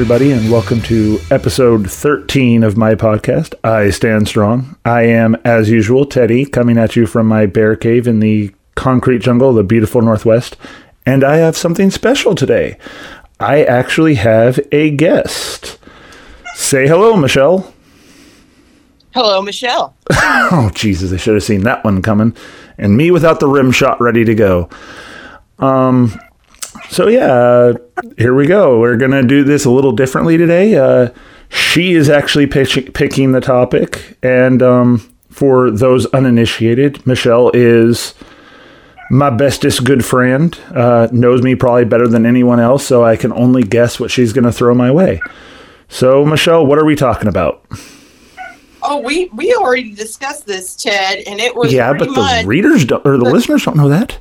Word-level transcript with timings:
Everybody, 0.00 0.32
and 0.32 0.50
welcome 0.50 0.80
to 0.84 1.20
episode 1.30 1.90
13 1.90 2.62
of 2.62 2.74
my 2.74 2.94
podcast, 2.94 3.52
I 3.62 3.90
Stand 3.90 4.28
Strong. 4.28 4.78
I 4.82 5.02
am, 5.02 5.34
as 5.44 5.68
usual, 5.68 6.06
Teddy, 6.06 6.46
coming 6.46 6.78
at 6.78 6.96
you 6.96 7.06
from 7.06 7.26
my 7.26 7.44
bear 7.44 7.76
cave 7.76 8.08
in 8.08 8.20
the 8.20 8.50
concrete 8.76 9.18
jungle 9.18 9.52
the 9.52 9.62
beautiful 9.62 10.00
Northwest. 10.00 10.56
And 11.04 11.22
I 11.22 11.36
have 11.36 11.54
something 11.54 11.90
special 11.90 12.34
today. 12.34 12.78
I 13.40 13.62
actually 13.62 14.14
have 14.14 14.58
a 14.72 14.90
guest. 14.90 15.78
Say 16.54 16.88
hello, 16.88 17.14
Michelle. 17.14 17.70
Hello, 19.12 19.42
Michelle. 19.42 19.94
Oh, 20.50 20.70
Jesus, 20.74 21.12
I 21.12 21.18
should 21.18 21.34
have 21.34 21.44
seen 21.44 21.64
that 21.64 21.84
one 21.84 22.00
coming. 22.00 22.34
And 22.78 22.96
me 22.96 23.10
without 23.10 23.38
the 23.38 23.48
rim 23.48 23.70
shot 23.70 24.00
ready 24.00 24.24
to 24.24 24.34
go. 24.34 24.70
Um, 25.58 26.18
so 26.90 27.08
yeah, 27.08 27.72
here 28.18 28.34
we 28.34 28.46
go. 28.46 28.78
We're 28.80 28.96
gonna 28.96 29.22
do 29.22 29.44
this 29.44 29.64
a 29.64 29.70
little 29.70 29.92
differently 29.92 30.36
today. 30.36 30.74
Uh, 30.76 31.10
she 31.48 31.94
is 31.94 32.08
actually 32.10 32.46
pitch- 32.46 32.92
picking 32.94 33.32
the 33.32 33.40
topic, 33.40 34.18
and 34.22 34.62
um, 34.62 34.98
for 35.30 35.70
those 35.70 36.06
uninitiated, 36.06 37.06
Michelle 37.06 37.50
is 37.54 38.14
my 39.10 39.30
bestest 39.30 39.84
good 39.84 40.04
friend. 40.04 40.56
Uh, 40.74 41.08
knows 41.10 41.42
me 41.42 41.54
probably 41.54 41.84
better 41.84 42.06
than 42.06 42.26
anyone 42.26 42.60
else, 42.60 42.86
so 42.86 43.02
I 43.04 43.16
can 43.16 43.32
only 43.32 43.62
guess 43.62 43.98
what 43.98 44.10
she's 44.10 44.32
gonna 44.32 44.52
throw 44.52 44.74
my 44.74 44.90
way. 44.90 45.20
So, 45.88 46.24
Michelle, 46.24 46.64
what 46.66 46.78
are 46.78 46.84
we 46.84 46.94
talking 46.94 47.26
about? 47.28 47.64
Oh, 48.82 49.00
we 49.00 49.26
we 49.34 49.52
already 49.54 49.92
discussed 49.92 50.46
this, 50.46 50.74
Ted, 50.76 51.18
and 51.26 51.38
it 51.40 51.54
was 51.54 51.72
yeah, 51.72 51.92
but 51.92 52.06
the 52.06 52.12
much. 52.12 52.46
readers 52.46 52.84
don't, 52.84 53.04
or 53.04 53.18
the 53.18 53.24
the- 53.24 53.30
listeners 53.30 53.64
don't 53.64 53.76
know 53.76 53.88
that. 53.88 54.18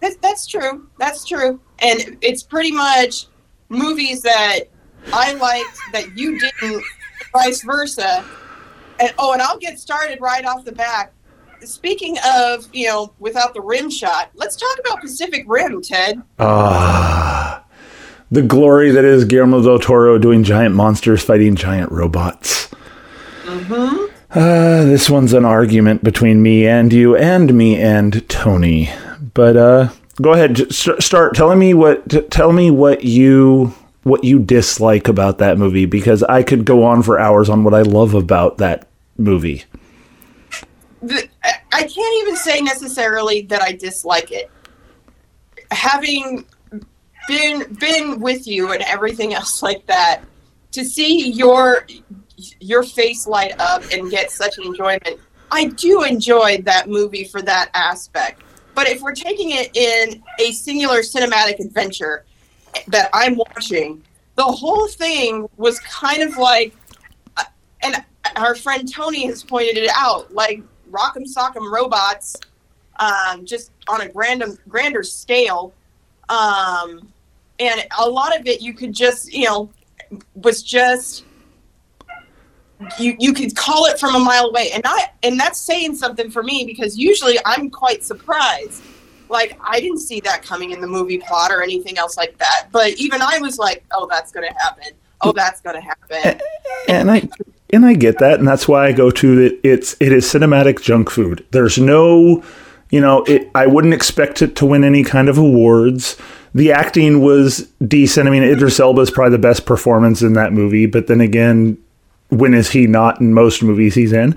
That's, 0.00 0.16
that's 0.16 0.46
true. 0.46 0.88
That's 0.98 1.24
true, 1.24 1.60
and 1.80 2.16
it's 2.20 2.42
pretty 2.42 2.72
much 2.72 3.26
movies 3.68 4.22
that 4.22 4.60
I 5.12 5.34
liked 5.34 5.78
that 5.92 6.16
you 6.16 6.38
didn't, 6.38 6.84
vice 7.32 7.62
versa. 7.62 8.24
And 9.00 9.14
oh, 9.18 9.32
and 9.32 9.42
I'll 9.42 9.58
get 9.58 9.78
started 9.78 10.20
right 10.20 10.44
off 10.44 10.64
the 10.64 10.72
back. 10.72 11.12
Speaking 11.60 12.16
of, 12.24 12.68
you 12.72 12.86
know, 12.86 13.12
without 13.18 13.54
the 13.54 13.60
rim 13.60 13.90
shot, 13.90 14.30
let's 14.34 14.56
talk 14.56 14.78
about 14.80 15.00
Pacific 15.00 15.44
Rim, 15.46 15.82
Ted. 15.82 16.22
Ah, 16.38 17.64
the 18.30 18.42
glory 18.42 18.90
that 18.90 19.04
is 19.04 19.24
Guillermo 19.24 19.62
del 19.62 19.78
Toro 19.78 20.18
doing 20.18 20.44
giant 20.44 20.74
monsters 20.74 21.22
fighting 21.22 21.56
giant 21.56 21.90
robots. 21.90 22.70
Mm-hmm. 23.44 24.04
Uh, 24.30 24.84
this 24.84 25.08
one's 25.08 25.32
an 25.32 25.44
argument 25.44 26.04
between 26.04 26.42
me 26.42 26.66
and 26.66 26.92
you, 26.92 27.16
and 27.16 27.54
me 27.54 27.76
and 27.76 28.28
Tony. 28.28 28.90
But 29.38 29.56
uh, 29.56 29.90
go 30.20 30.32
ahead, 30.32 30.74
st- 30.74 31.00
start 31.00 31.36
telling 31.36 31.60
me 31.60 31.72
what. 31.72 32.28
Tell 32.28 32.52
me 32.52 32.72
what 32.72 33.04
you 33.04 33.72
what 34.02 34.24
you 34.24 34.40
dislike 34.40 35.06
about 35.06 35.38
that 35.38 35.58
movie, 35.58 35.86
because 35.86 36.24
I 36.24 36.42
could 36.42 36.64
go 36.64 36.82
on 36.82 37.04
for 37.04 37.20
hours 37.20 37.48
on 37.48 37.62
what 37.62 37.72
I 37.72 37.82
love 37.82 38.14
about 38.14 38.58
that 38.58 38.88
movie. 39.16 39.62
I 41.04 41.28
can't 41.70 42.22
even 42.22 42.34
say 42.34 42.60
necessarily 42.62 43.42
that 43.42 43.62
I 43.62 43.70
dislike 43.70 44.32
it. 44.32 44.50
Having 45.70 46.44
been 47.28 47.72
been 47.74 48.18
with 48.18 48.44
you 48.44 48.72
and 48.72 48.82
everything 48.82 49.34
else 49.34 49.62
like 49.68 49.86
that, 49.86 50.22
to 50.72 50.84
see 50.84 51.30
your 51.30 51.86
your 52.58 52.82
face 52.82 53.28
light 53.28 53.54
up 53.60 53.84
and 53.92 54.10
get 54.10 54.32
such 54.32 54.58
enjoyment, 54.58 55.20
I 55.52 55.66
do 55.66 56.02
enjoy 56.02 56.60
that 56.62 56.88
movie 56.88 57.22
for 57.22 57.40
that 57.42 57.70
aspect. 57.74 58.42
But 58.78 58.86
if 58.86 59.02
we're 59.02 59.12
taking 59.12 59.50
it 59.50 59.76
in 59.76 60.22
a 60.38 60.52
singular 60.52 61.00
cinematic 61.00 61.58
adventure 61.58 62.24
that 62.86 63.10
I'm 63.12 63.34
watching, 63.34 64.04
the 64.36 64.44
whole 64.44 64.86
thing 64.86 65.48
was 65.56 65.80
kind 65.80 66.22
of 66.22 66.36
like, 66.36 66.76
uh, 67.36 67.42
and 67.82 68.04
our 68.36 68.54
friend 68.54 68.88
Tony 68.88 69.26
has 69.26 69.42
pointed 69.42 69.78
it 69.78 69.90
out, 69.96 70.32
like 70.32 70.62
Rock'em 70.92 71.24
Sock'em 71.26 71.68
robots, 71.72 72.36
um, 73.00 73.44
just 73.44 73.72
on 73.88 74.02
a 74.02 74.08
grander 74.08 74.56
grander 74.68 75.02
scale, 75.02 75.72
um, 76.28 77.12
and 77.58 77.84
a 77.98 78.08
lot 78.08 78.38
of 78.38 78.46
it 78.46 78.62
you 78.62 78.74
could 78.74 78.92
just 78.92 79.32
you 79.32 79.46
know 79.46 79.68
was 80.36 80.62
just 80.62 81.24
you 82.98 83.16
you 83.18 83.32
could 83.32 83.56
call 83.56 83.86
it 83.86 83.98
from 83.98 84.14
a 84.14 84.18
mile 84.18 84.46
away, 84.46 84.70
and 84.72 84.82
I 84.86 85.10
and 85.22 85.38
that's 85.38 85.60
saying 85.60 85.96
something 85.96 86.30
for 86.30 86.42
me 86.42 86.64
because 86.64 86.96
usually 86.96 87.38
I'm 87.44 87.70
quite 87.70 88.04
surprised. 88.04 88.82
Like 89.28 89.58
I 89.62 89.80
didn't 89.80 90.00
see 90.00 90.20
that 90.20 90.42
coming 90.42 90.70
in 90.70 90.80
the 90.80 90.86
movie 90.86 91.18
plot 91.18 91.50
or 91.50 91.62
anything 91.62 91.98
else 91.98 92.16
like 92.16 92.38
that, 92.38 92.68
but 92.72 92.92
even 92.94 93.20
I 93.20 93.38
was 93.38 93.58
like, 93.58 93.84
"Oh, 93.92 94.06
that's 94.08 94.32
gonna 94.32 94.52
happen. 94.58 94.92
Oh, 95.20 95.32
that's 95.32 95.60
gonna 95.60 95.80
happen." 95.80 96.40
and 96.88 97.10
I 97.10 97.28
and 97.70 97.84
I 97.84 97.94
get 97.94 98.18
that, 98.18 98.38
and 98.38 98.48
that's 98.48 98.66
why 98.66 98.86
I 98.86 98.92
go 98.92 99.10
to 99.10 99.40
it. 99.40 99.60
It's 99.62 99.96
it 100.00 100.12
is 100.12 100.24
cinematic 100.24 100.80
junk 100.80 101.10
food. 101.10 101.44
There's 101.50 101.78
no, 101.78 102.42
you 102.90 103.00
know, 103.00 103.24
it. 103.24 103.50
I 103.54 103.66
wouldn't 103.66 103.94
expect 103.94 104.40
it 104.40 104.56
to 104.56 104.66
win 104.66 104.84
any 104.84 105.04
kind 105.04 105.28
of 105.28 105.36
awards. 105.36 106.16
The 106.54 106.72
acting 106.72 107.20
was 107.20 107.68
decent. 107.86 108.26
I 108.26 108.30
mean, 108.30 108.42
Idris 108.42 108.80
Elba 108.80 109.02
is 109.02 109.10
probably 109.10 109.32
the 109.32 109.42
best 109.42 109.66
performance 109.66 110.22
in 110.22 110.32
that 110.32 110.52
movie. 110.52 110.86
But 110.86 111.06
then 111.06 111.20
again, 111.20 111.76
when 112.30 112.54
is 112.54 112.70
he 112.70 112.86
not 112.86 113.20
in 113.20 113.32
most 113.32 113.62
movies 113.62 113.94
he's 113.94 114.12
in? 114.12 114.36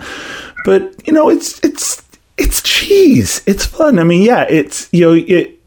But 0.65 1.07
you 1.07 1.13
know, 1.13 1.29
it's 1.29 1.59
it's 1.63 2.03
it's 2.37 2.61
cheese. 2.61 3.41
It's 3.45 3.65
fun. 3.65 3.99
I 3.99 4.03
mean, 4.03 4.23
yeah, 4.23 4.45
it's 4.49 4.89
you 4.91 5.07
know 5.07 5.13
it. 5.27 5.57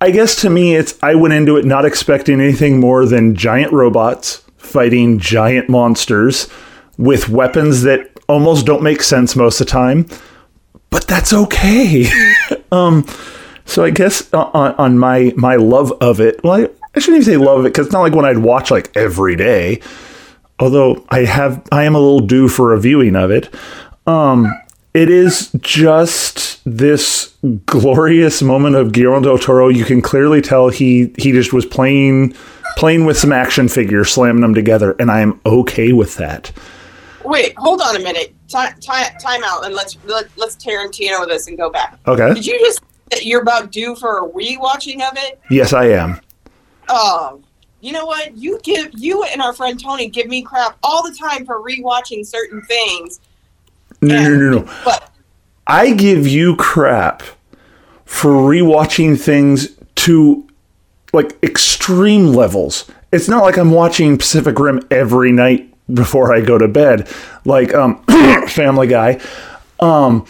I 0.00 0.10
guess 0.10 0.40
to 0.42 0.50
me, 0.50 0.74
it's 0.74 0.98
I 1.02 1.14
went 1.14 1.34
into 1.34 1.56
it 1.56 1.64
not 1.64 1.84
expecting 1.84 2.40
anything 2.40 2.80
more 2.80 3.06
than 3.06 3.34
giant 3.34 3.72
robots 3.72 4.42
fighting 4.56 5.18
giant 5.18 5.68
monsters 5.68 6.48
with 6.96 7.28
weapons 7.28 7.82
that 7.82 8.10
almost 8.28 8.64
don't 8.66 8.82
make 8.82 9.02
sense 9.02 9.36
most 9.36 9.60
of 9.60 9.66
the 9.66 9.70
time, 9.70 10.06
but 10.90 11.06
that's 11.06 11.32
okay. 11.32 12.06
um, 12.72 13.06
so 13.64 13.84
I 13.84 13.90
guess 13.90 14.32
on, 14.32 14.74
on 14.74 14.98
my 14.98 15.32
my 15.36 15.56
love 15.56 15.92
of 16.00 16.20
it, 16.20 16.42
well, 16.42 16.54
I, 16.54 16.68
I 16.94 17.00
shouldn't 17.00 17.22
even 17.22 17.24
say 17.24 17.36
love 17.36 17.60
of 17.60 17.66
it 17.66 17.70
because 17.70 17.86
it's 17.86 17.92
not 17.92 18.00
like 18.00 18.14
one 18.14 18.24
I'd 18.24 18.38
watch 18.38 18.70
like 18.70 18.94
every 18.96 19.36
day. 19.36 19.80
Although 20.62 21.04
I 21.08 21.24
have, 21.24 21.60
I 21.72 21.82
am 21.82 21.96
a 21.96 21.98
little 21.98 22.20
due 22.20 22.46
for 22.46 22.72
a 22.72 22.78
viewing 22.78 23.16
of 23.16 23.32
it. 23.32 23.52
Um, 24.06 24.46
it 24.94 25.10
is 25.10 25.50
just 25.60 26.60
this 26.64 27.34
glorious 27.66 28.42
moment 28.42 28.76
of 28.76 28.92
Guillermo 28.92 29.22
del 29.22 29.38
Toro. 29.38 29.66
You 29.66 29.84
can 29.84 30.00
clearly 30.00 30.40
tell 30.40 30.68
he 30.68 31.12
he 31.18 31.32
just 31.32 31.52
was 31.52 31.66
playing 31.66 32.36
playing 32.76 33.06
with 33.06 33.18
some 33.18 33.32
action 33.32 33.68
figures, 33.68 34.12
slamming 34.12 34.42
them 34.42 34.54
together, 34.54 34.94
and 35.00 35.10
I 35.10 35.20
am 35.20 35.40
okay 35.44 35.92
with 35.92 36.14
that. 36.18 36.52
Wait, 37.24 37.54
hold 37.56 37.80
on 37.80 37.96
a 37.96 37.98
minute. 37.98 38.32
Time, 38.48 38.78
time, 38.78 39.16
time 39.20 39.42
out, 39.44 39.64
and 39.64 39.74
let's 39.74 39.98
let, 40.04 40.26
let's 40.36 40.54
Tarantino 40.54 41.26
this 41.26 41.48
and 41.48 41.58
go 41.58 41.70
back. 41.70 41.98
Okay. 42.06 42.34
Did 42.34 42.46
you 42.46 42.56
just 42.60 42.80
you're 43.20 43.42
about 43.42 43.72
due 43.72 43.96
for 43.96 44.18
a 44.18 44.28
rewatching 44.28 45.02
of 45.10 45.16
it? 45.16 45.40
Yes, 45.50 45.72
I 45.72 45.86
am. 45.86 46.20
Oh, 46.88 47.40
you 47.82 47.90
know 47.90 48.06
what? 48.06 48.36
You 48.36 48.60
give 48.62 48.92
you 48.94 49.24
and 49.24 49.42
our 49.42 49.52
friend 49.52 49.78
Tony 49.78 50.08
give 50.08 50.28
me 50.28 50.40
crap 50.40 50.78
all 50.84 51.02
the 51.02 51.14
time 51.14 51.44
for 51.44 51.60
rewatching 51.60 52.24
certain 52.24 52.62
things. 52.62 53.20
No, 54.00 54.22
no, 54.22 54.36
no, 54.36 54.58
no. 54.60 54.74
But 54.84 55.10
I 55.66 55.92
give 55.92 56.26
you 56.26 56.54
crap 56.56 57.24
for 58.04 58.30
rewatching 58.30 59.20
things 59.20 59.76
to 59.96 60.46
like 61.12 61.36
extreme 61.42 62.28
levels. 62.28 62.88
It's 63.10 63.28
not 63.28 63.42
like 63.42 63.56
I'm 63.58 63.72
watching 63.72 64.16
Pacific 64.16 64.60
Rim 64.60 64.86
every 64.90 65.32
night 65.32 65.68
before 65.92 66.32
I 66.32 66.40
go 66.40 66.58
to 66.58 66.68
bed, 66.68 67.08
like 67.44 67.74
um, 67.74 68.02
Family 68.48 68.86
Guy. 68.86 69.20
Um, 69.80 70.24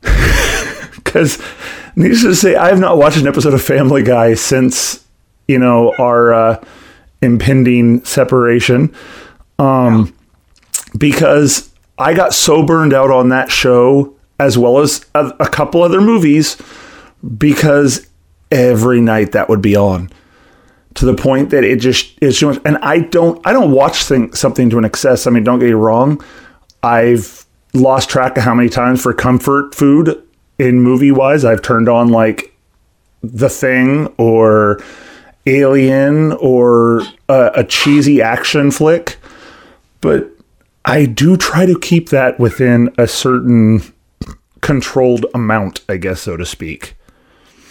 because 0.96 1.40
needless 1.96 2.22
to 2.22 2.34
say, 2.34 2.56
I 2.56 2.68
have 2.68 2.80
not 2.80 2.96
watched 2.96 3.18
an 3.18 3.26
episode 3.26 3.52
of 3.52 3.62
Family 3.62 4.02
Guy 4.02 4.32
since 4.32 5.04
you 5.48 5.58
know 5.58 5.94
our 5.98 6.32
uh, 6.32 6.64
impending 7.22 8.04
separation. 8.04 8.94
Um, 9.58 10.14
because 10.96 11.70
I 11.98 12.14
got 12.14 12.32
so 12.32 12.64
burned 12.64 12.94
out 12.94 13.10
on 13.10 13.28
that 13.28 13.50
show 13.50 14.16
as 14.38 14.56
well 14.56 14.78
as 14.78 15.04
a, 15.14 15.26
a 15.40 15.48
couple 15.48 15.82
other 15.82 16.00
movies 16.00 16.56
because 17.36 18.08
every 18.50 19.00
night 19.00 19.32
that 19.32 19.48
would 19.48 19.60
be 19.60 19.76
on 19.76 20.10
to 20.94 21.04
the 21.04 21.14
point 21.14 21.50
that 21.50 21.62
it 21.62 21.78
just 21.78 22.18
is 22.20 22.38
too 22.38 22.46
much. 22.46 22.60
And 22.64 22.78
I 22.78 23.00
don't 23.00 23.40
I 23.46 23.52
don't 23.52 23.70
watch 23.70 24.04
thing, 24.04 24.32
something 24.34 24.70
to 24.70 24.78
an 24.78 24.84
excess. 24.84 25.26
I 25.26 25.30
mean, 25.30 25.44
don't 25.44 25.58
get 25.58 25.66
me 25.66 25.72
wrong. 25.72 26.24
I've 26.82 27.44
lost 27.74 28.08
track 28.08 28.36
of 28.36 28.42
how 28.42 28.54
many 28.54 28.68
times 28.68 29.02
for 29.02 29.12
comfort 29.12 29.74
food 29.74 30.20
in 30.58 30.80
movie 30.80 31.12
wise 31.12 31.44
I've 31.44 31.62
turned 31.62 31.88
on 31.88 32.08
like 32.08 32.54
The 33.22 33.48
Thing 33.48 34.06
or 34.18 34.82
Alien 35.46 36.32
or 36.32 37.00
a, 37.28 37.50
a 37.56 37.64
cheesy 37.64 38.20
action 38.20 38.70
flick, 38.70 39.16
but 40.00 40.30
I 40.84 41.06
do 41.06 41.36
try 41.36 41.66
to 41.66 41.78
keep 41.78 42.10
that 42.10 42.38
within 42.38 42.92
a 42.98 43.06
certain 43.06 43.82
controlled 44.60 45.26
amount, 45.34 45.80
I 45.88 45.96
guess, 45.96 46.22
so 46.22 46.36
to 46.36 46.44
speak. 46.46 46.94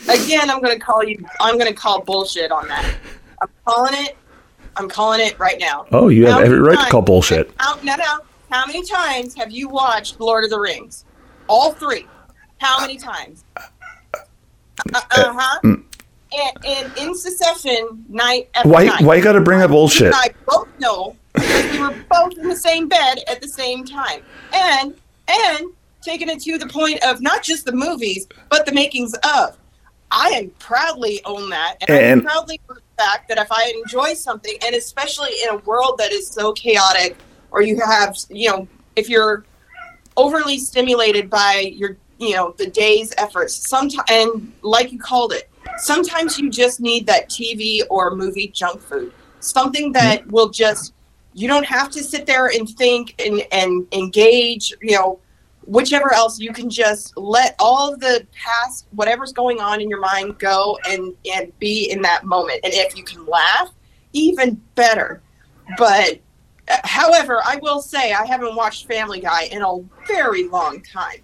again, 0.08 0.50
I'm 0.50 0.62
going 0.62 0.78
to 0.78 0.84
call 0.84 1.04
you. 1.04 1.24
I'm 1.40 1.58
going 1.58 1.70
to 1.70 1.76
call 1.76 2.02
bullshit 2.02 2.52
on 2.52 2.68
that. 2.68 2.96
I'm 3.42 3.50
calling 3.66 3.94
it. 4.06 4.18
I'm 4.76 4.88
calling 4.90 5.20
it 5.22 5.38
right 5.40 5.60
now. 5.60 5.86
Oh, 5.92 6.08
you 6.08 6.26
have 6.28 6.42
every 6.42 6.60
right 6.60 6.80
to 6.80 6.92
call 6.92 7.02
bullshit. 7.02 7.52
How, 7.58 7.76
no, 7.84 7.96
no. 7.96 8.20
How 8.50 8.66
many 8.66 8.84
times 8.84 9.36
have 9.36 9.52
you 9.52 9.68
watched 9.70 10.20
Lord 10.20 10.44
of 10.44 10.50
the 10.50 10.60
Rings? 10.60 11.06
All 11.48 11.72
three. 11.74 12.08
How 12.60 12.80
many 12.80 12.98
times? 12.98 13.44
Uh, 13.56 13.62
uh, 14.14 14.20
uh, 14.94 15.02
uh 15.12 15.34
huh. 15.36 15.60
Mm. 15.64 15.84
And, 16.32 16.66
and 16.66 16.98
in 16.98 17.16
succession, 17.16 18.06
night 18.08 18.50
after 18.54 18.70
Why? 18.70 18.86
night. 18.86 19.02
Why 19.02 19.16
you 19.16 19.24
got 19.24 19.34
to 19.34 19.42
bring 19.42 19.62
up 19.62 19.72
bullshit? 19.72 20.08
and 20.08 20.16
I 20.16 20.30
both 20.46 20.68
know 20.80 21.16
we 21.36 21.80
were 21.80 21.96
both 22.10 22.38
in 22.38 22.48
the 22.48 22.56
same 22.56 22.88
bed 22.88 23.20
at 23.28 23.42
the 23.42 23.48
same 23.48 23.84
time, 23.84 24.22
and 24.54 24.94
and 25.28 25.72
taking 26.02 26.30
it 26.30 26.40
to 26.42 26.58
the 26.58 26.68
point 26.68 27.04
of 27.04 27.22
not 27.22 27.44
just 27.44 27.66
the 27.66 27.72
movies, 27.72 28.28
but 28.50 28.66
the 28.66 28.72
makings 28.72 29.14
of. 29.24 29.58
I 30.12 30.30
am 30.30 30.50
proudly 30.60 31.22
own 31.26 31.50
that, 31.50 31.78
and, 31.82 31.92
I 31.98 32.02
And- 32.02 32.24
proudly 32.24 32.60
own 32.70 32.78
the 32.78 33.04
fact 33.04 33.28
that 33.30 33.38
if 33.38 33.52
I 33.52 33.74
enjoy 33.84 34.14
something, 34.14 34.56
and 34.66 34.76
especially 34.76 35.32
in 35.44 35.50
a 35.56 35.58
world 35.60 35.96
that 36.00 36.12
is 36.12 36.28
so 36.28 36.52
chaotic, 36.54 37.16
or 37.52 37.62
you 37.62 37.80
have, 37.86 38.16
you 38.30 38.50
know, 38.50 38.68
if 38.96 39.10
you're 39.10 39.46
overly 40.18 40.58
stimulated 40.58 41.30
by 41.30 41.72
your, 41.76 41.96
you 42.18 42.36
know, 42.36 42.54
the 42.58 42.68
day's 42.68 43.14
efforts, 43.18 43.54
sometimes, 43.70 44.04
and 44.10 44.52
like 44.62 44.92
you 44.92 45.00
called 45.00 45.32
it, 45.34 45.50
sometimes 45.80 46.38
you 46.38 46.50
just 46.50 46.80
need 46.80 47.08
that 47.08 47.30
TV 47.30 47.82
or 47.90 48.16
movie 48.16 48.48
junk 48.48 48.82
food, 48.82 49.14
something 49.40 49.92
that 49.94 50.26
will 50.28 50.50
just, 50.50 50.94
you 51.34 51.48
don't 51.48 51.66
have 51.66 51.90
to 51.92 52.04
sit 52.04 52.26
there 52.26 52.48
and 52.48 52.70
think 52.70 53.20
and, 53.24 53.46
and 53.52 53.88
engage, 53.92 54.74
you 54.82 54.96
know, 54.96 55.20
whichever 55.66 56.14
else. 56.14 56.40
You 56.40 56.52
can 56.52 56.70
just 56.70 57.16
let 57.18 57.56
all 57.60 57.94
of 57.94 58.00
the 58.00 58.26
past 58.34 58.88
whatever's 58.92 59.32
going 59.32 59.60
on 59.60 59.82
in 59.82 59.90
your 59.90 60.00
mind 60.00 60.40
go 60.40 60.80
and 60.88 61.14
and 61.34 61.58
be 61.60 61.92
in 61.92 62.02
that 62.02 62.26
moment. 62.26 62.60
And 62.64 62.74
if 62.74 62.98
you 62.98 63.04
can 63.04 63.26
laugh 63.26 63.70
even 64.14 64.56
better. 64.76 65.22
But 65.78 66.20
uh, 66.70 66.78
however 66.84 67.42
i 67.46 67.58
will 67.58 67.82
say 67.82 68.14
i 68.14 68.26
haven't 68.26 68.56
watched 68.56 68.88
family 68.88 69.20
guy 69.20 69.44
in 69.46 69.62
a 69.62 69.80
very 70.08 70.48
long 70.48 70.82
time 70.82 71.20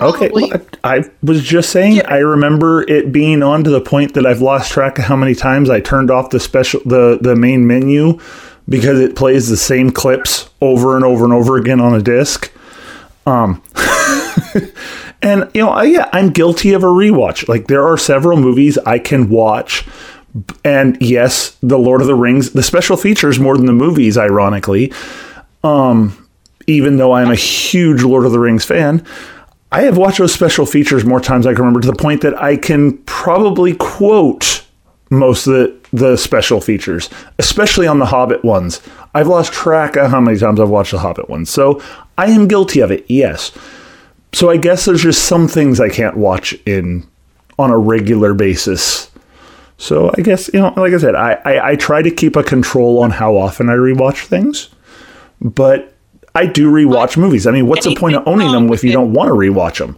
Okay, 0.00 0.30
well, 0.32 0.50
I, 0.84 0.98
I 0.98 1.10
was 1.22 1.42
just 1.42 1.70
saying. 1.70 1.96
Yeah. 1.96 2.08
I 2.08 2.18
remember 2.18 2.82
it 2.88 3.10
being 3.12 3.42
on 3.42 3.64
to 3.64 3.70
the 3.70 3.80
point 3.80 4.14
that 4.14 4.26
I've 4.26 4.40
lost 4.40 4.70
track 4.70 4.98
of 4.98 5.04
how 5.04 5.16
many 5.16 5.34
times 5.34 5.70
I 5.70 5.80
turned 5.80 6.10
off 6.10 6.30
the 6.30 6.40
special 6.40 6.80
the 6.84 7.18
the 7.20 7.34
main 7.34 7.66
menu 7.66 8.20
because 8.68 9.00
it 9.00 9.16
plays 9.16 9.48
the 9.48 9.56
same 9.56 9.90
clips 9.90 10.50
over 10.60 10.94
and 10.94 11.04
over 11.04 11.24
and 11.24 11.32
over 11.32 11.56
again 11.56 11.80
on 11.80 11.94
a 11.94 12.02
disc. 12.02 12.52
Um, 13.26 13.62
and 15.22 15.50
you 15.54 15.62
know, 15.62 15.70
I, 15.70 15.84
yeah, 15.84 16.08
I'm 16.12 16.30
guilty 16.30 16.72
of 16.74 16.82
a 16.82 16.86
rewatch. 16.86 17.48
Like 17.48 17.66
there 17.66 17.86
are 17.86 17.96
several 17.98 18.38
movies 18.38 18.78
I 18.78 18.98
can 18.98 19.28
watch. 19.28 19.86
And 20.64 21.00
yes, 21.00 21.56
the 21.62 21.78
Lord 21.78 22.02
of 22.02 22.06
the 22.06 22.14
Rings, 22.14 22.52
the 22.52 22.62
special 22.62 22.96
features 22.96 23.40
more 23.40 23.56
than 23.56 23.66
the 23.66 23.72
movies, 23.72 24.16
ironically. 24.16 24.92
Um, 25.64 26.28
even 26.66 26.98
though 26.98 27.12
I'm 27.12 27.30
a 27.30 27.34
huge 27.34 28.02
Lord 28.02 28.26
of 28.26 28.32
the 28.32 28.38
Rings 28.38 28.64
fan, 28.64 29.04
I 29.70 29.82
have 29.82 29.98
watched 29.98 30.18
those 30.18 30.32
special 30.32 30.64
features 30.64 31.04
more 31.04 31.20
times 31.20 31.46
I 31.46 31.52
can 31.52 31.60
remember 31.60 31.80
to 31.80 31.88
the 31.88 31.96
point 31.96 32.22
that 32.22 32.40
I 32.40 32.56
can 32.56 32.98
probably 32.98 33.74
quote 33.74 34.64
most 35.10 35.46
of 35.46 35.52
the, 35.54 35.76
the 35.92 36.16
special 36.16 36.60
features, 36.60 37.10
especially 37.38 37.86
on 37.86 37.98
the 37.98 38.06
Hobbit 38.06 38.44
ones. 38.44 38.80
I've 39.14 39.26
lost 39.26 39.52
track 39.52 39.96
of 39.96 40.10
how 40.10 40.20
many 40.20 40.38
times 40.38 40.60
I've 40.60 40.68
watched 40.68 40.92
the 40.92 40.98
Hobbit 40.98 41.28
ones. 41.28 41.50
So 41.50 41.82
I 42.16 42.30
am 42.30 42.48
guilty 42.48 42.80
of 42.80 42.90
it, 42.90 43.04
yes. 43.08 43.52
So 44.32 44.50
I 44.50 44.56
guess 44.56 44.84
there's 44.84 45.02
just 45.02 45.24
some 45.24 45.48
things 45.48 45.80
I 45.80 45.88
can't 45.88 46.16
watch 46.16 46.52
in 46.66 47.06
on 47.58 47.70
a 47.70 47.78
regular 47.78 48.34
basis. 48.34 49.10
So 49.78 50.12
I 50.16 50.22
guess, 50.22 50.50
you 50.52 50.60
know, 50.60 50.72
like 50.76 50.92
I 50.92 50.98
said, 50.98 51.14
I, 51.14 51.40
I, 51.44 51.70
I 51.70 51.76
try 51.76 52.02
to 52.02 52.10
keep 52.10 52.36
a 52.36 52.42
control 52.42 53.02
on 53.02 53.10
how 53.10 53.36
often 53.36 53.68
I 53.68 53.74
rewatch 53.74 54.26
things, 54.26 54.68
but 55.40 55.94
I 56.38 56.46
do 56.46 56.70
rewatch 56.70 57.16
movies. 57.16 57.48
I 57.48 57.50
mean, 57.50 57.66
what's 57.66 57.84
the 57.84 57.96
point 57.96 58.14
of 58.14 58.22
owning 58.28 58.52
them 58.52 58.72
if 58.72 58.84
you 58.84 58.92
don't 58.92 59.12
want 59.12 59.26
to 59.26 59.34
rewatch 59.34 59.78
them? 59.78 59.96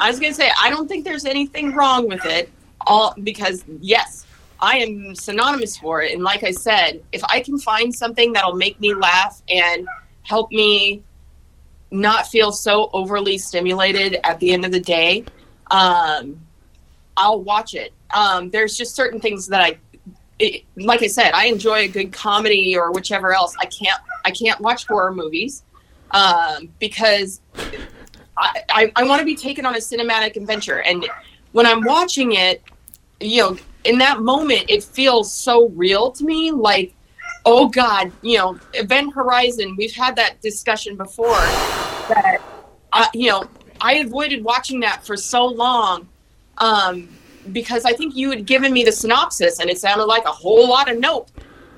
I 0.00 0.08
was 0.08 0.18
gonna 0.18 0.32
say 0.32 0.50
I 0.58 0.70
don't 0.70 0.88
think 0.88 1.04
there's 1.04 1.26
anything 1.26 1.74
wrong 1.74 2.08
with 2.08 2.24
it, 2.24 2.50
all 2.86 3.14
because 3.22 3.62
yes, 3.78 4.24
I 4.60 4.78
am 4.78 5.14
synonymous 5.14 5.76
for 5.76 6.00
it. 6.00 6.14
And 6.14 6.22
like 6.22 6.44
I 6.44 6.50
said, 6.50 7.02
if 7.12 7.22
I 7.24 7.40
can 7.40 7.58
find 7.58 7.94
something 7.94 8.32
that'll 8.32 8.56
make 8.56 8.80
me 8.80 8.94
laugh 8.94 9.42
and 9.50 9.86
help 10.22 10.50
me 10.50 11.02
not 11.90 12.26
feel 12.26 12.52
so 12.52 12.88
overly 12.94 13.36
stimulated 13.36 14.18
at 14.24 14.40
the 14.40 14.52
end 14.52 14.64
of 14.64 14.72
the 14.72 14.80
day, 14.80 15.26
um, 15.70 16.40
I'll 17.18 17.42
watch 17.42 17.74
it. 17.74 17.92
Um, 18.14 18.48
there's 18.48 18.78
just 18.78 18.94
certain 18.94 19.20
things 19.20 19.46
that 19.48 19.60
I, 19.60 19.78
it, 20.38 20.64
like 20.76 21.02
I 21.02 21.06
said, 21.06 21.32
I 21.34 21.48
enjoy 21.48 21.80
a 21.80 21.88
good 21.88 22.14
comedy 22.14 22.74
or 22.78 22.92
whichever 22.92 23.34
else. 23.34 23.54
I 23.60 23.66
can't 23.66 24.00
I 24.24 24.30
can't 24.30 24.60
watch 24.60 24.86
horror 24.86 25.12
movies 25.12 25.62
um, 26.12 26.68
because 26.78 27.40
I, 28.36 28.62
I, 28.68 28.92
I 28.96 29.04
want 29.04 29.20
to 29.20 29.26
be 29.26 29.36
taken 29.36 29.66
on 29.66 29.74
a 29.74 29.78
cinematic 29.78 30.36
adventure. 30.36 30.82
And 30.82 31.06
when 31.52 31.66
I'm 31.66 31.82
watching 31.84 32.32
it, 32.32 32.62
you 33.20 33.42
know, 33.42 33.56
in 33.84 33.98
that 33.98 34.20
moment, 34.20 34.64
it 34.68 34.82
feels 34.82 35.32
so 35.32 35.68
real 35.70 36.10
to 36.12 36.24
me. 36.24 36.50
Like, 36.50 36.94
oh 37.44 37.68
God, 37.68 38.12
you 38.22 38.38
know, 38.38 38.58
Event 38.74 39.14
Horizon, 39.14 39.74
we've 39.76 39.94
had 39.94 40.16
that 40.16 40.40
discussion 40.40 40.96
before 40.96 41.28
that, 42.08 42.40
you 43.14 43.30
know, 43.30 43.44
I 43.80 43.96
avoided 43.96 44.44
watching 44.44 44.80
that 44.80 45.06
for 45.06 45.16
so 45.16 45.46
long 45.46 46.08
um, 46.58 47.08
because 47.52 47.84
I 47.84 47.92
think 47.92 48.14
you 48.14 48.30
had 48.30 48.44
given 48.44 48.72
me 48.72 48.84
the 48.84 48.92
synopsis 48.92 49.58
and 49.58 49.70
it 49.70 49.78
sounded 49.78 50.04
like 50.04 50.24
a 50.26 50.32
whole 50.32 50.68
lot 50.68 50.90
of 50.90 50.98
nope. 50.98 51.30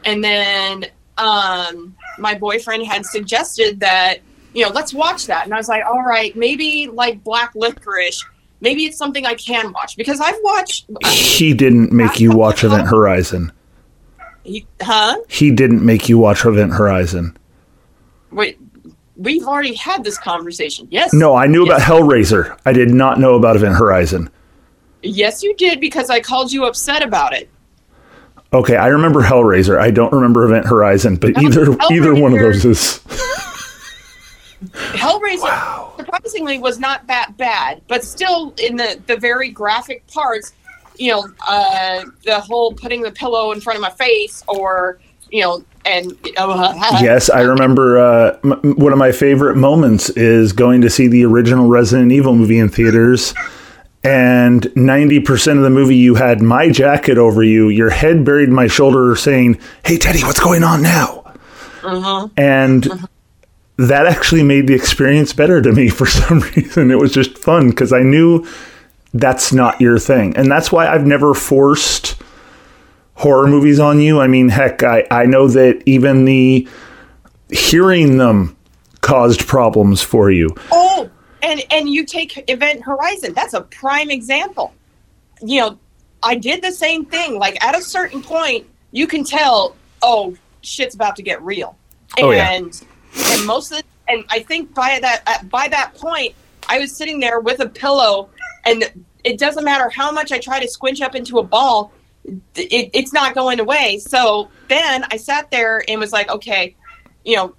And 0.04 0.22
then 0.22 0.86
um, 1.18 1.94
my 2.18 2.34
boyfriend 2.34 2.86
had 2.86 3.04
suggested 3.06 3.80
that, 3.80 4.18
you 4.54 4.64
know, 4.64 4.70
let's 4.70 4.92
watch 4.92 5.26
that. 5.26 5.44
And 5.44 5.54
I 5.54 5.56
was 5.56 5.68
like, 5.68 5.84
all 5.84 6.02
right, 6.02 6.34
maybe 6.36 6.86
like 6.88 7.22
Black 7.24 7.52
Licorice, 7.54 8.24
maybe 8.60 8.84
it's 8.84 8.96
something 8.98 9.24
I 9.26 9.34
can 9.34 9.72
watch 9.72 9.96
because 9.96 10.20
I've 10.20 10.38
watched, 10.42 10.86
He 11.06 11.54
didn't 11.54 11.92
make 11.92 12.20
you 12.20 12.32
watch 12.32 12.64
Event 12.64 12.88
Horizon. 12.88 13.52
he, 14.44 14.66
huh? 14.80 15.16
He 15.28 15.50
didn't 15.50 15.84
make 15.84 16.08
you 16.08 16.18
watch 16.18 16.44
Event 16.44 16.72
Horizon. 16.74 17.36
Wait, 18.30 18.58
we've 19.16 19.44
already 19.46 19.74
had 19.74 20.04
this 20.04 20.18
conversation. 20.18 20.88
Yes. 20.90 21.12
No, 21.12 21.34
I 21.34 21.46
knew 21.46 21.64
about 21.64 21.80
Hellraiser. 21.80 22.58
I 22.64 22.72
did 22.72 22.90
not 22.90 23.18
know 23.20 23.34
about 23.34 23.56
Event 23.56 23.76
Horizon. 23.76 24.30
Yes, 25.02 25.42
you 25.42 25.54
did 25.56 25.80
because 25.80 26.10
I 26.10 26.20
called 26.20 26.52
you 26.52 26.64
upset 26.64 27.02
about 27.02 27.32
it. 27.34 27.50
Okay, 28.54 28.76
I 28.76 28.88
remember 28.88 29.22
Hellraiser. 29.22 29.78
I 29.78 29.90
don't 29.90 30.12
remember 30.12 30.44
Event 30.44 30.66
Horizon, 30.66 31.16
but 31.16 31.42
either 31.42 31.74
either 31.90 32.14
one 32.14 32.32
of 32.34 32.38
those 32.40 32.64
is 32.64 33.00
Hellraiser 34.62 35.96
surprisingly 35.96 36.58
was 36.58 36.78
not 36.78 37.06
that 37.06 37.36
bad, 37.36 37.80
but 37.88 38.04
still 38.04 38.54
in 38.58 38.76
the 38.76 39.00
the 39.06 39.16
very 39.16 39.48
graphic 39.48 40.06
parts, 40.08 40.52
you 40.96 41.10
know, 41.10 41.26
uh, 41.48 42.04
the 42.24 42.40
whole 42.40 42.74
putting 42.74 43.02
the 43.02 43.10
pillow 43.10 43.52
in 43.52 43.60
front 43.60 43.76
of 43.76 43.80
my 43.82 43.90
face, 43.90 44.44
or 44.48 44.98
you 45.30 45.40
know, 45.40 45.64
and 45.86 46.12
uh, 46.36 46.74
Yes, 47.00 47.30
I 47.30 47.40
remember 47.40 47.98
uh, 47.98 48.38
m- 48.44 48.74
one 48.76 48.92
of 48.92 48.98
my 48.98 49.12
favorite 49.12 49.56
moments 49.56 50.10
is 50.10 50.52
going 50.52 50.82
to 50.82 50.90
see 50.90 51.08
the 51.08 51.24
original 51.24 51.68
Resident 51.68 52.12
Evil 52.12 52.36
movie 52.36 52.58
in 52.58 52.68
theaters. 52.68 53.32
And 54.04 54.62
90% 54.62 55.56
of 55.56 55.62
the 55.62 55.70
movie, 55.70 55.96
you 55.96 56.16
had 56.16 56.42
my 56.42 56.70
jacket 56.70 57.18
over 57.18 57.42
you, 57.42 57.68
your 57.68 57.90
head 57.90 58.24
buried 58.24 58.48
in 58.48 58.54
my 58.54 58.66
shoulder, 58.66 59.14
saying, 59.14 59.60
Hey, 59.84 59.96
Teddy, 59.96 60.22
what's 60.22 60.40
going 60.40 60.64
on 60.64 60.82
now? 60.82 61.22
uh-huh. 61.84 62.28
And 62.36 63.08
that 63.76 64.06
actually 64.06 64.42
made 64.42 64.66
the 64.66 64.74
experience 64.74 65.32
better 65.32 65.60
to 65.62 65.72
me 65.72 65.88
for 65.90 66.06
some 66.06 66.40
reason. 66.40 66.90
It 66.90 66.98
was 66.98 67.12
just 67.12 67.38
fun 67.38 67.70
because 67.70 67.92
I 67.92 68.00
knew 68.02 68.46
that's 69.14 69.52
not 69.52 69.80
your 69.80 69.98
thing. 69.98 70.36
And 70.36 70.50
that's 70.50 70.72
why 70.72 70.88
I've 70.88 71.06
never 71.06 71.34
forced 71.34 72.16
horror 73.14 73.46
movies 73.46 73.78
on 73.78 74.00
you. 74.00 74.20
I 74.20 74.26
mean, 74.26 74.48
heck, 74.48 74.82
I, 74.82 75.06
I 75.10 75.26
know 75.26 75.48
that 75.48 75.82
even 75.86 76.24
the 76.24 76.66
hearing 77.50 78.16
them 78.16 78.56
caused 79.00 79.46
problems 79.46 80.00
for 80.00 80.30
you. 80.30 80.48
Oh, 80.70 81.10
and 81.42 81.62
and 81.70 81.88
you 81.88 82.04
take 82.04 82.48
Event 82.48 82.82
Horizon. 82.82 83.32
That's 83.34 83.54
a 83.54 83.62
prime 83.62 84.10
example. 84.10 84.72
You 85.42 85.60
know, 85.60 85.78
I 86.22 86.36
did 86.36 86.62
the 86.62 86.72
same 86.72 87.04
thing. 87.04 87.38
Like 87.38 87.62
at 87.64 87.76
a 87.76 87.82
certain 87.82 88.22
point, 88.22 88.66
you 88.92 89.06
can 89.06 89.24
tell, 89.24 89.76
oh, 90.02 90.36
shit's 90.62 90.94
about 90.94 91.16
to 91.16 91.22
get 91.22 91.42
real. 91.42 91.76
Oh, 92.18 92.30
yeah. 92.30 92.52
and 92.52 92.84
and 93.30 93.46
most 93.46 93.72
of 93.72 93.78
the, 93.78 93.84
and 94.08 94.24
I 94.30 94.40
think 94.40 94.74
by 94.74 94.98
that 95.00 95.48
by 95.50 95.68
that 95.68 95.94
point, 95.94 96.34
I 96.68 96.78
was 96.78 96.94
sitting 96.96 97.20
there 97.20 97.40
with 97.40 97.60
a 97.60 97.68
pillow, 97.68 98.30
and 98.64 98.84
it 99.24 99.38
doesn't 99.38 99.64
matter 99.64 99.88
how 99.88 100.12
much 100.12 100.32
I 100.32 100.38
try 100.38 100.60
to 100.60 100.68
squinch 100.68 101.00
up 101.00 101.14
into 101.14 101.38
a 101.38 101.42
ball, 101.42 101.92
it, 102.24 102.90
it's 102.92 103.12
not 103.12 103.34
going 103.34 103.60
away. 103.60 103.98
So 103.98 104.48
then 104.68 105.04
I 105.10 105.16
sat 105.16 105.50
there 105.50 105.84
and 105.88 106.00
was 106.00 106.12
like, 106.12 106.30
okay, 106.30 106.76
you 107.24 107.36
know, 107.36 107.54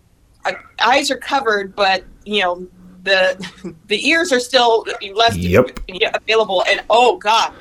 eyes 0.80 1.12
are 1.12 1.18
covered, 1.18 1.76
but 1.76 2.04
you 2.26 2.42
know 2.42 2.68
the 3.04 3.74
the 3.88 4.08
ears 4.08 4.32
are 4.32 4.40
still 4.40 4.86
left 5.14 5.38
Yep. 5.38 5.80
available. 6.16 6.64
And 6.68 6.82
oh 6.90 7.18
god, 7.18 7.54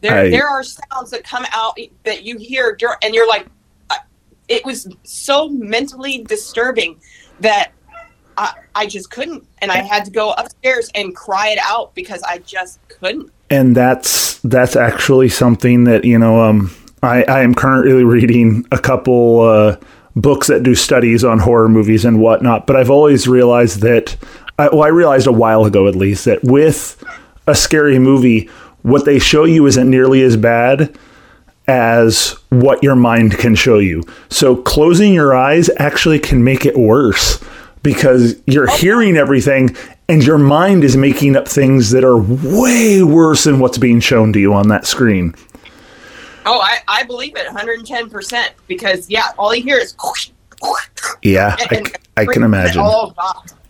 there 0.00 0.18
I- 0.18 0.30
there 0.30 0.48
are 0.48 0.62
sounds 0.62 1.10
that 1.10 1.24
come 1.24 1.44
out 1.52 1.76
that 2.04 2.22
you 2.22 2.38
hear, 2.38 2.74
dur- 2.76 2.96
and 3.02 3.14
you're 3.14 3.28
like, 3.28 3.46
it 4.48 4.64
was 4.64 4.88
so 5.02 5.48
mentally 5.50 6.24
disturbing 6.24 6.96
that 7.40 7.72
I, 8.38 8.54
I 8.74 8.86
just 8.86 9.10
couldn't. 9.10 9.46
And 9.60 9.70
I 9.70 9.78
had 9.82 10.04
to 10.06 10.10
go 10.10 10.30
upstairs 10.32 10.90
and 10.94 11.14
cry 11.14 11.48
it 11.50 11.58
out 11.62 11.94
because 11.94 12.22
I 12.22 12.38
just 12.38 12.78
couldn't. 12.88 13.30
And 13.50 13.76
that's 13.76 14.38
that's 14.38 14.76
actually 14.76 15.28
something 15.28 15.84
that, 15.84 16.04
you 16.04 16.18
know, 16.18 16.40
um, 16.40 16.70
I, 17.02 17.24
I 17.24 17.42
am 17.42 17.54
currently 17.54 18.04
reading 18.04 18.64
a 18.72 18.78
couple 18.78 19.40
uh, 19.40 19.76
books 20.16 20.46
that 20.48 20.62
do 20.62 20.74
studies 20.74 21.24
on 21.24 21.38
horror 21.40 21.68
movies 21.68 22.04
and 22.04 22.20
whatnot, 22.20 22.66
but 22.66 22.76
I've 22.76 22.90
always 22.90 23.28
realized 23.28 23.80
that, 23.82 24.16
I, 24.58 24.68
well, 24.68 24.82
I 24.82 24.88
realized 24.88 25.26
a 25.26 25.32
while 25.32 25.64
ago 25.64 25.86
at 25.86 25.94
least, 25.94 26.24
that 26.24 26.42
with 26.42 27.02
a 27.46 27.54
scary 27.54 27.98
movie, 27.98 28.50
what 28.82 29.04
they 29.04 29.18
show 29.18 29.44
you 29.44 29.66
isn't 29.66 29.88
nearly 29.88 30.22
as 30.22 30.36
bad 30.36 30.96
as 31.66 32.30
what 32.48 32.82
your 32.82 32.96
mind 32.96 33.38
can 33.38 33.54
show 33.54 33.78
you. 33.78 34.02
So 34.30 34.56
closing 34.56 35.12
your 35.14 35.36
eyes 35.36 35.70
actually 35.76 36.18
can 36.18 36.42
make 36.42 36.64
it 36.64 36.76
worse 36.76 37.42
because 37.82 38.40
you're 38.46 38.70
oh, 38.70 38.76
hearing 38.76 39.16
everything 39.16 39.76
and 40.08 40.24
your 40.24 40.38
mind 40.38 40.84
is 40.84 40.96
making 40.96 41.36
up 41.36 41.46
things 41.46 41.90
that 41.90 42.04
are 42.04 42.16
way 42.18 43.02
worse 43.02 43.44
than 43.44 43.58
what's 43.58 43.78
being 43.78 44.00
shown 44.00 44.32
to 44.32 44.40
you 44.40 44.54
on 44.54 44.68
that 44.68 44.86
screen. 44.86 45.34
Oh, 46.46 46.60
I, 46.60 46.78
I 46.88 47.02
believe 47.02 47.36
it 47.36 47.46
110% 47.46 48.48
because, 48.66 49.10
yeah, 49.10 49.32
all 49.38 49.54
you 49.54 49.62
hear 49.62 49.78
is. 49.78 49.94
Yeah, 51.22 51.56
and- 51.70 51.88
I, 52.16 52.22
I 52.22 52.26
can 52.26 52.42
imagine. 52.42 52.82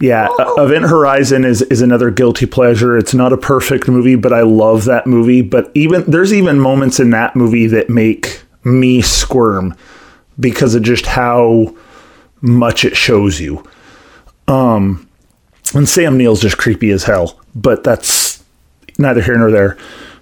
Yeah, 0.00 0.28
Oh. 0.30 0.64
Event 0.64 0.84
Horizon 0.86 1.44
is 1.44 1.60
is 1.62 1.82
another 1.82 2.10
guilty 2.10 2.46
pleasure. 2.46 2.96
It's 2.96 3.12
not 3.14 3.32
a 3.32 3.36
perfect 3.36 3.88
movie, 3.88 4.14
but 4.14 4.32
I 4.32 4.40
love 4.42 4.84
that 4.86 5.06
movie. 5.06 5.42
But 5.42 5.70
even 5.74 6.08
there's 6.10 6.32
even 6.32 6.58
moments 6.60 6.98
in 7.00 7.10
that 7.10 7.36
movie 7.36 7.66
that 7.66 7.90
make 7.90 8.42
me 8.64 9.02
squirm 9.02 9.74
because 10.40 10.74
of 10.74 10.82
just 10.82 11.04
how 11.06 11.74
much 12.40 12.84
it 12.84 12.96
shows 12.96 13.40
you. 13.40 13.62
Um, 14.46 15.06
and 15.74 15.88
Sam 15.88 16.16
Neill's 16.16 16.40
just 16.40 16.56
creepy 16.58 16.90
as 16.90 17.04
hell, 17.04 17.38
but 17.54 17.84
that's 17.84 18.42
neither 18.98 19.20
here 19.20 19.36
nor 19.36 19.50
there. 19.50 19.76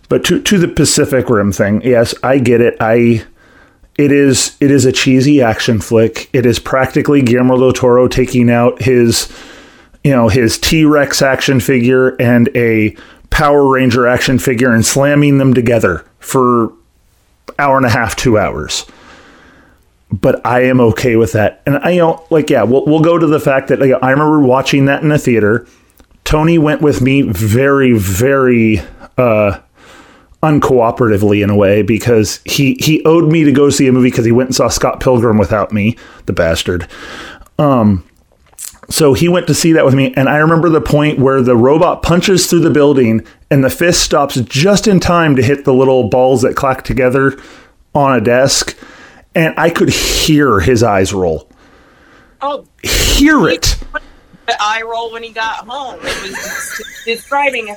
But 0.09 0.25
to 0.25 0.41
to 0.41 0.59
the 0.59 0.69
Pacific 0.69 1.29
Rim 1.31 1.53
thing, 1.53 1.81
yes, 1.83 2.13
I 2.25 2.39
get 2.39 2.61
it. 2.61 2.77
I 2.81 3.25
it 3.99 4.13
is 4.13 4.57
it 4.61 4.71
is 4.71 4.85
a 4.85 4.93
cheesy 4.93 5.41
action 5.41 5.81
flick. 5.81 6.29
It 6.33 6.45
is 6.45 6.59
practically 6.59 7.23
Guillermo 7.23 7.59
del 7.59 7.73
Toro 7.73 8.09
taking 8.09 8.51
out 8.51 8.83
his 8.83 9.33
you 10.05 10.11
know 10.11 10.29
his 10.29 10.59
T-Rex 10.59 11.23
action 11.23 11.61
figure 11.61 12.11
and 12.21 12.49
a 12.55 12.97
Power 13.31 13.69
Ranger 13.69 14.07
action 14.07 14.39
figure 14.39 14.73
and 14.73 14.85
slamming 14.85 15.39
them 15.39 15.55
together 15.55 16.05
for 16.21 16.73
hour 17.59 17.77
and 17.77 17.87
a 17.87 17.91
half, 17.91 18.17
2 18.17 18.39
hours. 18.39 18.87
But 20.13 20.45
I 20.47 20.65
am 20.65 20.81
okay 20.81 21.17
with 21.17 21.33
that. 21.33 21.63
And 21.67 21.79
I 21.79 21.91
you 21.91 22.01
know 22.01 22.25
like 22.29 22.51
yeah, 22.51 22.65
we'll 22.65 22.85
we'll 22.85 23.01
go 23.01 23.17
to 23.17 23.27
the 23.27 23.41
fact 23.41 23.69
that 23.69 23.81
like, 23.81 23.93
I 24.03 24.11
remember 24.11 24.41
watching 24.41 24.85
that 24.87 25.03
in 25.03 25.11
a 25.11 25.19
theater. 25.19 25.67
Tony 26.25 26.59
went 26.59 26.83
with 26.83 27.01
me 27.01 27.23
very 27.23 27.93
very 27.97 28.83
uh 29.17 29.61
uncooperatively 30.47 31.43
in 31.43 31.51
a 31.51 31.57
way 31.57 31.83
because 31.83 32.41
he 32.45 32.77
he 32.81 33.05
owed 33.05 33.31
me 33.31 33.45
to 33.45 33.53
go 33.53 33.71
see 33.71 33.87
a 33.87 33.93
movie 33.93 34.11
because 34.11 34.25
he 34.25 34.33
went 34.33 34.49
and 34.49 34.55
saw 34.57 34.69
Scott 34.69 35.01
Pilgrim 35.01 35.39
without 35.39 35.73
me, 35.73 35.97
the 36.27 36.33
bastard. 36.33 36.87
Um, 37.59 38.05
so 38.89 39.15
he 39.15 39.29
went 39.29 39.47
to 39.49 39.55
see 39.55 39.73
that 39.73 39.85
with 39.85 39.95
me, 39.95 40.15
and 40.15 40.29
I 40.29 40.37
remember 40.37 40.69
the 40.69 40.81
point 40.81 41.19
where 41.19 41.43
the 41.43 41.57
robot 41.57 42.03
punches 42.03 42.47
through 42.47 42.61
the 42.61 42.71
building, 42.71 43.27
and 43.51 43.65
the 43.65 43.71
fist 43.71 44.01
stops 44.01 44.41
just 44.43 44.87
in 44.87 45.01
time 45.01 45.35
to 45.37 45.43
hit 45.43 45.65
the 45.65 45.75
little 45.75 46.09
balls 46.09 46.43
that 46.43 46.55
clack 46.55 46.85
together 46.85 47.37
on 47.95 48.17
a 48.17 48.21
desk, 48.21 48.79
and 49.35 49.55
I 49.57 49.71
could 49.71 49.89
hear 49.91 50.61
his 50.61 50.83
eyes 50.85 51.13
roll. 51.13 51.49
Oh, 52.41 52.67
Hear 52.85 53.49
it. 53.49 53.77
the 54.47 54.57
eye 54.61 54.83
roll 54.83 55.11
when 55.11 55.23
he 55.25 55.31
got 55.31 55.67
home. 55.67 55.99
It 56.03 56.23
was 56.31 56.83
describing 57.05 57.75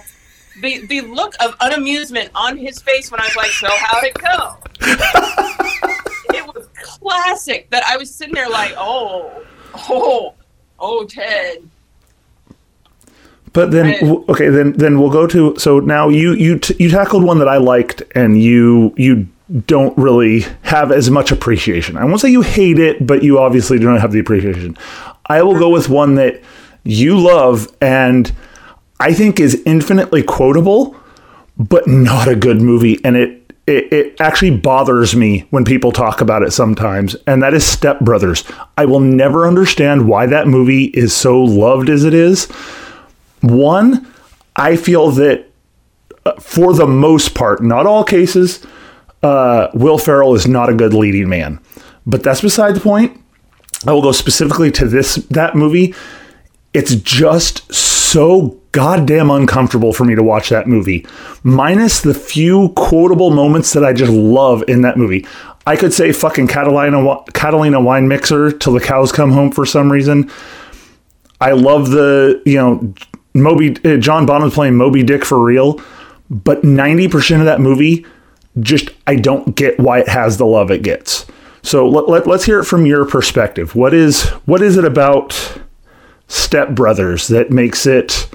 the 0.61 0.85
the 0.87 1.01
look 1.01 1.33
of 1.39 1.55
unamusement 1.59 2.29
on 2.35 2.57
his 2.57 2.81
face 2.81 3.11
when 3.11 3.19
I 3.19 3.25
was 3.25 3.35
like, 3.35 3.51
"So 3.51 3.67
how'd 3.69 4.03
it 4.03 4.13
go?" 4.13 4.57
it 6.35 6.45
was 6.55 6.67
classic. 6.81 7.69
That 7.69 7.83
I 7.83 7.97
was 7.97 8.13
sitting 8.13 8.35
there 8.35 8.49
like, 8.49 8.73
"Oh, 8.77 9.43
oh, 9.89 10.33
oh, 10.79 11.05
Ted." 11.05 11.69
But 13.53 13.71
then, 13.71 14.23
okay, 14.29 14.49
then 14.49 14.73
then 14.73 14.99
we'll 14.99 15.09
go 15.09 15.25
to. 15.27 15.57
So 15.57 15.79
now 15.79 16.09
you 16.09 16.33
you 16.33 16.59
t- 16.59 16.75
you 16.79 16.89
tackled 16.89 17.23
one 17.23 17.39
that 17.39 17.47
I 17.47 17.57
liked, 17.57 18.03
and 18.13 18.41
you 18.41 18.93
you 18.95 19.27
don't 19.65 19.97
really 19.97 20.41
have 20.61 20.91
as 20.91 21.09
much 21.09 21.31
appreciation. 21.31 21.97
I 21.97 22.05
won't 22.05 22.21
say 22.21 22.29
you 22.29 22.41
hate 22.41 22.77
it, 22.77 23.05
but 23.05 23.23
you 23.23 23.39
obviously 23.39 23.79
don't 23.79 23.99
have 23.99 24.11
the 24.11 24.19
appreciation. 24.19 24.77
I 25.25 25.41
will 25.41 25.57
go 25.57 25.69
with 25.69 25.89
one 25.89 26.15
that 26.15 26.41
you 26.83 27.19
love 27.19 27.67
and 27.81 28.31
I 28.99 29.13
think 29.13 29.39
is 29.39 29.61
infinitely 29.65 30.23
quotable, 30.23 30.95
but 31.57 31.87
not 31.87 32.27
a 32.27 32.35
good 32.35 32.61
movie, 32.61 33.03
and 33.03 33.15
it. 33.15 33.35
It, 33.67 33.93
it 33.93 34.19
actually 34.19 34.49
bothers 34.49 35.15
me 35.15 35.45
when 35.51 35.63
people 35.63 35.91
talk 35.91 36.21
about 36.21 36.41
it 36.41 36.49
sometimes, 36.51 37.15
and 37.27 37.43
that 37.43 37.53
is 37.53 37.63
Step 37.63 37.99
Brothers. 37.99 38.43
I 38.79 38.85
will 38.85 38.99
never 38.99 39.47
understand 39.47 40.07
why 40.07 40.25
that 40.25 40.47
movie 40.47 40.85
is 40.85 41.13
so 41.13 41.39
loved 41.43 41.87
as 41.87 42.03
it 42.03 42.15
is. 42.15 42.45
One, 43.41 44.11
I 44.55 44.75
feel 44.75 45.11
that 45.11 45.49
uh, 46.25 46.33
for 46.39 46.73
the 46.73 46.87
most 46.87 47.35
part, 47.35 47.61
not 47.61 47.85
all 47.85 48.03
cases, 48.03 48.65
uh, 49.21 49.67
Will 49.75 49.99
Ferrell 49.99 50.33
is 50.33 50.47
not 50.47 50.69
a 50.69 50.73
good 50.73 50.95
leading 50.95 51.29
man. 51.29 51.59
But 52.05 52.23
that's 52.23 52.41
beside 52.41 52.75
the 52.75 52.79
point. 52.79 53.21
I 53.85 53.91
will 53.91 54.01
go 54.01 54.11
specifically 54.11 54.71
to 54.71 54.87
this 54.87 55.15
that 55.29 55.55
movie. 55.55 55.93
It's 56.73 56.95
just 56.95 57.71
so 57.73 58.58
goddamn 58.71 59.31
uncomfortable 59.31 59.93
for 59.93 60.05
me 60.05 60.15
to 60.15 60.23
watch 60.23 60.49
that 60.49 60.67
movie. 60.67 61.05
Minus 61.43 62.01
the 62.01 62.13
few 62.13 62.69
quotable 62.69 63.31
moments 63.31 63.73
that 63.73 63.83
I 63.83 63.93
just 63.93 64.11
love 64.11 64.63
in 64.67 64.81
that 64.81 64.97
movie. 64.97 65.25
I 65.65 65.75
could 65.75 65.93
say 65.93 66.11
fucking 66.11 66.47
Catalina 66.47 67.17
Catalina 67.33 67.79
wine 67.79 68.07
mixer 68.07 68.51
till 68.51 68.73
the 68.73 68.79
cows 68.79 69.11
come 69.11 69.31
home 69.31 69.51
for 69.51 69.65
some 69.65 69.91
reason. 69.91 70.29
I 71.41 71.51
love 71.51 71.91
the 71.91 72.41
you 72.45 72.55
know 72.55 72.93
Moby 73.33 73.75
uh, 73.85 73.97
John 73.97 74.25
Bonham 74.25 74.51
playing 74.51 74.75
Moby 74.75 75.03
Dick 75.03 75.23
for 75.23 75.43
real, 75.43 75.81
but 76.29 76.63
ninety 76.63 77.07
percent 77.07 77.41
of 77.41 77.45
that 77.45 77.61
movie 77.61 78.05
just 78.59 78.89
I 79.07 79.15
don't 79.15 79.55
get 79.55 79.79
why 79.79 79.99
it 79.99 80.07
has 80.07 80.37
the 80.37 80.45
love 80.45 80.71
it 80.71 80.81
gets. 80.81 81.25
So 81.61 81.87
let, 81.87 82.07
let, 82.07 82.27
let's 82.27 82.45
hear 82.45 82.59
it 82.59 82.65
from 82.65 82.85
your 82.85 83.05
perspective. 83.05 83.75
What 83.75 83.93
is 83.93 84.23
what 84.45 84.61
is 84.61 84.77
it 84.77 84.85
about 84.85 85.59
Step 86.27 86.71
Brothers 86.71 87.27
that 87.27 87.51
makes 87.51 87.85
it 87.85 88.29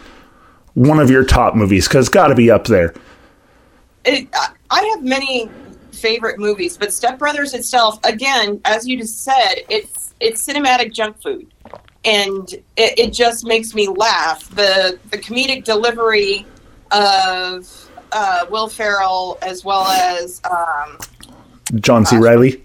one 0.75 0.99
of 1.01 1.11
your 1.11 1.25
top 1.25 1.55
movies? 1.55 1.89
Because 1.89 2.07
it's 2.07 2.15
got 2.15 2.29
to 2.29 2.35
be 2.35 2.51
up 2.51 2.67
there. 2.67 2.95
it, 4.05 4.29
I- 4.35 4.49
I 4.71 4.93
have 4.95 5.05
many 5.05 5.49
favorite 5.93 6.39
movies, 6.41 6.77
but 6.77 6.93
Step 6.93 7.19
Brothers 7.19 7.55
itself, 7.55 7.99
again, 8.05 8.61
as 8.65 8.87
you 8.89 8.99
just 8.99 9.23
said, 9.23 9.63
it's 9.69 10.15
it's 10.21 10.45
cinematic 10.45 10.93
junk 10.93 11.21
food, 11.23 11.47
and 12.05 12.53
it, 12.77 12.99
it 12.99 13.13
just 13.13 13.47
makes 13.47 13.73
me 13.75 13.87
laugh. 13.89 14.49
the 14.51 14.99
The 15.11 15.19
comedic 15.19 15.63
delivery 15.65 16.45
of 16.91 17.91
uh, 18.11 18.47
Will 18.51 18.69
Ferrell, 18.69 19.39
as 19.43 19.65
well 19.65 19.85
as 19.87 20.41
um, 20.51 20.99
John 21.77 22.05
C. 22.05 22.17
Reilly. 22.17 22.65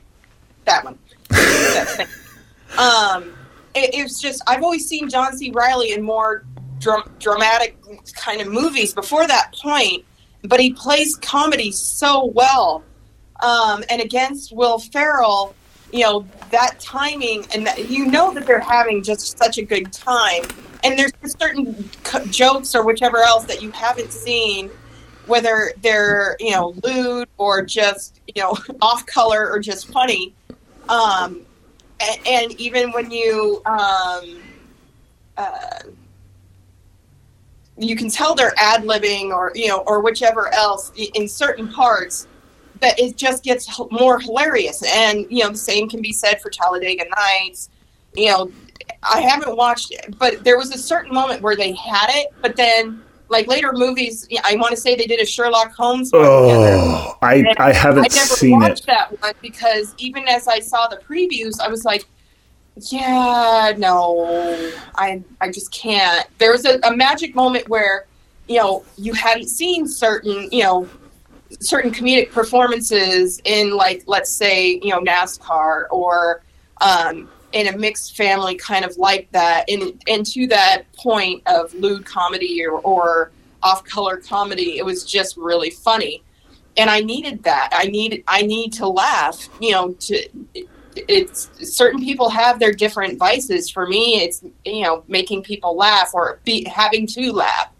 that 0.65 0.83
one. 0.83 0.97
Um, 2.77 3.33
it, 3.75 3.93
it 3.95 4.03
was 4.03 4.21
just 4.21 4.41
I've 4.47 4.63
always 4.63 4.87
seen 4.87 5.09
John 5.09 5.35
C. 5.35 5.51
Reilly 5.51 5.91
in 5.91 6.01
more 6.03 6.45
dram- 6.79 7.11
dramatic 7.19 7.77
kind 8.15 8.41
of 8.41 8.47
movies 8.47 8.93
before 8.93 9.27
that 9.27 9.53
point, 9.53 10.05
but 10.43 10.59
he 10.59 10.73
plays 10.73 11.15
comedy 11.17 11.71
so 11.71 12.25
well. 12.25 12.83
Um, 13.41 13.83
and 13.89 14.01
against 14.01 14.51
Will 14.51 14.79
Ferrell, 14.79 15.55
you 15.91 16.01
know 16.01 16.25
that 16.51 16.79
timing, 16.79 17.45
and 17.53 17.65
that, 17.65 17.89
you 17.89 18.05
know 18.05 18.33
that 18.33 18.45
they're 18.45 18.59
having 18.59 19.01
just 19.01 19.37
such 19.37 19.57
a 19.57 19.63
good 19.63 19.91
time. 19.91 20.43
And 20.83 20.97
there's 20.97 21.11
certain 21.39 21.89
co- 22.03 22.25
jokes 22.25 22.75
or 22.75 22.85
whichever 22.85 23.17
else 23.17 23.45
that 23.45 23.61
you 23.61 23.71
haven't 23.71 24.11
seen, 24.11 24.69
whether 25.25 25.73
they're 25.81 26.35
you 26.39 26.51
know 26.51 26.75
lewd 26.83 27.27
or 27.37 27.63
just 27.63 28.21
you 28.27 28.41
know 28.41 28.57
off 28.81 29.05
color 29.05 29.49
or 29.49 29.59
just 29.59 29.87
funny. 29.91 30.33
Um, 30.89 31.41
and, 31.99 32.27
and 32.27 32.51
even 32.59 32.91
when 32.91 33.11
you 33.11 33.61
um, 33.65 34.41
uh, 35.37 35.79
you 37.79 37.95
can 37.95 38.09
tell 38.09 38.35
they're 38.35 38.53
ad 38.57 38.83
libbing 38.83 39.31
or 39.31 39.51
you 39.55 39.67
know 39.67 39.79
or 39.87 40.01
whichever 40.01 40.53
else 40.53 40.91
in 41.15 41.27
certain 41.27 41.67
parts 41.67 42.27
that 42.81 42.99
it 42.99 43.15
just 43.17 43.43
gets 43.43 43.79
more 43.91 44.19
hilarious 44.19 44.83
and 44.85 45.25
you 45.29 45.43
know 45.43 45.49
the 45.49 45.57
same 45.57 45.89
can 45.89 46.01
be 46.01 46.11
said 46.11 46.41
for 46.41 46.49
talladega 46.49 47.05
nights 47.15 47.69
you 48.15 48.27
know 48.27 48.51
i 49.03 49.21
haven't 49.21 49.55
watched 49.55 49.91
it 49.91 50.17
but 50.17 50.43
there 50.43 50.57
was 50.57 50.73
a 50.73 50.77
certain 50.77 51.13
moment 51.13 51.41
where 51.41 51.55
they 51.55 51.73
had 51.73 52.07
it 52.09 52.27
but 52.41 52.55
then 52.55 53.01
like 53.29 53.47
later 53.47 53.71
movies. 53.73 54.27
I 54.43 54.55
want 54.55 54.71
to 54.71 54.77
say 54.77 54.95
they 54.95 55.05
did 55.05 55.19
a 55.19 55.25
Sherlock 55.25 55.73
Holmes. 55.73 56.11
Oh, 56.13 57.17
I 57.21 57.45
I 57.57 57.71
haven't 57.71 58.05
I 58.05 58.15
never 58.15 58.35
seen 58.35 58.59
watched 58.59 58.83
it. 58.83 58.87
that 58.87 59.21
one 59.21 59.33
because 59.41 59.93
even 59.97 60.27
as 60.27 60.47
I 60.47 60.59
saw 60.59 60.87
the 60.87 60.97
previews, 60.97 61.59
I 61.59 61.69
was 61.69 61.85
like, 61.85 62.05
"Yeah, 62.91 63.73
no, 63.77 64.71
I 64.95 65.23
I 65.41 65.51
just 65.51 65.71
can't." 65.71 66.27
There 66.37 66.51
was 66.51 66.65
a, 66.65 66.79
a 66.83 66.95
magic 66.95 67.35
moment 67.35 67.67
where, 67.69 68.05
you 68.47 68.57
know, 68.57 68.83
you 68.97 69.13
hadn't 69.13 69.49
seen 69.49 69.87
certain, 69.87 70.49
you 70.51 70.63
know, 70.63 70.87
certain 71.59 71.91
comedic 71.91 72.31
performances 72.31 73.41
in 73.45 73.71
like, 73.71 74.03
let's 74.07 74.31
say, 74.31 74.79
you 74.83 74.89
know, 74.89 75.01
NASCAR 75.01 75.85
or 75.91 76.43
um, 76.81 77.29
in 77.51 77.67
a 77.67 77.77
mixed 77.77 78.15
family, 78.15 78.55
kind 78.55 78.85
of 78.85 78.97
like 78.97 79.31
that, 79.31 79.69
and 79.69 80.01
and 80.07 80.25
to 80.27 80.47
that 80.47 80.83
point 80.93 81.43
of 81.47 81.73
lewd 81.73 82.05
comedy 82.05 82.65
or, 82.65 82.79
or 82.79 83.31
off-color 83.61 84.17
comedy, 84.17 84.77
it 84.77 84.85
was 84.85 85.03
just 85.03 85.35
really 85.35 85.69
funny 85.69 86.23
and 86.79 86.89
I 86.89 87.01
needed 87.01 87.43
that. 87.43 87.69
I 87.73 87.85
need 87.85 88.23
I 88.27 88.41
need 88.41 88.73
to 88.73 88.87
laugh. 88.87 89.49
You 89.59 89.71
know, 89.71 89.91
to 89.93 90.29
it's 91.07 91.49
certain 91.77 91.99
people 91.99 92.29
have 92.29 92.59
their 92.59 92.71
different 92.71 93.17
vices. 93.17 93.69
For 93.69 93.87
me, 93.87 94.21
it's 94.21 94.43
you 94.65 94.83
know 94.83 95.03
making 95.07 95.43
people 95.43 95.75
laugh 95.75 96.11
or 96.13 96.39
be 96.43 96.67
having 96.67 97.07
to 97.07 97.31
laugh. 97.31 97.71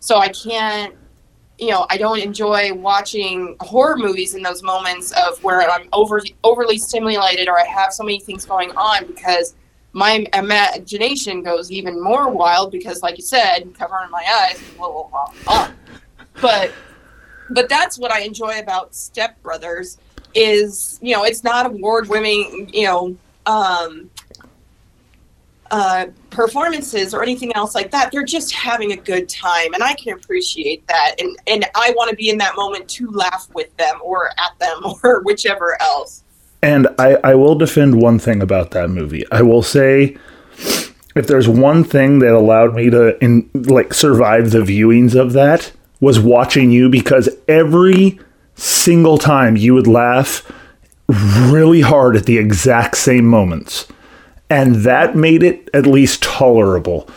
So 0.00 0.18
I 0.18 0.28
can't. 0.28 0.94
You 1.56 1.70
know, 1.70 1.86
I 1.88 1.98
don't 1.98 2.18
enjoy 2.18 2.74
watching 2.74 3.54
horror 3.60 3.96
movies 3.96 4.34
in 4.34 4.42
those 4.42 4.60
moments 4.64 5.12
of 5.12 5.42
where 5.44 5.60
I'm 5.70 5.88
over 5.92 6.20
overly 6.42 6.78
stimulated 6.78 7.48
or 7.48 7.58
I 7.58 7.64
have 7.66 7.92
so 7.92 8.02
many 8.02 8.18
things 8.18 8.44
going 8.44 8.72
on 8.72 9.06
because 9.06 9.54
my 9.92 10.26
imagination 10.34 11.44
goes 11.44 11.70
even 11.70 12.02
more 12.02 12.28
wild 12.28 12.72
because, 12.72 13.02
like 13.02 13.16
you 13.16 13.22
said, 13.22 13.72
covering 13.78 14.10
my 14.10 14.24
eyes, 14.50 14.60
blah, 14.76 14.90
blah, 14.90 15.32
blah, 15.44 15.70
but 16.42 16.72
but 17.50 17.68
that's 17.68 17.98
what 17.98 18.10
I 18.10 18.20
enjoy 18.20 18.58
about 18.58 18.94
Step 18.94 19.40
Brothers 19.40 19.98
is 20.34 20.98
you 21.02 21.14
know 21.14 21.24
it's 21.24 21.44
not 21.44 21.66
award 21.66 22.08
winning 22.08 22.70
you 22.72 22.86
know 22.86 23.16
um, 23.46 24.10
uh, 25.70 26.06
performances 26.30 27.12
or 27.14 27.22
anything 27.22 27.54
else 27.56 27.74
like 27.74 27.90
that. 27.90 28.12
They're 28.12 28.24
just 28.24 28.52
having 28.52 28.92
a 28.92 28.96
good 28.96 29.28
time, 29.28 29.74
and 29.74 29.82
I 29.82 29.94
can 29.94 30.12
appreciate 30.14 30.86
that. 30.86 31.16
And 31.18 31.36
and 31.46 31.64
I 31.74 31.92
want 31.96 32.10
to 32.10 32.16
be 32.16 32.30
in 32.30 32.38
that 32.38 32.54
moment 32.56 32.88
to 32.90 33.10
laugh 33.10 33.48
with 33.54 33.76
them 33.76 33.98
or 34.02 34.28
at 34.38 34.58
them 34.60 34.82
or 35.02 35.22
whichever 35.22 35.80
else. 35.82 36.22
And 36.62 36.88
I, 36.98 37.18
I 37.22 37.34
will 37.34 37.56
defend 37.56 38.00
one 38.00 38.18
thing 38.18 38.40
about 38.40 38.70
that 38.70 38.88
movie. 38.88 39.24
I 39.30 39.42
will 39.42 39.62
say, 39.62 40.16
if 41.14 41.26
there's 41.26 41.46
one 41.46 41.84
thing 41.84 42.20
that 42.20 42.32
allowed 42.32 42.74
me 42.74 42.88
to 42.90 43.22
in 43.22 43.50
like 43.52 43.92
survive 43.92 44.50
the 44.50 44.60
viewings 44.60 45.14
of 45.14 45.32
that 45.34 45.72
was 46.00 46.18
watching 46.20 46.70
you 46.70 46.88
because 46.88 47.28
every 47.48 48.18
single 48.54 49.18
time 49.18 49.56
you 49.56 49.74
would 49.74 49.86
laugh 49.86 50.50
really 51.08 51.80
hard 51.80 52.16
at 52.16 52.26
the 52.26 52.38
exact 52.38 52.96
same 52.96 53.26
moments. 53.26 53.86
And 54.50 54.76
that 54.76 55.16
made 55.16 55.42
it 55.42 55.68
at 55.74 55.86
least 55.86 56.22
tolerable. 56.22 57.08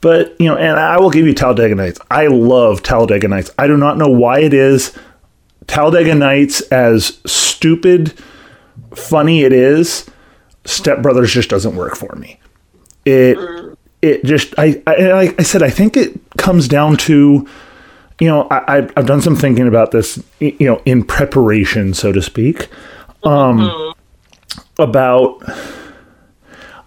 But, 0.00 0.38
you 0.38 0.46
know, 0.46 0.56
and 0.56 0.78
I 0.78 1.00
will 1.00 1.10
give 1.10 1.26
you 1.26 1.32
Talladega 1.32 1.74
Nights. 1.74 1.98
I 2.10 2.26
love 2.26 2.82
Talladega 2.82 3.26
Nights. 3.26 3.50
I 3.58 3.66
do 3.66 3.76
not 3.76 3.96
know 3.96 4.08
why 4.08 4.40
it 4.40 4.52
is. 4.52 4.96
Talladega 5.66 6.14
Nights, 6.14 6.60
as 6.62 7.20
stupid, 7.24 8.12
funny 8.94 9.44
it 9.44 9.52
is, 9.52 10.08
Step 10.66 11.00
Brothers 11.02 11.32
just 11.32 11.48
doesn't 11.48 11.74
work 11.74 11.96
for 11.96 12.14
me. 12.16 12.38
It, 13.06 13.38
it 14.02 14.24
just, 14.24 14.54
I, 14.58 14.82
I, 14.86 15.34
I 15.38 15.42
said, 15.42 15.62
I 15.62 15.70
think 15.70 15.96
it 15.96 16.20
comes 16.36 16.68
down 16.68 16.98
to, 16.98 17.48
you 18.20 18.28
know, 18.28 18.46
I, 18.50 18.76
I've- 18.78 18.92
I've 18.96 19.06
done 19.06 19.20
some 19.20 19.36
thinking 19.36 19.66
about 19.68 19.90
this, 19.90 20.22
you 20.40 20.54
know, 20.66 20.80
in 20.84 21.02
preparation, 21.04 21.94
so 21.94 22.12
to 22.12 22.22
speak, 22.22 22.68
um, 23.24 23.94
about. 24.78 25.42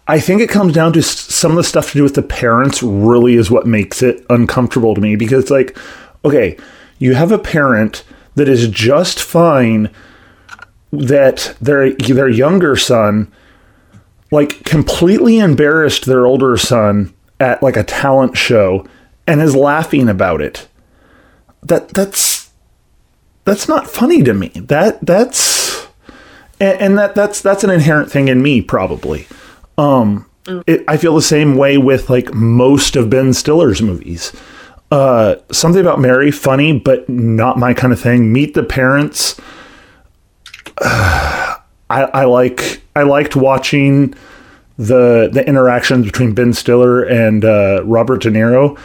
I 0.10 0.22
think 0.22 0.42
it 0.42 0.50
comes 0.50 0.74
down 0.74 0.94
to 0.94 1.02
some 1.04 1.52
of 1.52 1.58
the 1.58 1.64
stuff 1.66 1.92
to 1.92 1.98
do 1.98 2.04
with 2.04 2.16
the 2.16 2.22
parents. 2.22 2.82
Really, 2.82 3.36
is 3.36 3.52
what 3.52 3.68
makes 3.68 4.02
it 4.02 4.26
uncomfortable 4.30 4.96
to 4.96 5.02
me 5.02 5.16
because, 5.18 5.44
it's 5.44 5.52
like, 5.52 5.78
okay, 6.24 6.58
you 6.98 7.14
have 7.16 7.32
a 7.32 7.38
parent 7.38 8.04
that 8.36 8.48
is 8.48 8.70
just 8.70 9.20
fine 9.22 9.90
that 10.94 11.56
their 11.60 11.92
their 11.94 12.30
younger 12.30 12.78
son 12.78 13.30
like 14.32 14.64
completely 14.64 15.40
embarrassed 15.40 16.06
their 16.06 16.26
older 16.26 16.56
son 16.56 17.14
at 17.42 17.62
like 17.62 17.76
a 17.76 17.84
talent 17.84 18.38
show 18.38 18.86
and 19.28 19.42
is 19.42 19.56
laughing 19.56 20.08
about 20.08 20.40
it 20.42 20.68
that 21.64 21.90
that's 21.90 22.50
that's 23.46 23.68
not 23.68 23.88
funny 23.88 24.24
to 24.24 24.34
me. 24.34 24.50
That 24.56 25.06
that's 25.06 25.88
and, 26.60 26.82
and 26.82 26.98
that 26.98 27.16
that's 27.16 27.42
that's 27.42 27.64
an 27.64 27.70
inherent 27.70 28.12
thing 28.12 28.28
in 28.28 28.42
me 28.42 28.62
probably. 28.62 29.28
Um 29.78 30.26
it, 30.66 30.86
i 30.88 30.96
feel 30.96 31.14
the 31.14 31.22
same 31.22 31.58
way 31.58 31.78
with 31.78 32.10
like 32.10 32.34
most 32.34 32.96
of 32.96 33.10
ben 33.10 33.34
stiller's 33.34 33.82
movies. 33.82 34.32
Uh 34.92 35.36
something 35.52 35.82
about 35.82 36.00
mary 36.00 36.32
funny 36.32 36.78
but 36.80 37.08
not 37.10 37.58
my 37.58 37.74
kind 37.74 37.94
of 37.94 38.00
thing. 38.00 38.32
Meet 38.32 38.54
the 38.54 38.64
parents. 38.64 39.40
I, 40.82 41.58
I 41.90 42.26
like 42.26 42.82
I 42.96 43.04
liked 43.04 43.36
watching 43.36 44.14
the 44.78 45.30
the 45.32 45.46
interactions 45.48 46.06
between 46.06 46.34
Ben 46.34 46.54
Stiller 46.54 47.04
and 47.04 47.44
uh, 47.44 47.84
Robert 47.84 48.22
De 48.22 48.30
Niro, 48.30 48.78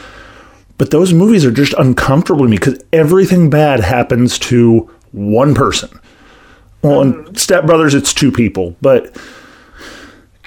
but 0.82 0.90
those 0.90 1.12
movies 1.12 1.44
are 1.44 1.52
just 1.52 1.74
uncomfortable 1.74 2.42
to 2.42 2.50
me 2.50 2.56
because 2.56 2.82
everything 2.92 3.48
bad 3.48 3.78
happens 3.78 4.36
to 4.36 4.90
one 5.12 5.54
person. 5.54 5.88
Well, 6.82 7.02
in 7.02 7.14
mm-hmm. 7.14 7.34
Step 7.36 7.66
Brothers, 7.66 7.94
it's 7.94 8.12
two 8.12 8.32
people, 8.32 8.74
but 8.82 9.16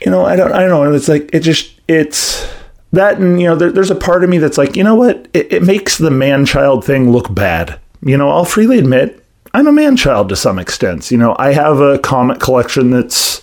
you 0.04 0.12
know, 0.12 0.26
I 0.26 0.36
don't, 0.36 0.52
I 0.52 0.60
don't 0.60 0.72
know. 0.72 0.94
It's 0.94 1.08
like 1.08 1.30
it 1.34 1.40
just 1.40 1.80
it's 1.88 2.54
that, 2.92 3.18
and 3.18 3.40
you 3.40 3.48
know, 3.48 3.56
there, 3.56 3.72
there's 3.72 3.92
a 3.92 3.96
part 3.96 4.26
of 4.26 4.30
me 4.30 4.38
that's 4.38 4.58
like, 4.58 4.76
you 4.76 4.84
know 4.84 4.96
what? 4.96 5.30
It, 5.34 5.54
it 5.54 5.64
makes 5.64 5.98
the 5.98 6.12
man 6.12 6.46
child 6.46 6.84
thing 6.84 7.12
look 7.12 7.34
bad. 7.34 7.80
You 8.02 8.18
know, 8.18 8.30
I'll 8.30 8.44
freely 8.44 8.78
admit 8.78 9.26
I'm 9.54 9.68
a 9.68 9.72
man 9.72 9.96
child 9.96 10.28
to 10.28 10.36
some 10.36 10.60
extent. 10.60 11.12
You 11.12 11.18
know, 11.18 11.34
I 11.40 11.54
have 11.54 11.80
a 11.80 11.98
comic 12.00 12.42
collection 12.42 12.90
that's 12.90 13.42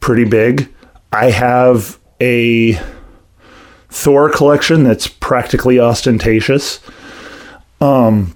pretty 0.00 0.24
big. 0.24 0.72
I 1.12 1.30
have 1.32 1.98
a 2.18 2.80
Thor 3.92 4.30
collection 4.30 4.84
that's 4.84 5.06
practically 5.06 5.78
ostentatious. 5.78 6.80
Um, 7.80 8.34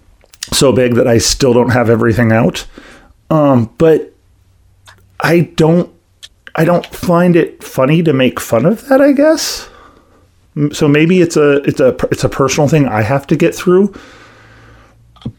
so 0.53 0.71
big 0.71 0.95
that 0.97 1.09
I 1.09 1.19
still 1.19 1.55
don't 1.55 1.71
have 1.71 1.89
everything 1.89 2.31
out. 2.31 2.67
Um, 3.31 3.73
but 3.79 4.13
I 5.21 5.41
don't 5.57 5.93
I 6.55 6.65
don't 6.65 6.87
find 6.87 7.37
it 7.37 7.65
funny 7.65 8.03
to 8.03 8.13
make 8.13 8.39
fun 8.39 8.67
of 8.67 8.87
that, 8.89 9.01
I 9.01 9.13
guess. 9.13 9.69
So 10.73 10.89
maybe 10.89 11.21
it's 11.21 11.37
a 11.37 11.63
it's 11.65 11.81
a 11.81 11.97
it's 12.11 12.25
a 12.25 12.29
personal 12.29 12.69
thing 12.69 12.87
I 12.87 13.03
have 13.03 13.27
to 13.29 13.37
get 13.37 13.55
through. 13.55 13.95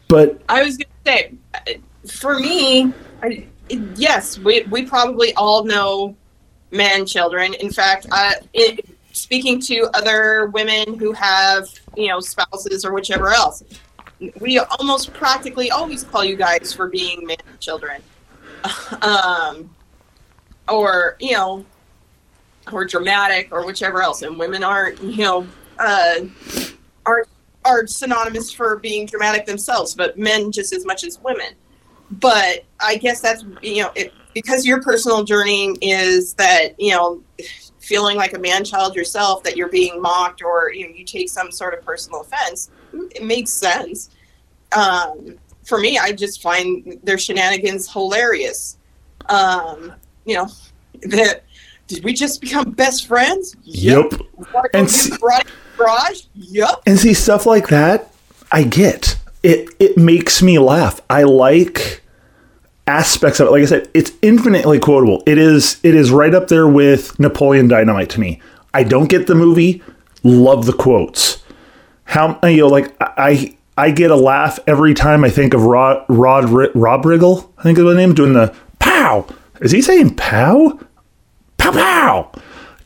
But 0.08 0.40
I 0.48 0.62
was 0.62 0.76
going 0.76 0.88
to 1.04 1.10
say, 1.10 1.34
uh, 1.54 2.10
for 2.10 2.38
me, 2.38 2.92
I, 3.22 3.46
yes, 3.96 4.38
we, 4.38 4.62
we 4.64 4.84
probably 4.84 5.32
all 5.34 5.64
know 5.64 6.16
man 6.70 7.06
children. 7.06 7.54
In 7.54 7.70
fact, 7.70 8.06
uh, 8.10 8.32
it, 8.52 8.84
speaking 9.18 9.60
to 9.62 9.90
other 9.94 10.46
women 10.46 10.98
who 10.98 11.12
have, 11.12 11.68
you 11.96 12.08
know, 12.08 12.20
spouses 12.20 12.84
or 12.84 12.92
whichever 12.92 13.30
else, 13.30 13.62
we 14.40 14.58
almost 14.58 15.12
practically 15.12 15.70
always 15.70 16.04
call 16.04 16.24
you 16.24 16.36
guys 16.36 16.72
for 16.72 16.88
being 16.88 17.26
man 17.26 17.36
children. 17.60 18.02
Um, 19.02 19.70
or, 20.68 21.16
you 21.20 21.32
know, 21.32 21.64
or 22.72 22.84
dramatic 22.84 23.48
or 23.52 23.64
whichever 23.64 24.02
else. 24.02 24.22
And 24.22 24.36
women 24.36 24.64
aren't, 24.64 25.00
you 25.00 25.24
know, 25.24 25.46
uh, 25.78 26.24
aren't 27.06 27.28
are 27.68 27.86
synonymous 27.86 28.50
for 28.50 28.76
being 28.76 29.06
dramatic 29.06 29.46
themselves, 29.46 29.94
but 29.94 30.18
men 30.18 30.50
just 30.50 30.72
as 30.72 30.84
much 30.84 31.04
as 31.04 31.20
women. 31.20 31.52
But 32.10 32.64
I 32.80 32.96
guess 32.96 33.20
that's 33.20 33.44
you 33.62 33.82
know 33.82 33.92
it, 33.94 34.12
because 34.34 34.64
your 34.64 34.82
personal 34.82 35.24
journey 35.24 35.76
is 35.82 36.34
that 36.34 36.80
you 36.80 36.92
know 36.92 37.22
feeling 37.88 38.16
like 38.18 38.34
a 38.34 38.38
man 38.38 38.64
child 38.64 38.94
yourself 38.94 39.42
that 39.44 39.56
you're 39.56 39.70
being 39.70 40.00
mocked 40.00 40.42
or 40.42 40.70
you 40.72 40.86
know 40.88 40.94
you 40.94 41.04
take 41.04 41.28
some 41.30 41.50
sort 41.50 41.72
of 41.74 41.82
personal 41.84 42.20
offense. 42.20 42.70
It 42.92 43.24
makes 43.24 43.50
sense. 43.50 44.10
Um, 44.72 45.36
for 45.64 45.78
me, 45.78 45.98
I 45.98 46.12
just 46.12 46.42
find 46.42 47.00
their 47.02 47.18
shenanigans 47.18 47.90
hilarious. 47.92 48.76
Um, 49.28 49.92
you 50.24 50.36
know 50.36 50.48
that. 51.02 51.42
Did 51.86 52.04
we 52.04 52.12
just 52.12 52.42
become 52.42 52.72
best 52.72 53.06
friends? 53.06 53.56
Yep. 53.62 54.12
Wanna 54.52 54.68
And 54.74 54.90
see- 54.90 55.16
garage? 55.78 56.24
Yep. 56.34 56.82
And 56.86 56.98
see 56.98 57.14
stuff 57.14 57.46
like 57.46 57.68
that, 57.68 58.12
I 58.52 58.64
get. 58.64 59.16
It 59.42 59.70
it 59.78 59.96
makes 59.96 60.42
me 60.42 60.58
laugh. 60.58 61.00
I 61.08 61.22
like 61.22 62.02
aspects 62.88 63.38
of 63.38 63.46
it. 63.46 63.50
Like 63.50 63.62
I 63.62 63.66
said, 63.66 63.88
it's 63.94 64.10
infinitely 64.22 64.80
quotable. 64.80 65.22
It 65.26 65.38
is 65.38 65.78
it 65.84 65.94
is 65.94 66.10
right 66.10 66.34
up 66.34 66.48
there 66.48 66.66
with 66.66 67.18
Napoleon 67.20 67.68
Dynamite 67.68 68.10
to 68.10 68.20
me. 68.20 68.40
I 68.74 68.82
don't 68.82 69.08
get 69.08 69.26
the 69.26 69.34
movie, 69.34 69.82
love 70.24 70.66
the 70.66 70.72
quotes. 70.72 71.42
how 72.04 72.38
you 72.42 72.56
know 72.58 72.68
like 72.68 72.96
I 73.00 73.54
I 73.76 73.90
get 73.92 74.10
a 74.10 74.16
laugh 74.16 74.58
every 74.66 74.94
time 74.94 75.22
I 75.22 75.30
think 75.30 75.54
of 75.54 75.64
Rod 75.64 76.04
Rod 76.08 76.50
Rob 76.74 77.04
Riggle. 77.04 77.48
I 77.58 77.62
think 77.62 77.78
is 77.78 77.84
the 77.84 77.94
name 77.94 78.14
doing 78.14 78.32
the 78.32 78.54
pow. 78.80 79.26
Is 79.60 79.70
he 79.70 79.82
saying 79.82 80.16
pow? 80.16 80.80
Pow 81.58 81.72
pow. 81.72 82.32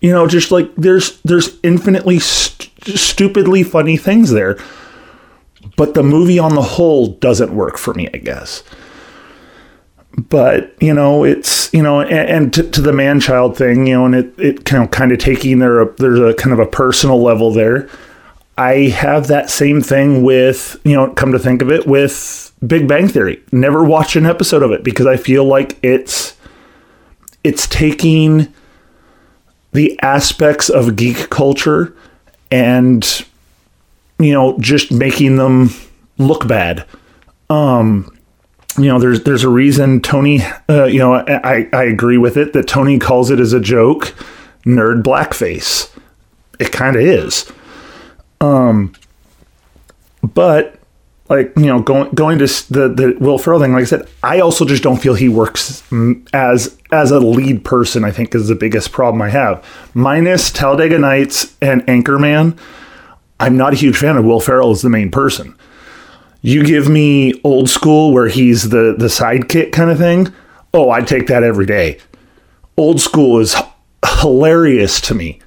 You 0.00 0.10
know, 0.10 0.26
just 0.26 0.50
like 0.50 0.74
there's 0.76 1.20
there's 1.20 1.58
infinitely 1.62 2.18
st- 2.18 2.98
stupidly 2.98 3.62
funny 3.62 3.96
things 3.96 4.30
there. 4.30 4.58
But 5.76 5.94
the 5.94 6.02
movie 6.02 6.40
on 6.40 6.56
the 6.56 6.62
whole 6.62 7.06
doesn't 7.06 7.54
work 7.54 7.78
for 7.78 7.94
me, 7.94 8.08
I 8.12 8.16
guess. 8.18 8.64
But 10.16 10.74
you 10.80 10.92
know, 10.92 11.24
it's 11.24 11.72
you 11.72 11.82
know, 11.82 12.00
and, 12.00 12.12
and 12.12 12.54
to, 12.54 12.62
to, 12.70 12.80
the 12.80 12.92
man 12.92 13.18
child 13.18 13.56
thing, 13.56 13.86
you 13.86 13.94
know, 13.94 14.06
and 14.06 14.14
it 14.14 14.38
it 14.38 14.64
kind 14.64 14.82
of 14.82 14.90
kind 14.90 15.10
of 15.10 15.18
taking 15.18 15.58
there. 15.58 15.84
There's 15.84 16.20
a 16.20 16.34
kind 16.34 16.52
of 16.52 16.58
a 16.58 16.66
personal 16.66 17.22
level 17.22 17.50
there. 17.50 17.88
I 18.58 18.88
have 18.88 19.28
that 19.28 19.48
same 19.48 19.80
thing 19.80 20.22
with 20.22 20.78
you 20.84 20.94
know, 20.94 21.10
come 21.14 21.32
to 21.32 21.38
think 21.38 21.62
of 21.62 21.70
it, 21.70 21.86
with 21.86 22.52
Big 22.66 22.86
Bang 22.86 23.08
Theory. 23.08 23.42
Never 23.52 23.82
watched 23.82 24.16
an 24.16 24.26
episode 24.26 24.62
of 24.62 24.70
it 24.70 24.84
because 24.84 25.06
I 25.06 25.16
feel 25.16 25.44
like 25.44 25.78
it's 25.82 26.36
it's 27.42 27.66
taking 27.66 28.52
the 29.72 29.98
aspects 30.02 30.68
of 30.68 30.96
geek 30.96 31.30
culture 31.30 31.94
and 32.50 33.24
you 34.18 34.32
know 34.32 34.58
just 34.58 34.92
making 34.92 35.36
them 35.36 35.70
look 36.18 36.46
bad 36.46 36.84
um 37.50 38.14
you 38.78 38.86
know 38.86 38.98
there's 38.98 39.22
there's 39.24 39.44
a 39.44 39.48
reason 39.48 40.00
tony 40.00 40.40
uh, 40.68 40.84
you 40.84 40.98
know 40.98 41.14
i 41.14 41.68
i 41.72 41.82
agree 41.82 42.18
with 42.18 42.36
it 42.36 42.52
that 42.52 42.66
tony 42.66 42.98
calls 42.98 43.30
it 43.30 43.38
as 43.38 43.52
a 43.52 43.60
joke 43.60 44.14
nerd 44.64 45.02
blackface 45.02 45.90
it 46.58 46.72
kind 46.72 46.96
of 46.96 47.02
is 47.02 47.50
um 48.40 48.92
but 50.22 50.78
like 51.32 51.52
you 51.56 51.66
know 51.66 51.80
going 51.80 52.10
going 52.10 52.38
to 52.38 52.46
the 52.72 52.88
the 52.88 53.16
Will 53.18 53.38
Ferrell 53.38 53.58
thing. 53.58 53.72
Like 53.72 53.82
I 53.82 53.86
said, 53.86 54.08
I 54.22 54.40
also 54.40 54.66
just 54.66 54.82
don't 54.82 54.98
feel 54.98 55.14
he 55.14 55.28
works 55.28 55.82
as 56.34 56.78
as 56.92 57.10
a 57.10 57.20
lead 57.20 57.64
person. 57.64 58.04
I 58.04 58.10
think 58.10 58.34
is 58.34 58.48
the 58.48 58.54
biggest 58.54 58.92
problem 58.92 59.22
I 59.22 59.30
have. 59.30 59.64
Minus 59.94 60.50
Talladega 60.50 60.98
Nights 60.98 61.56
and 61.62 61.82
Anchorman, 61.86 62.58
I'm 63.40 63.56
not 63.56 63.72
a 63.72 63.76
huge 63.76 63.96
fan 63.96 64.18
of 64.18 64.26
Will 64.26 64.40
Ferrell 64.40 64.70
as 64.70 64.82
the 64.82 64.90
main 64.90 65.10
person. 65.10 65.56
You 66.42 66.64
give 66.64 66.88
me 66.88 67.34
old 67.44 67.70
school 67.70 68.12
where 68.12 68.28
he's 68.28 68.70
the 68.70 68.94
the 68.98 69.06
sidekick 69.06 69.72
kind 69.72 69.90
of 69.90 69.98
thing. 69.98 70.32
Oh, 70.74 70.90
I'd 70.90 71.06
take 71.06 71.28
that 71.28 71.44
every 71.44 71.66
day. 71.66 71.98
Old 72.76 73.00
school 73.00 73.38
is 73.38 73.54
hilarious 74.20 75.00
to 75.02 75.14
me. 75.14 75.40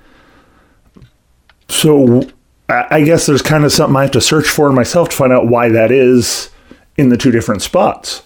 So 1.67 2.23
I 2.69 3.03
guess 3.03 3.25
there's 3.25 3.41
kind 3.41 3.65
of 3.65 3.71
something 3.71 3.95
I 3.95 4.03
have 4.03 4.12
to 4.12 4.21
search 4.21 4.47
for 4.47 4.71
myself 4.71 5.10
to 5.10 5.15
find 5.15 5.34
out 5.34 5.47
why 5.47 5.69
that 5.69 5.91
is 5.91 6.49
in 6.97 7.10
the 7.10 7.17
two 7.17 7.31
different 7.31 7.62
spots. 7.62 8.23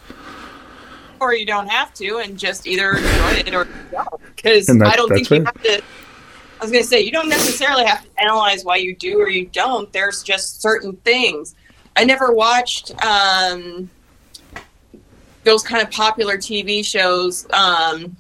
Or 1.20 1.34
you 1.34 1.46
don't 1.46 1.68
have 1.68 1.94
to, 1.96 2.20
and 2.20 2.38
just 2.38 2.66
either 2.68 2.92
enjoy 2.94 3.32
it 3.32 3.54
or 3.54 3.68
don't. 3.92 4.36
Because 4.36 4.70
I 4.70 4.96
don't 4.96 5.10
think 5.10 5.30
you 5.30 5.44
have 5.44 5.62
to. 5.64 5.82
I 5.82 6.64
was 6.64 6.72
going 6.72 6.84
to 6.84 6.90
say 6.90 7.02
you 7.02 7.12
don't 7.12 7.30
necessarily 7.30 7.86
have 7.86 8.04
to 8.04 8.10
analyze 8.22 8.64
why 8.64 8.78
you 8.78 8.96
do 8.96 9.20
or 9.20 9.30
you 9.30 9.48
don't. 9.48 9.92
There's 9.92 10.24
just 10.24 10.62
certain 10.62 10.96
things. 10.98 11.56
I 12.00 12.06
never 12.06 12.32
watched 12.32 12.94
um, 13.04 13.90
those 15.44 15.64
kind 15.64 15.84
of 15.84 15.92
popular 15.92 16.38
TV 16.38 16.84
shows, 16.84 17.46
um, 17.52 18.16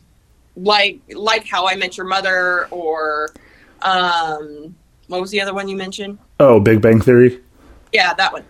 like 0.57 0.99
like 1.15 1.47
How 1.47 1.65
I 1.65 1.77
Met 1.77 1.95
Your 1.95 2.05
Mother 2.05 2.67
or. 2.71 3.29
Um, 3.81 4.75
what 5.07 5.21
was 5.21 5.31
the 5.31 5.39
other 5.39 5.53
one 5.53 5.69
you 5.69 5.77
mentioned? 5.77 6.19
Oh, 6.41 6.59
Big 6.59 6.81
Bang 6.81 6.99
Theory. 6.99 7.39
Yeah, 7.93 8.13
that 8.15 8.33
one. 8.33 8.43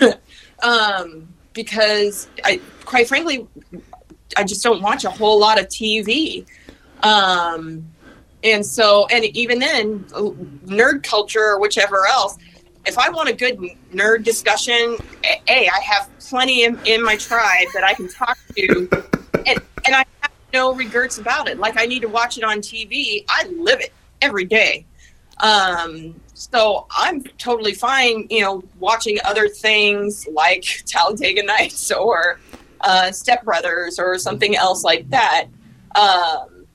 um, 0.62 1.28
because 1.52 2.28
I, 2.44 2.60
quite 2.84 3.08
frankly, 3.08 3.48
I 4.36 4.44
just 4.44 4.62
don't 4.62 4.80
watch 4.80 5.04
a 5.04 5.10
whole 5.10 5.40
lot 5.40 5.60
of 5.60 5.66
TV. 5.66 6.46
Um, 7.02 7.84
and 8.44 8.64
so, 8.64 9.06
and 9.10 9.24
even 9.24 9.58
then, 9.58 10.04
nerd 10.04 11.02
culture 11.02 11.42
or 11.42 11.60
whichever 11.60 12.06
else, 12.06 12.38
if 12.86 12.98
I 12.98 13.08
want 13.10 13.28
a 13.28 13.32
good 13.32 13.58
nerd 13.92 14.24
discussion, 14.24 14.96
a, 15.24 15.68
I 15.68 15.80
have 15.80 16.10
plenty 16.20 16.64
in, 16.64 16.78
in 16.84 17.02
my 17.02 17.16
tribe 17.16 17.68
that 17.74 17.84
I 17.84 17.94
can 17.94 18.08
talk 18.08 18.38
to, 18.56 18.88
and, 19.46 19.58
and 19.86 19.94
I 19.94 20.04
have 20.20 20.32
no 20.52 20.74
regrets 20.74 21.18
about 21.18 21.48
it. 21.48 21.58
Like 21.58 21.78
I 21.78 21.86
need 21.86 22.00
to 22.00 22.08
watch 22.08 22.38
it 22.38 22.44
on 22.44 22.58
TV. 22.58 23.24
I 23.28 23.48
live 23.48 23.80
it 23.80 23.92
every 24.20 24.44
day. 24.44 24.86
Um, 25.38 26.14
so 26.34 26.86
I'm 26.90 27.22
totally 27.38 27.74
fine, 27.74 28.26
you 28.30 28.40
know, 28.42 28.62
watching 28.78 29.18
other 29.24 29.48
things 29.48 30.26
like 30.32 30.64
Talladega 30.86 31.42
Nights 31.42 31.90
or 31.92 32.40
uh, 32.80 33.10
Step 33.12 33.44
Brothers 33.44 33.98
or 33.98 34.18
something 34.18 34.56
else 34.56 34.84
like 34.84 35.08
that. 35.10 35.46
Um, 35.94 36.66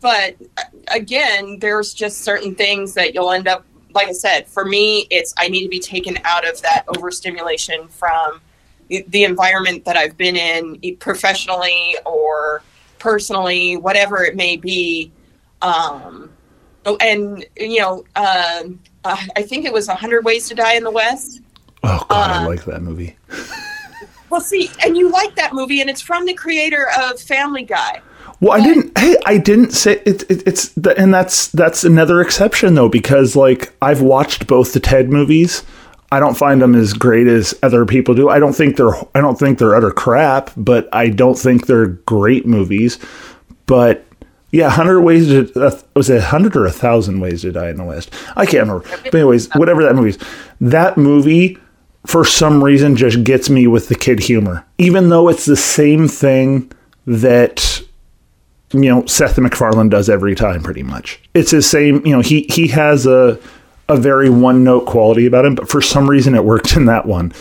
but 0.00 0.36
again, 0.88 1.58
there's 1.60 1.94
just 1.94 2.22
certain 2.22 2.54
things 2.54 2.94
that 2.94 3.14
you'll 3.14 3.30
end 3.30 3.48
up, 3.48 3.64
like 3.96 4.08
I 4.08 4.12
said, 4.12 4.46
for 4.46 4.64
me, 4.64 5.06
it's 5.10 5.34
I 5.36 5.48
need 5.48 5.62
to 5.62 5.68
be 5.68 5.80
taken 5.80 6.18
out 6.24 6.48
of 6.48 6.62
that 6.62 6.84
overstimulation 6.96 7.88
from 7.88 8.40
the, 8.88 9.24
environment 9.24 9.84
that 9.84 9.96
I've 9.96 10.16
been 10.16 10.36
in 10.36 10.96
professionally 10.98 11.96
or 12.06 12.62
personally, 13.00 13.76
whatever 13.76 14.22
it 14.22 14.36
may 14.36 14.56
be. 14.56 15.10
Um, 15.60 16.30
Oh, 16.86 16.96
and 17.00 17.44
you 17.56 17.80
know, 17.80 18.04
um, 18.14 18.78
uh, 19.04 19.16
I 19.34 19.42
think 19.42 19.64
it 19.66 19.72
was 19.72 19.88
Hundred 19.88 20.24
Ways 20.24 20.48
to 20.48 20.54
Die 20.54 20.74
in 20.74 20.84
the 20.84 20.90
West. 20.90 21.40
Oh 21.82 22.06
God, 22.08 22.30
uh, 22.30 22.42
I 22.42 22.46
like 22.46 22.64
that 22.64 22.80
movie. 22.80 23.16
well, 24.30 24.40
see, 24.40 24.70
and 24.84 24.96
you 24.96 25.10
like 25.10 25.34
that 25.34 25.52
movie, 25.52 25.80
and 25.80 25.90
it's 25.90 26.00
from 26.00 26.24
the 26.24 26.32
creator 26.32 26.88
of 26.96 27.20
Family 27.20 27.64
Guy. 27.64 28.00
Well, 28.40 28.52
I 28.52 28.60
didn't. 28.62 28.96
Hey, 28.98 29.16
I 29.24 29.38
didn't 29.38 29.70
say 29.70 30.02
it, 30.04 30.30
it, 30.30 30.46
It's 30.46 30.68
the, 30.70 30.96
and 30.98 31.12
that's 31.12 31.48
that's 31.48 31.84
another 31.84 32.20
exception 32.20 32.74
though, 32.74 32.88
because 32.88 33.34
like 33.34 33.74
I've 33.80 34.02
watched 34.02 34.46
both 34.46 34.72
the 34.72 34.80
Ted 34.80 35.10
movies. 35.10 35.62
I 36.12 36.20
don't 36.20 36.36
find 36.36 36.62
them 36.62 36.74
as 36.74 36.92
great 36.92 37.26
as 37.26 37.54
other 37.62 37.84
people 37.84 38.14
do. 38.14 38.28
I 38.28 38.38
don't 38.38 38.52
think 38.52 38.76
they're 38.76 38.94
I 39.14 39.20
don't 39.20 39.38
think 39.38 39.58
they're 39.58 39.74
utter 39.74 39.90
crap, 39.90 40.50
but 40.56 40.88
I 40.92 41.08
don't 41.08 41.38
think 41.38 41.66
they're 41.66 41.86
great 41.86 42.46
movies. 42.46 42.98
But 43.66 44.06
yeah, 44.52 44.70
hundred 44.70 45.02
ways 45.02 45.28
to 45.28 45.50
uh, 45.60 45.80
was 45.94 46.10
it 46.10 46.22
hundred 46.22 46.56
or 46.56 46.66
a 46.66 46.72
thousand 46.72 47.20
ways 47.20 47.42
to 47.42 47.52
die 47.52 47.70
in 47.70 47.76
the 47.76 47.84
West? 47.84 48.12
I 48.36 48.46
can't 48.46 48.68
remember. 48.68 48.86
But 49.04 49.14
anyways, 49.14 49.48
whatever 49.54 49.82
that 49.82 49.96
movie 49.96 50.10
is, 50.10 50.18
that 50.60 50.96
movie 50.96 51.58
for 52.06 52.24
some 52.24 52.62
reason 52.62 52.96
just 52.96 53.24
gets 53.24 53.50
me 53.50 53.66
with 53.66 53.88
the 53.88 53.96
kid 53.96 54.20
humor, 54.20 54.64
even 54.78 55.08
though 55.08 55.28
it's 55.28 55.44
the 55.44 55.56
same 55.56 56.06
thing 56.06 56.70
that 57.06 57.75
you 58.82 58.90
know 58.90 59.06
Seth 59.06 59.38
MacFarlane 59.38 59.88
does 59.88 60.08
every 60.08 60.34
time, 60.34 60.62
pretty 60.62 60.82
much. 60.82 61.20
It's 61.34 61.50
the 61.50 61.62
same. 61.62 62.04
You 62.06 62.12
know, 62.12 62.20
he 62.20 62.42
he 62.48 62.68
has 62.68 63.06
a 63.06 63.38
a 63.88 63.96
very 63.96 64.28
one 64.28 64.64
note 64.64 64.86
quality 64.86 65.26
about 65.26 65.44
him, 65.44 65.54
but 65.54 65.68
for 65.68 65.80
some 65.80 66.08
reason 66.08 66.34
it 66.34 66.44
worked 66.44 66.76
in 66.76 66.86
that 66.86 67.06
one. 67.06 67.32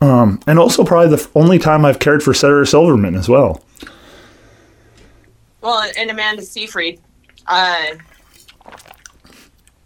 Um, 0.00 0.40
and 0.46 0.58
also 0.58 0.84
probably 0.84 1.16
the 1.16 1.28
only 1.34 1.58
time 1.58 1.84
I've 1.84 1.98
cared 1.98 2.22
for 2.22 2.34
Sarah 2.34 2.66
Silverman 2.66 3.14
as 3.14 3.28
well. 3.28 3.62
Well, 5.60 5.90
and 5.96 6.10
Amanda 6.10 6.42
Seyfried. 6.42 7.00
Uh, 7.46 7.86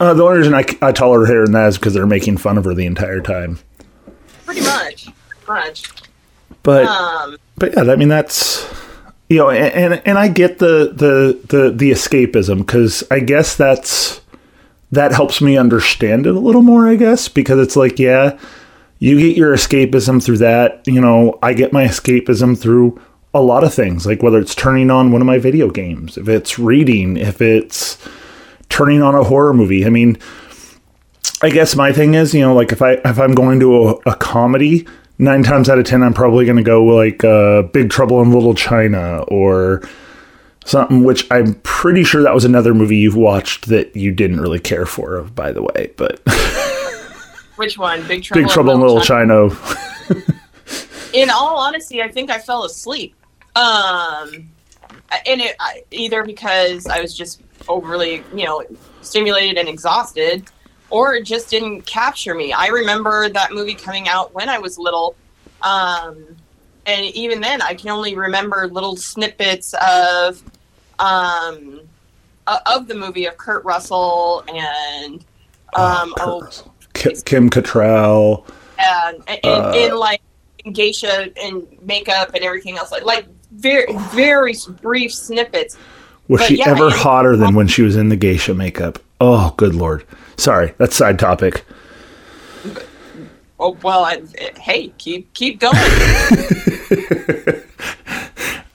uh, 0.01 0.15
the 0.15 0.25
only 0.25 0.39
reason 0.39 0.55
I, 0.55 0.65
I 0.83 0.93
tolerate 0.93 1.29
her 1.29 1.45
in 1.45 1.53
that 1.53 1.69
is 1.69 1.79
because 1.79 1.95
they're 1.95 2.07
making 2.07 2.39
fun 2.39 2.59
of 2.59 2.65
her 2.65 2.75
the 2.75 2.87
entire 2.87 3.21
time. 3.21 3.59
Pretty 4.45 4.63
much, 4.63 5.09
much. 5.47 5.85
But 6.63 6.87
um, 6.87 7.37
but 7.57 7.75
yeah, 7.75 7.93
I 7.93 7.97
mean 7.97 8.09
that's 8.09 8.65
you 9.29 9.39
know, 9.39 9.51
and 9.51 10.03
and, 10.07 10.19
I 10.19 10.29
get 10.29 10.59
the 10.59 10.93
the 10.95 11.39
the 11.47 11.71
the 11.71 11.91
escapism 11.91 12.59
because 12.59 13.05
I 13.11 13.21
guess 13.21 13.57
that's 13.57 14.21
that 14.91 15.13
helps 15.13 15.43
me 15.43 15.59
understand 15.59 16.27
it 16.27 16.35
a 16.35 16.39
little 16.39 16.63
more. 16.63 16.89
I 16.89 16.97
guess 16.97 17.29
because 17.29 17.59
it's 17.61 17.77
like 17.77 17.99
yeah, 17.99 18.39
you 18.99 19.21
get 19.21 19.37
your 19.37 19.55
escapism 19.55 20.25
through 20.25 20.39
that. 20.39 20.83
You 20.87 21.01
know, 21.01 21.39
I 21.43 21.53
get 21.53 21.73
my 21.73 21.85
escapism 21.85 22.59
through 22.59 23.01
a 23.35 23.43
lot 23.43 23.65
of 23.65 23.75
things, 23.75 24.07
like 24.07 24.23
whether 24.23 24.39
it's 24.39 24.55
turning 24.55 24.91
on 24.91 25.13
one 25.13 25.21
of 25.21 25.27
my 25.27 25.39
video 25.39 25.71
games, 25.71 26.17
if 26.17 26.29
it's 26.29 26.59
reading, 26.59 27.19
if 27.19 27.43
it's 27.43 27.99
turning 28.69 29.03
on 29.03 29.15
a 29.15 29.25
horror 29.25 29.53
movie. 29.53 29.85
I 29.85 29.91
mean, 29.91 30.17
I 31.43 31.51
guess 31.51 31.77
my 31.77 31.93
thing 31.93 32.15
is, 32.15 32.33
you 32.33 32.41
know, 32.41 32.55
like 32.55 32.73
if 32.73 32.81
I 32.81 32.93
if 33.05 33.19
I'm 33.19 33.35
going 33.35 33.61
to 33.61 33.89
a, 33.89 33.95
a 34.07 34.17
comedy, 34.17 34.87
nine 35.19 35.43
times 35.43 35.69
out 35.69 35.79
of 35.79 35.85
ten, 35.85 36.03
I'm 36.03 36.15
probably 36.15 36.45
going 36.45 36.57
to 36.57 36.63
go 36.63 36.85
like 36.85 37.25
uh, 37.25 37.63
Big 37.63 37.91
Trouble 37.91 38.23
in 38.23 38.33
Little 38.33 38.55
China 38.55 39.23
or 39.29 39.83
something. 40.65 41.05
Which 41.05 41.27
I'm 41.31 41.55
pretty 41.63 42.05
sure 42.05 42.23
that 42.23 42.35
was 42.35 42.45
another 42.45 42.75
movie 42.75 42.97
you've 42.97 43.17
watched 43.17 43.67
that 43.69 43.95
you 43.97 44.13
didn't 44.13 44.41
really 44.41 44.61
care 44.61 44.87
for, 44.87 45.23
by 45.23 45.53
the 45.53 45.63
way. 45.63 45.93
But 45.97 46.21
which 47.57 47.79
one? 47.79 48.07
Big 48.07 48.23
Trouble. 48.23 48.43
Big 48.43 48.51
Trouble 48.51 48.75
in 48.75 48.81
Little, 48.81 49.01
China. 49.01 49.51
China. 49.51 50.23
in 51.13 51.31
all 51.31 51.59
honesty, 51.59 52.03
I 52.03 52.09
think 52.09 52.31
I 52.31 52.39
fell 52.39 52.65
asleep. 52.65 53.15
Um, 53.57 54.49
and 55.27 55.41
it 55.41 55.57
either 55.91 56.25
because 56.25 56.87
I 56.87 57.01
was 57.01 57.17
just 57.17 57.43
overly, 57.67 58.23
you 58.35 58.45
know, 58.45 58.63
stimulated 59.03 59.59
and 59.59 59.69
exhausted, 59.69 60.49
or 60.91 61.15
it 61.15 61.25
just 61.25 61.51
didn't 61.51 61.83
capture 61.83 62.35
me. 62.35 62.53
I 62.53 62.69
remember 62.69 63.29
that 63.29 63.53
movie 63.53 63.75
coming 63.75 64.09
out 64.09 64.35
when 64.35 64.49
I 64.49 64.59
was 64.59 64.79
little. 64.79 65.17
Um, 65.63 66.37
and 66.87 67.05
even 67.15 67.41
then, 67.41 67.61
I 67.61 67.75
can 67.75 67.91
only 67.91 68.15
remember 68.15 68.67
little 68.69 68.97
snippets 68.97 69.75
of 69.87 70.43
um, 70.99 71.81
uh, 72.47 72.61
of 72.67 72.89
the 72.89 72.95
movie 72.95 73.27
of 73.27 73.37
Kurt 73.37 73.65
Russell 73.65 74.43
and 74.49 75.25
um, 75.75 76.15
oh, 76.19 76.49
oh 76.51 76.73
Kim 76.95 77.51
Cattrall, 77.51 78.49
and, 78.79 79.23
and 79.29 79.41
uh, 79.45 79.73
in 79.77 79.97
like 79.97 80.23
geisha 80.73 81.31
and 81.41 81.67
makeup 81.83 82.35
and 82.35 82.43
everything 82.43 82.79
else, 82.79 82.91
like 82.91 83.05
like 83.05 83.27
very 83.53 83.87
very 84.11 84.55
brief 84.81 85.13
snippets. 85.13 85.77
Was 86.29 86.41
but 86.41 86.49
she 86.49 86.59
yeah, 86.59 86.71
ever 86.71 86.91
hotter 86.91 87.37
than 87.37 87.55
when 87.55 87.69
she 87.69 87.83
was 87.83 87.97
in 87.97 88.09
the 88.09 88.17
geisha 88.17 88.55
makeup? 88.55 88.99
Oh, 89.21 89.55
good 89.57 89.75
lord! 89.75 90.05
Sorry, 90.37 90.75
that's 90.79 90.97
side 90.97 91.19
topic. 91.19 91.65
Oh 93.61 93.77
well, 93.83 94.05
I, 94.05 94.23
hey, 94.61 94.89
keep 94.99 95.33
keep 95.35 95.59
going. 95.59 95.75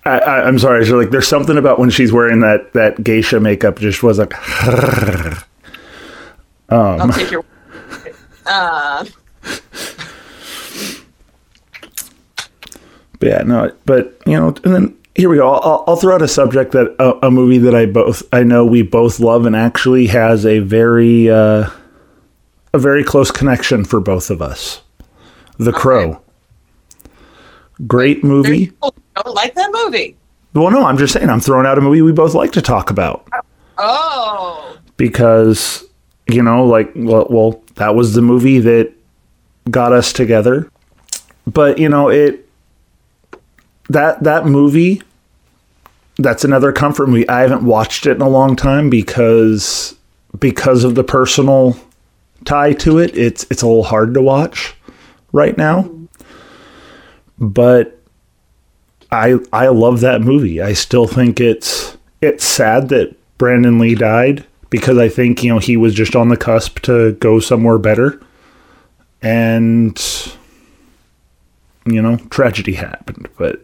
I, 0.06 0.45
am 0.45 0.60
sorry. 0.60 0.86
So 0.86 0.97
like, 0.97 1.12
there's 1.12 1.27
something 1.27 1.58
about 1.58 1.79
when 1.79 1.89
she's 1.89 2.12
wearing 2.12 2.41
that 2.41 2.73
that 2.73 3.01
geisha 3.01 3.39
makeup 3.39 3.79
just 3.79 4.03
was 4.03 4.19
like. 4.19 4.34
um, 6.69 7.01
I'll 7.01 7.10
take 7.10 7.32
your. 7.32 7.45
Uh. 8.45 9.06
But 13.19 13.29
yeah, 13.29 13.43
no, 13.43 13.71
but 13.86 14.19
you 14.25 14.34
know, 14.34 14.47
and 14.65 14.75
then 14.75 14.97
here 15.15 15.30
we 15.30 15.38
go. 15.38 15.52
I'll, 15.54 15.84
I'll 15.88 15.95
throw 15.95 16.15
out 16.15 16.21
a 16.21 16.28
subject 16.28 16.71
that 16.71 16.95
uh, 16.99 17.19
a 17.21 17.30
movie 17.30 17.60
that 17.60 17.76
I 17.76 17.86
both 17.86 18.23
I 18.34 18.43
know 18.43 18.65
we 18.65 18.82
both 18.82 19.19
love 19.19 19.45
and 19.45 19.56
actually 19.56 20.08
has 20.08 20.45
a 20.45 20.60
very 20.60 21.30
uh, 21.30 21.69
a 22.73 22.80
very 22.80 23.04
close 23.04 23.32
connection 23.32 23.86
for 23.86 23.99
both 23.99 24.30
of 24.30 24.41
us. 24.41 24.82
The 25.58 25.71
okay. 25.71 25.80
Crow. 25.80 26.21
Great 27.86 28.23
movie. 28.23 28.71
don't 28.82 29.36
like 29.36 29.56
that 29.56 29.69
movie. 29.71 30.15
Well, 30.54 30.71
no, 30.71 30.86
I'm 30.86 30.97
just 30.97 31.13
saying 31.13 31.30
I'm 31.30 31.39
throwing 31.39 31.65
out 31.65 31.78
a 31.78 31.82
movie 31.82 32.02
we 32.02 32.12
both 32.12 32.34
like 32.34 32.52
to 32.54 32.62
talk 32.62 32.89
about. 32.89 33.28
Oh. 33.78 34.78
Because 34.97 35.84
you 36.28 36.41
know, 36.41 36.65
like 36.65 36.91
well, 36.95 37.28
well 37.30 37.63
that 37.76 37.95
was 37.95 38.13
the 38.13 38.21
movie 38.21 38.60
that 38.60 38.91
got 39.69 39.93
us 39.93 40.12
together. 40.12 40.69
But 41.45 41.78
you 41.78 41.89
know, 41.89 42.10
it 42.10 42.42
that 43.89 44.24
that 44.24 44.46
movie 44.46 45.02
that's 46.17 46.43
another 46.43 46.72
comfort 46.72 47.10
movie. 47.10 47.28
I 47.28 47.41
haven't 47.41 47.65
watched 47.65 48.06
it 48.06 48.12
in 48.17 48.22
a 48.22 48.30
long 48.30 48.56
time 48.56 48.89
because 48.89 49.96
because 50.39 50.84
of 50.84 50.96
the 50.96 51.04
personal 51.04 51.78
tie 52.46 52.74
to 52.74 53.00
it. 53.00 53.17
It's 53.17 53.46
it's 53.50 53.62
a 53.62 53.67
little 53.67 53.84
hard 53.84 54.13
to 54.13 54.22
watch 54.22 54.76
right 55.32 55.58
now. 55.58 55.89
But 57.39 58.00
I 59.12 59.39
I 59.52 59.67
love 59.67 60.02
that 60.02 60.22
movie. 60.22 60.62
I 60.62 60.74
still 60.74 61.08
think 61.08 61.39
it's 61.39 61.98
it's 62.22 62.46
sad 62.46 62.89
that 62.89 63.15
Brandon 63.38 63.80
Lee 63.80 63.96
died 63.96 64.46
because 64.69 64.98
I 64.98 65.10
think, 65.10 65.43
you 65.43 65.50
know, 65.50 65.60
he 65.60 65.78
was 65.78 65.93
just 65.93 66.15
on 66.15 66.30
the 66.30 66.38
cusp 66.38 66.80
to 66.82 67.13
go 67.13 67.39
somewhere 67.39 67.78
better. 67.78 68.22
And 69.22 69.98
you 71.86 72.02
know, 72.02 72.17
tragedy 72.30 72.74
happened, 72.74 73.28
but 73.38 73.62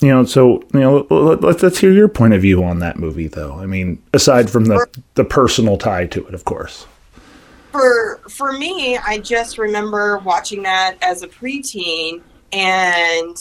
you 0.00 0.08
know, 0.08 0.24
so 0.24 0.62
you 0.74 0.80
know, 0.80 1.06
let's 1.10 1.62
let's 1.62 1.78
hear 1.78 1.92
your 1.92 2.08
point 2.08 2.34
of 2.34 2.42
view 2.42 2.62
on 2.62 2.80
that 2.80 2.98
movie, 2.98 3.28
though. 3.28 3.54
I 3.54 3.66
mean, 3.66 4.02
aside 4.12 4.50
from 4.50 4.66
the 4.66 4.86
the 5.14 5.24
personal 5.24 5.78
tie 5.78 6.06
to 6.06 6.26
it, 6.26 6.34
of 6.34 6.44
course 6.44 6.86
for 7.76 8.20
for 8.28 8.52
me, 8.52 8.96
I 8.98 9.18
just 9.18 9.58
remember 9.58 10.18
watching 10.18 10.62
that 10.62 10.96
as 11.02 11.22
a 11.22 11.28
preteen, 11.28 12.22
and 12.52 13.36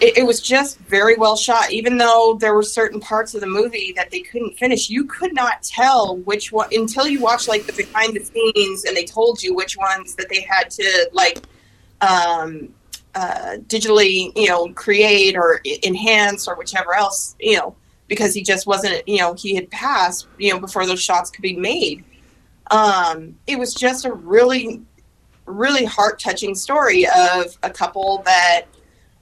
it, 0.00 0.18
it, 0.18 0.26
was 0.26 0.40
just 0.40 0.78
very 0.80 1.16
well 1.16 1.36
shot. 1.36 1.72
Even 1.72 1.96
though 1.96 2.36
there 2.38 2.54
were 2.54 2.62
certain 2.62 3.00
parts 3.00 3.34
of 3.34 3.40
the 3.40 3.46
movie 3.46 3.92
that 3.96 4.10
they 4.10 4.20
couldn't 4.20 4.58
finish, 4.58 4.90
you 4.90 5.04
could 5.04 5.32
not 5.32 5.62
tell 5.62 6.18
which 6.18 6.52
one 6.52 6.68
until 6.72 7.06
you 7.06 7.20
watched 7.20 7.48
like 7.48 7.64
the 7.66 7.72
behind 7.72 8.14
the 8.14 8.24
scenes, 8.24 8.84
and 8.84 8.96
they 8.96 9.04
told 9.04 9.42
you 9.42 9.54
which 9.54 9.76
ones 9.76 10.14
that 10.16 10.28
they 10.28 10.42
had 10.42 10.70
to 10.70 11.10
like 11.12 11.42
um, 12.00 12.68
uh, 13.14 13.56
digitally, 13.66 14.32
you 14.36 14.48
know, 14.48 14.68
create 14.74 15.36
or 15.36 15.60
enhance 15.84 16.48
or 16.48 16.56
whichever 16.56 16.94
else, 16.94 17.36
you 17.38 17.56
know, 17.56 17.74
because 18.08 18.34
he 18.34 18.42
just 18.42 18.66
wasn't, 18.66 19.06
you 19.08 19.18
know, 19.18 19.34
he 19.34 19.54
had 19.54 19.70
passed, 19.70 20.28
you 20.38 20.52
know, 20.52 20.58
before 20.58 20.86
those 20.86 21.00
shots 21.00 21.30
could 21.30 21.42
be 21.42 21.56
made 21.56 22.04
um, 22.70 23.36
it 23.46 23.58
was 23.58 23.74
just 23.74 24.04
a 24.04 24.12
really, 24.12 24.82
really 25.46 25.84
heart 25.84 26.18
touching 26.18 26.54
story 26.54 27.06
of 27.06 27.56
a 27.62 27.70
couple 27.70 28.22
that 28.24 28.62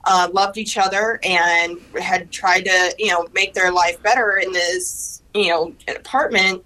uh, 0.05 0.29
loved 0.33 0.59
each 0.59 0.79
other 0.79 1.21
and 1.23 1.79
had 2.01 2.31
tried 2.31 2.65
to, 2.65 2.95
you 2.99 3.09
know, 3.09 3.27
make 3.35 3.55
their 3.55 3.71
life 3.71 4.03
better 4.03 4.39
in 4.39 4.53
this, 4.53 5.23
you 5.35 5.49
know, 5.49 5.75
apartment 5.89 6.65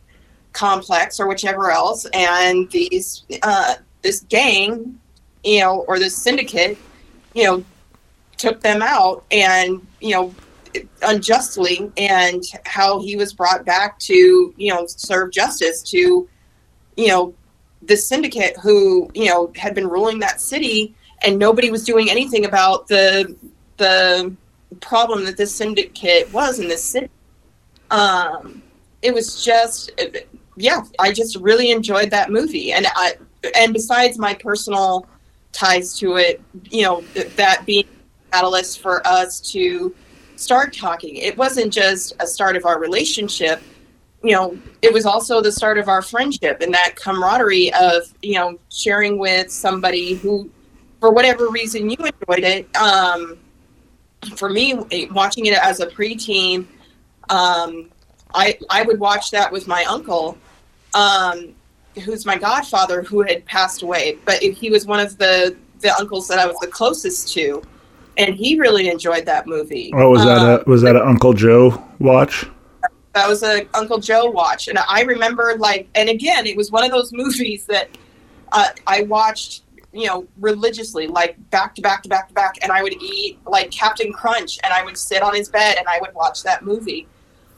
complex 0.53 1.21
or 1.21 1.27
whichever 1.27 1.71
else. 1.71 2.07
And 2.13 2.71
these, 2.71 3.25
uh, 3.43 3.77
this 4.03 4.21
gang, 4.29 4.99
you 5.47 5.61
know, 5.61 5.85
or 5.89 5.99
the 5.99 6.11
syndicate, 6.11 6.77
you 7.35 7.45
know, 7.45 7.65
took 8.37 8.61
them 8.61 8.83
out 8.83 9.25
and, 9.31 9.87
you 10.01 10.11
know, 10.11 10.35
unjustly 11.03 11.91
and 11.97 12.45
how 12.67 13.01
he 13.01 13.17
was 13.17 13.33
brought 13.33 13.65
back 13.65 13.99
to, 14.01 14.53
you 14.59 14.75
know, 14.75 14.87
serve 14.87 15.31
justice 15.31 15.83
to 15.83 16.29
you 16.97 17.09
know, 17.09 17.35
this 17.83 18.07
syndicate 18.07 18.57
who, 18.63 19.09
you 19.15 19.27
know, 19.27 19.53
had 19.55 19.75
been 19.75 19.87
ruling 19.87 20.19
that 20.21 20.41
city 20.41 20.95
and 21.23 21.39
nobody 21.39 21.71
was 21.71 21.85
doing 21.85 22.11
anything 22.11 22.45
about 22.45 22.89
the 22.89 23.37
the 23.77 24.35
problem 24.81 25.25
that 25.25 25.37
this 25.37 25.55
syndicate 25.55 26.33
was 26.33 26.59
in 26.59 26.69
this 26.69 26.83
city. 26.83 27.11
Um, 27.91 28.63
it 29.03 29.15
was 29.15 29.45
just, 29.45 29.93
yeah, 30.57 30.83
I 30.99 31.13
just 31.13 31.37
really 31.37 31.71
enjoyed 31.71 32.11
that 32.11 32.31
movie, 32.31 32.73
and 32.73 32.87
I, 32.95 33.15
and 33.55 33.73
besides 33.73 34.19
my 34.19 34.35
personal 34.35 35.07
ties 35.57 35.99
to 35.99 36.17
it, 36.17 36.41
you 36.71 36.83
know, 36.83 37.01
that 37.37 37.65
being 37.67 37.87
catalyst 38.31 38.81
for 38.81 39.07
us 39.07 39.41
to 39.53 39.95
start 40.37 40.75
talking. 40.75 41.17
It 41.17 41.37
wasn't 41.37 41.73
just 41.73 42.15
a 42.21 42.27
start 42.27 42.57
of 42.57 42.65
our 42.65 42.79
relationship 42.79 43.63
you 44.27 44.33
know, 44.33 44.59
it 44.83 44.93
was 44.93 45.07
also 45.07 45.41
the 45.41 45.53
start 45.53 45.79
of 45.79 45.89
our 45.89 46.03
friendship 46.03 46.61
and 46.61 46.75
that 46.75 46.97
camaraderie 46.97 47.73
of, 47.75 48.13
you 48.23 48.35
know, 48.35 48.59
sharing 48.71 49.19
with 49.19 49.53
somebody 49.53 50.15
who, 50.15 50.51
for 50.99 51.13
whatever 51.13 51.49
reason, 51.49 51.89
you 51.89 51.97
enjoyed 51.97 52.45
it. 52.45 52.75
Um, 52.77 53.39
for 54.35 54.49
me, 54.49 54.75
watching 55.13 55.47
it 55.47 55.57
as 55.59 55.79
a 55.81 55.87
preteen, 55.87 56.67
um, 57.29 57.91
I 58.35 58.59
I 58.71 58.83
would 58.83 58.99
watch 58.99 59.31
that 59.31 59.53
with 59.53 59.69
my 59.69 59.85
uncle, 59.85 60.37
um, 60.95 61.55
who's 62.05 62.27
my 62.27 62.37
godfather, 62.37 63.03
who 63.03 63.23
had 63.23 63.45
passed 63.45 63.83
away, 63.83 64.19
but 64.25 64.43
he 64.43 64.71
was 64.71 64.87
one 64.87 65.01
of 65.01 65.19
the 65.19 65.57
the 65.81 65.95
uncles 65.99 66.27
that 66.29 66.39
I 66.39 66.47
was 66.47 66.57
the 66.61 66.67
closest 66.67 67.33
to, 67.35 67.63
and 68.17 68.35
he 68.35 68.59
really 68.59 68.89
enjoyed 68.89 69.27
that 69.27 69.47
movie. 69.47 69.93
Oh, 69.95 70.11
was 70.11 70.25
that 70.25 70.39
a 70.39 70.61
um, 70.61 70.65
was 70.67 70.83
that 70.83 70.97
an 70.97 71.03
Uncle 71.03 71.33
Joe 71.33 71.83
watch? 71.99 72.47
That 73.15 73.29
was 73.29 73.43
a 73.43 73.67
Uncle 73.75 73.99
Joe 73.99 74.31
watch, 74.31 74.69
and 74.69 74.79
I 74.79 75.03
remember 75.03 75.55
like, 75.59 75.89
and 75.95 76.09
again, 76.09 76.47
it 76.47 76.57
was 76.57 76.71
one 76.71 76.85
of 76.85 76.91
those 76.91 77.13
movies 77.15 77.67
that 77.67 77.97
uh, 78.53 78.69
I 78.87 79.03
watched, 79.03 79.63
you 79.93 80.07
know, 80.07 80.27
religiously, 80.39 81.07
like 81.07 81.37
back 81.51 81.75
to 81.77 81.83
back 81.83 82.03
to 82.03 82.09
back 82.09 82.29
to 82.29 82.35
back, 82.35 82.57
and 82.63 82.73
I 82.73 82.83
would 82.83 82.95
eat 83.03 83.39
like 83.47 83.71
Captain 83.71 84.13
Crunch, 84.13 84.59
and 84.65 84.73
I 84.73 84.85
would 84.85 84.97
sit 84.97 85.23
on 85.23 85.35
his 85.35 85.49
bed 85.49 85.77
and 85.79 85.87
I 85.89 85.99
would 86.01 86.15
watch 86.15 86.43
that 86.43 86.65
movie 86.65 87.07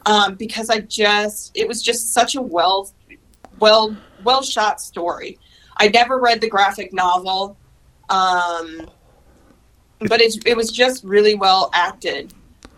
um, 0.08 0.34
because 0.36 0.70
I 0.70 0.80
just, 0.80 1.52
it 1.54 1.68
was 1.68 1.82
just 1.82 2.14
such 2.14 2.34
a 2.34 2.40
well, 2.40 2.90
well, 3.58 3.96
well 4.24 4.42
shot 4.42 4.80
story. 4.80 5.38
I 5.76 5.88
never 5.88 6.18
read 6.18 6.40
the 6.40 6.48
graphic 6.48 6.92
novel, 6.92 7.56
um, 8.10 8.88
but 10.08 10.20
it, 10.20 10.46
it 10.46 10.56
was 10.56 10.70
just 10.70 11.04
really 11.04 11.34
well 11.34 11.70
acted. 11.72 12.32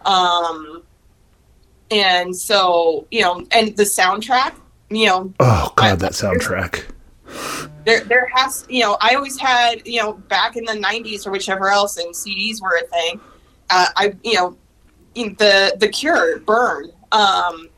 Um, 0.05 0.83
and 1.91 2.35
so 2.35 3.07
you 3.11 3.23
know, 3.23 3.47
and 3.53 3.77
the 3.77 3.83
soundtrack, 3.83 4.55
you 4.91 5.07
know. 5.07 5.33
Oh 5.41 5.73
God, 5.77 5.93
I, 5.93 5.95
that 5.97 6.13
soundtrack. 6.13 6.85
There, 7.85 8.01
there 8.01 8.31
has 8.35 8.67
you 8.69 8.81
know, 8.81 8.97
I 9.01 9.15
always 9.15 9.39
had 9.39 9.87
you 9.87 10.01
know 10.01 10.15
back 10.15 10.57
in 10.57 10.65
the 10.65 10.73
'90s 10.73 11.27
or 11.27 11.31
whichever 11.31 11.69
else, 11.69 11.97
and 11.97 12.15
CDs 12.15 12.61
were 12.61 12.79
a 12.83 12.87
thing. 12.87 13.21
Uh, 13.71 13.87
I 13.97 14.15
you 14.23 14.35
know, 14.35 14.57
the 15.15 15.77
the 15.79 15.89
Cure, 15.89 16.41
Burn, 16.41 16.91
um, 17.13 17.69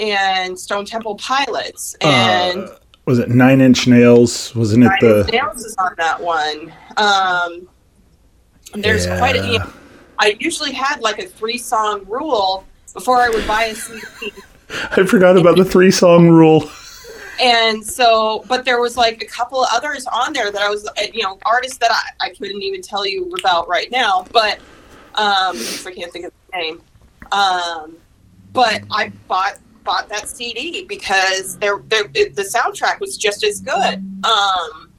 and 0.00 0.58
Stone 0.58 0.86
Temple 0.86 1.16
Pilots, 1.16 1.96
uh, 2.02 2.08
and. 2.08 2.64
Uh, 2.64 2.76
was 3.06 3.20
it 3.20 3.28
Nine 3.28 3.60
Inch 3.60 3.86
Nails? 3.86 4.52
Wasn't 4.56 4.82
it 4.82 4.90
the? 5.00 5.20
Inch 5.20 5.32
Nails 5.32 5.64
is 5.64 5.76
on 5.76 5.94
that 5.96 6.20
one. 6.20 6.72
Um, 6.96 7.68
there's 8.74 9.06
yeah. 9.06 9.18
quite 9.18 9.36
a. 9.36 9.46
You 9.46 9.58
know, 9.60 9.72
I 10.18 10.36
usually 10.40 10.72
had 10.72 11.00
like 11.00 11.20
a 11.20 11.26
three 11.26 11.58
song 11.58 12.04
rule 12.06 12.64
before 12.94 13.20
I 13.20 13.28
would 13.28 13.46
buy 13.46 13.64
a 13.64 13.74
CD. 13.74 14.32
I 14.90 15.04
forgot 15.04 15.36
about 15.36 15.56
the 15.56 15.64
three 15.64 15.90
song 15.90 16.28
rule. 16.28 16.68
and 17.40 17.84
so, 17.84 18.44
but 18.48 18.64
there 18.64 18.80
was 18.80 18.96
like 18.96 19.22
a 19.22 19.26
couple 19.26 19.62
of 19.62 19.68
others 19.72 20.06
on 20.06 20.32
there 20.32 20.50
that 20.50 20.62
I 20.62 20.68
was, 20.68 20.86
uh, 20.86 20.92
you 21.12 21.22
know, 21.22 21.38
artists 21.44 21.78
that 21.78 21.90
I, 21.92 22.26
I 22.26 22.30
couldn't 22.30 22.62
even 22.62 22.82
tell 22.82 23.06
you 23.06 23.32
about 23.38 23.68
right 23.68 23.90
now, 23.90 24.26
but 24.32 24.58
um, 25.14 25.56
I 25.86 25.92
can't 25.94 26.12
think 26.12 26.26
of 26.26 26.32
the 26.50 26.58
name. 26.58 26.82
Um, 27.32 27.96
but 28.52 28.82
I 28.90 29.12
bought 29.28 29.58
bought 29.86 30.08
that 30.10 30.28
CD 30.28 30.84
because 30.84 31.56
there 31.58 31.78
the 31.78 32.50
soundtrack 32.54 33.00
was 33.00 33.16
just 33.16 33.42
as 33.44 33.60
good. 33.60 34.04
Um, 34.24 34.92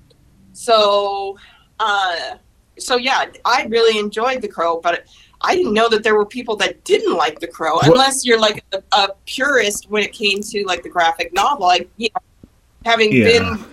so, 0.54 1.38
uh, 1.80 2.38
so 2.80 2.96
yeah, 2.96 3.26
I 3.46 3.66
really 3.66 4.00
enjoyed 4.00 4.42
The 4.42 4.48
Crow, 4.48 4.80
but 4.82 5.06
I 5.42 5.56
didn't 5.56 5.74
know 5.74 5.90
that 5.90 6.04
there 6.04 6.16
were 6.16 6.26
people 6.26 6.56
that 6.58 6.84
didn't 6.84 7.16
like 7.16 7.40
The 7.40 7.48
Crow, 7.48 7.80
unless 7.84 8.26
you're 8.26 8.40
like 8.40 8.66
a, 8.72 8.82
a, 8.94 9.10
purist 9.28 9.90
when 9.90 10.02
it 10.02 10.14
came 10.14 10.42
to 10.42 10.64
like 10.66 10.82
the 10.82 10.90
graphic 10.90 11.32
novel. 11.34 11.68
Like, 11.68 11.90
you 11.98 12.10
know, 12.16 12.50
having 12.86 13.14
yeah. 13.14 13.26
been 13.26 13.66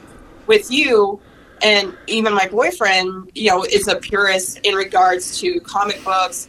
with 0.47 0.71
you 0.71 1.21
and 1.63 1.97
even 2.07 2.35
my 2.35 2.47
boyfriend, 2.47 3.31
you 3.35 3.51
know, 3.51 3.65
is 3.65 3.89
a 3.89 3.97
purist 3.97 4.61
in 4.65 4.75
regards 4.75 5.39
to 5.41 5.59
comic 5.61 6.05
books. 6.05 6.49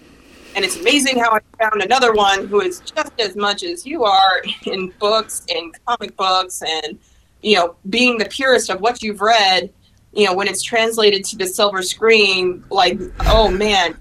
And 0.56 0.64
it's 0.64 0.80
amazing 0.80 1.20
how 1.20 1.32
I 1.32 1.40
found 1.60 1.82
another 1.82 2.14
one 2.14 2.48
who 2.48 2.62
is 2.62 2.80
just 2.80 3.12
as 3.20 3.36
much 3.36 3.64
as 3.64 3.86
you 3.86 4.04
are 4.06 4.42
in 4.66 4.94
books 5.00 5.46
and 5.50 5.76
comic 5.86 6.16
books 6.16 6.64
and, 6.66 6.98
you 7.42 7.56
know, 7.56 7.76
being 7.90 8.18
the 8.18 8.26
purist 8.26 8.70
of 8.70 8.80
what 8.80 9.04
you've 9.04 9.22
read, 9.22 9.72
you 10.14 10.26
know, 10.26 10.34
when 10.34 10.48
it's 10.48 10.64
translated 10.64 11.26
to 11.26 11.38
the 11.38 11.46
silver 11.46 11.82
screen, 11.82 12.64
like, 12.70 13.00
oh 13.26 13.52
man, 13.52 13.98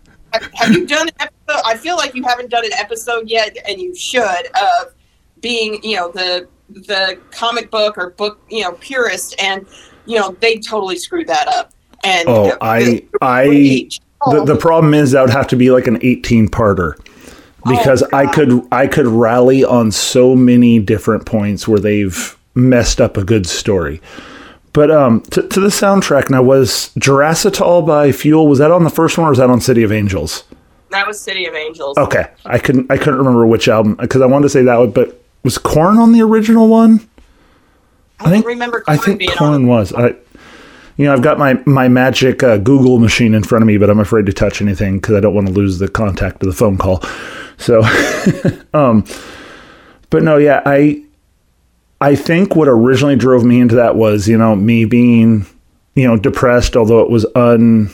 have 0.54 0.72
you 0.72 0.86
done 0.86 1.08
an 1.08 1.14
episode? 1.18 1.62
I 1.64 1.76
feel 1.76 1.96
like 1.96 2.14
you 2.14 2.22
haven't 2.22 2.50
done 2.50 2.64
an 2.64 2.72
episode 2.74 3.28
yet, 3.28 3.56
and 3.68 3.80
you 3.80 3.94
should, 3.94 4.22
of 4.22 4.94
being, 5.40 5.82
you 5.82 5.96
know, 5.96 6.10
the 6.10 6.48
the 6.70 7.18
comic 7.30 7.70
book 7.70 7.98
or 7.98 8.10
book, 8.10 8.40
you 8.48 8.62
know, 8.62 8.72
purist, 8.72 9.34
and 9.40 9.66
you 10.06 10.18
know 10.18 10.36
they 10.40 10.58
totally 10.58 10.96
screwed 10.96 11.26
that 11.26 11.48
up. 11.48 11.72
And 12.04 12.28
oh, 12.28 12.56
I 12.60 13.04
I 13.20 13.88
the, 14.30 14.44
the 14.44 14.56
problem 14.56 14.94
is 14.94 15.12
that 15.12 15.20
would 15.20 15.30
have 15.30 15.48
to 15.48 15.56
be 15.56 15.70
like 15.70 15.86
an 15.86 15.98
eighteen 16.02 16.48
parter 16.48 16.96
because 17.66 18.02
oh, 18.02 18.08
I 18.12 18.26
could 18.26 18.66
I 18.72 18.86
could 18.86 19.06
rally 19.06 19.64
on 19.64 19.90
so 19.90 20.34
many 20.34 20.78
different 20.78 21.26
points 21.26 21.66
where 21.66 21.80
they've 21.80 22.36
messed 22.54 23.00
up 23.00 23.16
a 23.16 23.24
good 23.24 23.46
story. 23.46 24.00
But 24.72 24.90
um, 24.90 25.20
to, 25.30 25.46
to 25.46 25.60
the 25.60 25.68
soundtrack 25.68 26.30
now 26.30 26.42
was 26.42 26.90
Jurassitol 26.98 27.86
by 27.86 28.10
Fuel. 28.10 28.48
Was 28.48 28.58
that 28.58 28.72
on 28.72 28.82
the 28.82 28.90
first 28.90 29.16
one 29.16 29.28
or 29.28 29.30
was 29.30 29.38
that 29.38 29.48
on 29.48 29.60
City 29.60 29.84
of 29.84 29.92
Angels? 29.92 30.44
That 30.90 31.06
was 31.06 31.20
City 31.20 31.46
of 31.46 31.54
Angels. 31.54 31.96
Okay, 31.96 32.26
I 32.44 32.58
couldn't 32.58 32.90
I 32.90 32.96
couldn't 32.96 33.18
remember 33.18 33.46
which 33.46 33.68
album 33.68 33.94
because 33.96 34.20
I 34.20 34.26
wanted 34.26 34.44
to 34.44 34.48
say 34.50 34.62
that 34.62 34.76
one, 34.76 34.90
but 34.90 35.22
was 35.42 35.58
Korn 35.58 35.98
on 35.98 36.12
the 36.12 36.22
original 36.22 36.68
one? 36.68 37.08
I, 38.20 38.26
I 38.26 38.30
think 38.30 38.46
remember. 38.46 38.80
Korn 38.80 38.98
I 38.98 39.00
think 39.00 39.32
Korn 39.32 39.66
was. 39.66 39.92
I, 39.92 40.14
you 40.96 41.06
know, 41.06 41.12
I've 41.12 41.22
got 41.22 41.38
my 41.38 41.54
my 41.66 41.88
magic 41.88 42.42
uh, 42.42 42.58
Google 42.58 42.98
machine 42.98 43.34
in 43.34 43.42
front 43.42 43.62
of 43.62 43.66
me, 43.66 43.78
but 43.78 43.90
I'm 43.90 44.00
afraid 44.00 44.26
to 44.26 44.32
touch 44.32 44.62
anything 44.62 44.98
because 44.98 45.16
I 45.16 45.20
don't 45.20 45.34
want 45.34 45.48
to 45.48 45.52
lose 45.52 45.78
the 45.78 45.88
contact 45.88 46.42
of 46.42 46.48
the 46.48 46.54
phone 46.54 46.78
call. 46.78 47.02
So, 47.58 47.82
um, 48.74 49.04
but 50.10 50.22
no, 50.22 50.36
yeah, 50.36 50.62
I 50.64 51.02
I 52.00 52.14
think 52.14 52.54
what 52.54 52.68
originally 52.68 53.16
drove 53.16 53.44
me 53.44 53.60
into 53.60 53.74
that 53.76 53.96
was 53.96 54.28
you 54.28 54.38
know 54.38 54.54
me 54.54 54.84
being 54.84 55.46
you 55.94 56.06
know 56.06 56.16
depressed, 56.16 56.76
although 56.76 57.00
it 57.00 57.10
was 57.10 57.26
un 57.34 57.90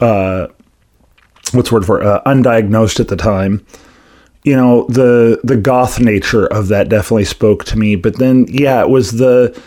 uh, 0.00 0.46
what's 1.52 1.72
word 1.72 1.84
for? 1.84 2.02
Uh, 2.02 2.22
undiagnosed 2.24 3.00
at 3.00 3.08
the 3.08 3.16
time 3.16 3.64
you 4.44 4.54
know 4.54 4.86
the 4.88 5.40
the 5.42 5.56
goth 5.56 5.98
nature 5.98 6.46
of 6.46 6.68
that 6.68 6.88
definitely 6.88 7.24
spoke 7.24 7.64
to 7.64 7.78
me 7.78 7.96
but 7.96 8.18
then 8.18 8.44
yeah 8.48 8.80
it 8.80 8.90
was 8.90 9.12
the 9.12 9.58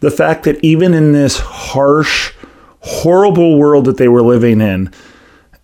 the 0.00 0.10
fact 0.10 0.44
that 0.44 0.62
even 0.64 0.94
in 0.94 1.12
this 1.12 1.38
harsh 1.38 2.32
horrible 2.80 3.58
world 3.58 3.84
that 3.84 3.98
they 3.98 4.08
were 4.08 4.22
living 4.22 4.60
in 4.60 4.92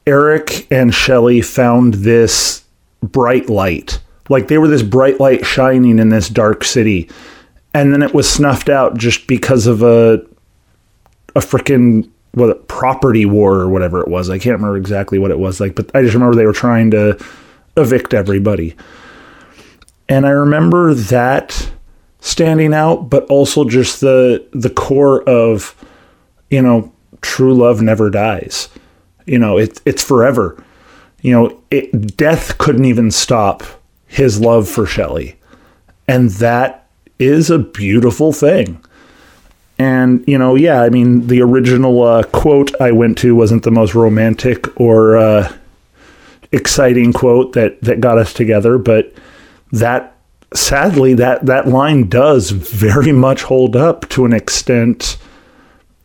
Eric 0.07 0.70
and 0.70 0.94
Shelley 0.94 1.40
found 1.40 1.94
this 1.94 2.64
bright 3.03 3.49
light. 3.49 4.01
Like 4.29 4.49
they 4.49 4.59
were 4.59 4.68
this 4.68 4.83
bright 4.83 5.18
light 5.18 5.44
shining 5.44 5.99
in 5.99 6.11
this 6.11 6.29
dark 6.29 6.64
city. 6.64 7.11
And 7.75 7.92
then 7.92 8.03
it 8.03 8.14
was 8.14 8.31
snuffed 8.31 8.68
out 8.68 8.96
just 8.96 9.27
because 9.27 9.66
of 9.66 9.83
a 9.83 10.25
a 11.35 11.40
freaking 11.40 12.09
what 12.33 12.66
property 12.68 13.27
war 13.27 13.55
or 13.55 13.68
whatever 13.68 14.01
it 14.01 14.09
was. 14.09 14.31
I 14.31 14.38
can't 14.38 14.57
remember 14.57 14.77
exactly 14.77 15.18
what 15.18 15.31
it 15.31 15.38
was 15.38 15.61
like 15.61 15.75
but 15.75 15.90
I 15.94 16.03
just 16.03 16.14
remember 16.14 16.37
they 16.37 16.46
were 16.46 16.53
trying 16.53 16.90
to 16.92 17.18
evict 17.77 18.14
everybody. 18.14 18.77
And 20.09 20.25
I 20.25 20.31
remember 20.31 20.94
that 20.94 21.70
standing 22.20 22.74
out, 22.74 23.11
but 23.11 23.24
also 23.26 23.64
just 23.64 24.00
the 24.00 24.46
the 24.52 24.70
core 24.70 25.22
of, 25.29 25.74
you 26.50 26.62
know, 26.62 26.92
true 27.20 27.55
love 27.55 27.83
never 27.83 28.11
dies. 28.11 28.68
You 29.26 29.38
know, 29.38 29.59
it, 29.59 29.81
it's 29.85 30.02
forever. 30.02 30.62
You 31.20 31.33
know, 31.33 31.62
it, 31.70 32.16
death 32.16 32.59
couldn't 32.59 32.85
even 32.85 33.11
stop 33.11 33.64
his 34.07 34.40
love 34.40 34.68
for 34.68 34.87
Shelley. 34.87 35.37
And 36.07 36.31
that 36.31 36.87
is 37.18 37.50
a 37.50 37.59
beautiful 37.59 38.33
thing. 38.33 38.81
And, 39.79 40.24
you 40.26 40.38
know, 40.38 40.55
yeah, 40.55 40.83
I 40.83 40.88
mean, 40.88 41.26
the 41.26 41.42
original 41.42 42.02
uh, 42.02 42.22
quote 42.22 42.81
I 42.81 42.92
went 42.92 43.18
to 43.18 43.35
wasn't 43.35 43.64
the 43.64 43.70
most 43.70 43.94
romantic 43.94 44.81
or 44.81 45.16
uh, 45.16 45.52
exciting 46.52 47.12
quote 47.12 47.52
that 47.52 47.81
that 47.83 48.00
got 48.00 48.18
us 48.18 48.33
together, 48.33 48.79
but 48.79 49.12
that 49.72 50.15
sadly 50.54 51.14
that 51.14 51.44
that 51.46 51.68
line 51.68 52.09
does 52.09 52.50
very 52.50 53.12
much 53.12 53.42
hold 53.42 53.76
up 53.76 54.09
to 54.09 54.24
an 54.24 54.32
extent 54.32 55.18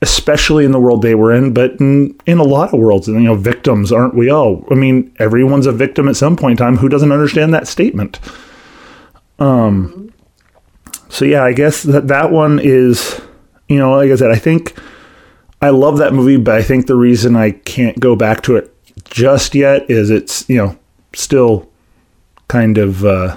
especially 0.01 0.65
in 0.65 0.71
the 0.71 0.79
world 0.79 1.01
they 1.01 1.13
were 1.13 1.31
in 1.33 1.53
but 1.53 1.71
in, 1.79 2.17
in 2.25 2.39
a 2.39 2.43
lot 2.43 2.73
of 2.73 2.79
worlds 2.79 3.07
you 3.07 3.19
know 3.19 3.35
victims 3.35 3.91
aren't 3.91 4.15
we 4.15 4.29
all? 4.29 4.65
I 4.71 4.75
mean 4.75 5.13
everyone's 5.19 5.67
a 5.67 5.71
victim 5.71 6.07
at 6.07 6.15
some 6.15 6.35
point 6.35 6.59
in 6.59 6.65
time. 6.65 6.77
Who 6.77 6.89
doesn't 6.89 7.11
understand 7.11 7.53
that 7.53 7.67
statement? 7.67 8.19
Um 9.39 10.01
so 11.09 11.25
yeah 11.25 11.43
i 11.43 11.51
guess 11.51 11.83
that 11.83 12.07
that 12.07 12.31
one 12.31 12.57
is 12.57 13.19
you 13.67 13.77
know 13.77 13.91
like 13.91 14.09
i 14.09 14.15
said 14.15 14.31
i 14.31 14.35
think 14.35 14.73
i 15.61 15.69
love 15.69 15.97
that 15.97 16.13
movie 16.13 16.37
but 16.37 16.55
i 16.55 16.63
think 16.63 16.87
the 16.87 16.95
reason 16.95 17.35
i 17.35 17.51
can't 17.51 17.99
go 17.99 18.15
back 18.15 18.41
to 18.41 18.55
it 18.55 18.73
just 19.03 19.53
yet 19.53 19.89
is 19.89 20.09
it's 20.09 20.47
you 20.49 20.57
know 20.57 20.77
still 21.13 21.69
kind 22.47 22.77
of 22.77 23.05
uh, 23.05 23.35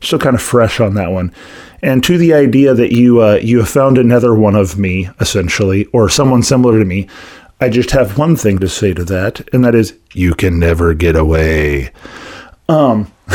still 0.00 0.18
kind 0.18 0.34
of 0.34 0.42
fresh 0.42 0.80
on 0.80 0.94
that 0.94 1.10
one. 1.10 1.32
And 1.80 2.02
to 2.04 2.18
the 2.18 2.34
idea 2.34 2.74
that 2.74 2.92
you 2.92 3.22
uh, 3.22 3.38
you 3.42 3.58
have 3.58 3.68
found 3.68 3.98
another 3.98 4.34
one 4.34 4.56
of 4.56 4.78
me 4.78 5.08
essentially, 5.20 5.84
or 5.86 6.08
someone 6.08 6.42
similar 6.42 6.78
to 6.78 6.84
me, 6.84 7.08
I 7.60 7.68
just 7.68 7.90
have 7.92 8.18
one 8.18 8.36
thing 8.36 8.58
to 8.58 8.68
say 8.68 8.94
to 8.94 9.04
that, 9.04 9.48
and 9.52 9.64
that 9.64 9.74
is 9.74 9.94
you 10.12 10.34
can 10.34 10.58
never 10.58 10.94
get 10.94 11.16
away. 11.16 11.92
Um. 12.68 13.12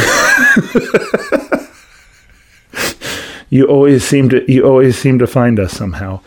you 3.50 3.66
always 3.66 4.04
seem 4.04 4.30
to 4.30 4.52
you 4.52 4.66
always 4.66 4.98
seem 4.98 5.20
to 5.20 5.28
find 5.28 5.60
us 5.60 5.74
somehow. 5.74 6.20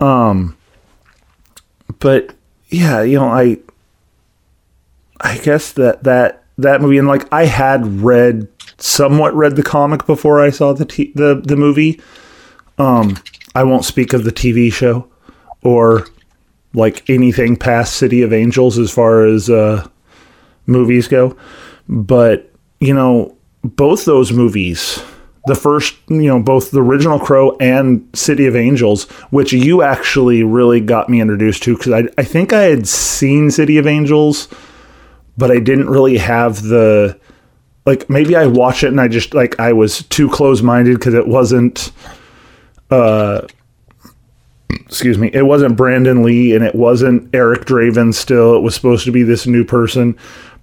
Um. 0.00 0.56
But 2.00 2.34
yeah, 2.68 3.02
you 3.02 3.18
know, 3.18 3.28
I 3.28 3.58
I 5.20 5.38
guess 5.38 5.72
that 5.72 6.04
that 6.04 6.44
that 6.58 6.80
movie 6.80 6.98
and 6.98 7.08
like 7.08 7.26
I 7.32 7.46
had 7.46 8.02
read 8.02 8.48
somewhat 8.78 9.34
read 9.34 9.56
the 9.56 9.62
comic 9.62 10.06
before 10.06 10.40
I 10.40 10.50
saw 10.50 10.72
the 10.72 10.84
t- 10.84 11.12
the 11.14 11.40
the 11.44 11.56
movie. 11.56 12.00
Um, 12.78 13.16
I 13.54 13.62
won't 13.64 13.84
speak 13.84 14.12
of 14.12 14.24
the 14.24 14.32
TV 14.32 14.72
show 14.72 15.08
or 15.62 16.06
like 16.72 17.08
anything 17.08 17.56
past 17.56 17.94
City 17.96 18.22
of 18.22 18.32
Angels 18.32 18.78
as 18.78 18.90
far 18.90 19.24
as 19.24 19.48
uh, 19.48 19.86
movies 20.66 21.06
go, 21.08 21.36
but 21.88 22.50
you 22.80 22.94
know 22.94 23.36
both 23.62 24.04
those 24.04 24.32
movies. 24.32 25.02
The 25.46 25.54
first, 25.54 25.94
you 26.08 26.22
know, 26.22 26.40
both 26.40 26.70
the 26.70 26.80
original 26.80 27.18
Crow 27.18 27.54
and 27.58 28.08
City 28.14 28.46
of 28.46 28.56
Angels, 28.56 29.04
which 29.28 29.52
you 29.52 29.82
actually 29.82 30.42
really 30.42 30.80
got 30.80 31.10
me 31.10 31.20
introduced 31.20 31.62
to, 31.64 31.76
because 31.76 31.92
I, 31.92 32.04
I 32.16 32.24
think 32.24 32.54
I 32.54 32.62
had 32.62 32.88
seen 32.88 33.50
City 33.50 33.76
of 33.76 33.86
Angels 33.86 34.48
but 35.36 35.50
I 35.50 35.58
didn't 35.58 35.90
really 35.90 36.18
have 36.18 36.62
the 36.62 37.18
like 37.86 38.08
maybe 38.08 38.36
I 38.36 38.46
watched 38.46 38.84
it 38.84 38.88
and 38.88 39.00
I 39.00 39.08
just 39.08 39.34
like 39.34 39.58
I 39.60 39.72
was 39.72 40.02
too 40.04 40.28
close 40.28 40.62
minded 40.62 40.98
because 40.98 41.14
it 41.14 41.28
wasn't 41.28 41.92
uh 42.90 43.42
excuse 44.70 45.18
me, 45.18 45.30
it 45.32 45.42
wasn't 45.42 45.76
Brandon 45.76 46.22
Lee 46.22 46.54
and 46.54 46.64
it 46.64 46.74
wasn't 46.74 47.34
Eric 47.34 47.64
Draven 47.64 48.14
still. 48.14 48.56
It 48.56 48.60
was 48.60 48.74
supposed 48.74 49.04
to 49.04 49.12
be 49.12 49.22
this 49.22 49.46
new 49.46 49.64
person. 49.64 50.16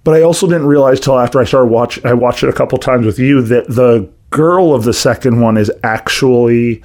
But 0.04 0.14
I 0.14 0.22
also 0.22 0.46
didn't 0.46 0.66
realize 0.66 1.00
till 1.00 1.18
after 1.18 1.40
I 1.40 1.44
started 1.44 1.70
watch 1.70 2.04
I 2.04 2.12
watched 2.12 2.42
it 2.42 2.48
a 2.48 2.52
couple 2.52 2.78
times 2.78 3.06
with 3.06 3.18
you 3.18 3.42
that 3.42 3.68
the 3.68 4.10
girl 4.30 4.74
of 4.74 4.84
the 4.84 4.92
second 4.92 5.40
one 5.40 5.56
is 5.56 5.70
actually 5.84 6.82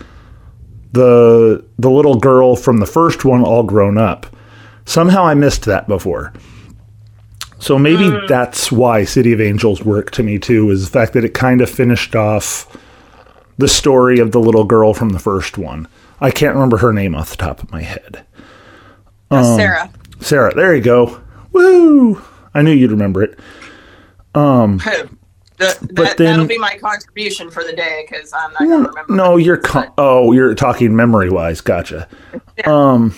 the 0.92 1.66
the 1.80 1.90
little 1.90 2.20
girl 2.20 2.56
from 2.56 2.78
the 2.78 2.86
first 2.86 3.26
one 3.26 3.44
all 3.44 3.64
grown 3.64 3.98
up. 3.98 4.28
Somehow 4.86 5.26
I 5.26 5.34
missed 5.34 5.66
that 5.66 5.88
before. 5.88 6.32
So 7.60 7.78
maybe 7.80 8.04
mm. 8.04 8.28
that's 8.28 8.72
why 8.72 9.04
City 9.04 9.34
of 9.34 9.42
Angels 9.42 9.84
worked 9.84 10.14
to 10.16 10.24
me 10.24 10.38
too, 10.40 10.70
is 10.70 10.86
the 10.86 10.92
fact 10.92 11.14
that 11.14 11.26
it 11.26 11.34
kind 11.34 11.62
of 11.62 11.70
finished 11.70 12.16
off 12.16 12.78
the 13.58 13.68
story 13.68 14.20
of 14.20 14.32
the 14.32 14.40
little 14.40 14.64
girl 14.64 14.94
from 14.94 15.10
the 15.10 15.20
first 15.20 15.58
one. 15.58 15.88
I 16.22 16.32
can't 16.32 16.54
remember 16.54 16.78
her 16.78 16.94
name 16.94 17.16
off 17.16 17.32
the 17.32 17.38
top 17.38 17.62
of 17.62 17.72
my 17.72 17.82
head. 17.82 18.26
Uh, 19.30 19.56
Sarah. 19.56 19.92
Sarah, 20.20 20.54
there 20.54 20.76
you 20.76 20.82
go. 20.82 21.22
Woo! 21.52 22.22
I 22.54 22.62
knew 22.62 22.72
you'd 22.72 22.92
remember 22.92 23.24
it. 23.24 23.40
That, 25.58 25.80
But 25.82 25.96
that, 25.96 26.18
then- 26.18 26.28
that'll 26.28 26.46
be 26.46 26.60
my 26.60 26.78
contribution 26.78 27.50
for 27.50 27.64
the 27.64 27.74
day 27.74 28.06
because 28.08 28.32
I'm 28.32 28.52
not 28.52 28.60
going 28.60 28.84
to 28.84 28.90
remember. 28.90 29.16
No, 29.16 29.38
you're 29.38 29.58
con- 29.58 29.92
oh, 29.98 30.32
you're 30.32 30.54
talking 30.54 30.96
memory 30.96 31.32
wise. 31.32 31.62
Gotcha. 31.62 32.08
Um, 32.66 33.16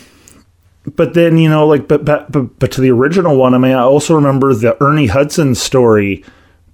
but 0.86 1.14
then 1.14 1.38
you 1.38 1.48
know, 1.48 1.66
like, 1.66 1.88
but, 1.88 2.04
but 2.04 2.30
but 2.30 2.58
but 2.58 2.72
to 2.72 2.80
the 2.80 2.90
original 2.90 3.36
one, 3.36 3.54
I 3.54 3.58
mean, 3.58 3.72
I 3.72 3.82
also 3.82 4.14
remember 4.14 4.54
the 4.54 4.82
Ernie 4.82 5.06
Hudson 5.06 5.54
story. 5.54 6.24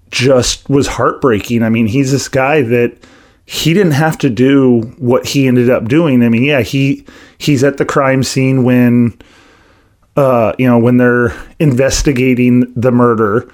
Just 0.08 0.70
was 0.70 0.86
heartbreaking. 0.86 1.64
I 1.64 1.68
mean, 1.68 1.88
he's 1.88 2.12
this 2.12 2.28
guy 2.28 2.62
that 2.62 2.96
he 3.44 3.74
didn't 3.74 3.92
have 3.92 4.16
to 4.18 4.30
do 4.30 4.82
what 4.98 5.26
he 5.26 5.48
ended 5.48 5.68
up 5.68 5.88
doing. 5.88 6.22
I 6.22 6.28
mean, 6.28 6.44
yeah, 6.44 6.62
he 6.62 7.04
he's 7.38 7.64
at 7.64 7.76
the 7.76 7.84
crime 7.84 8.22
scene 8.22 8.62
when, 8.62 9.18
uh, 10.16 10.52
you 10.58 10.68
know, 10.68 10.78
when 10.78 10.98
they're 10.98 11.36
investigating 11.58 12.72
the 12.74 12.92
murder 12.92 13.52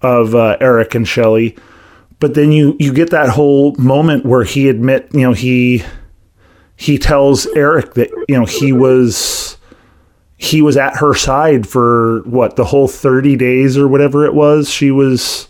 of 0.00 0.36
uh, 0.36 0.56
Eric 0.60 0.94
and 0.94 1.06
Shelley 1.06 1.56
but 2.20 2.34
then 2.34 2.52
you 2.52 2.76
you 2.78 2.92
get 2.92 3.10
that 3.10 3.28
whole 3.28 3.74
moment 3.76 4.24
where 4.24 4.44
he 4.44 4.68
admit 4.68 5.08
you 5.12 5.20
know 5.20 5.32
he 5.32 5.84
he 6.76 6.98
tells 6.98 7.46
Eric 7.48 7.94
that 7.94 8.10
you 8.28 8.38
know 8.38 8.44
he 8.44 8.72
was 8.72 9.57
he 10.38 10.62
was 10.62 10.76
at 10.76 10.96
her 10.96 11.14
side 11.14 11.68
for 11.68 12.22
what 12.22 12.56
the 12.56 12.64
whole 12.64 12.88
30 12.88 13.36
days 13.36 13.76
or 13.76 13.86
whatever 13.86 14.24
it 14.24 14.34
was? 14.34 14.70
She 14.70 14.90
was 14.90 15.48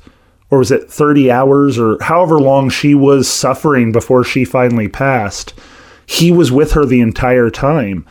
or 0.50 0.58
was 0.58 0.70
it 0.70 0.90
30 0.90 1.30
hours 1.30 1.78
or 1.78 2.02
however 2.02 2.40
long 2.40 2.70
she 2.70 2.94
was 2.94 3.28
suffering 3.28 3.92
before 3.92 4.24
she 4.24 4.44
finally 4.44 4.88
passed 4.88 5.52
he 6.08 6.32
was 6.32 6.50
with 6.50 6.72
her 6.72 6.86
the 6.86 7.00
entire 7.00 7.50
time. 7.50 8.06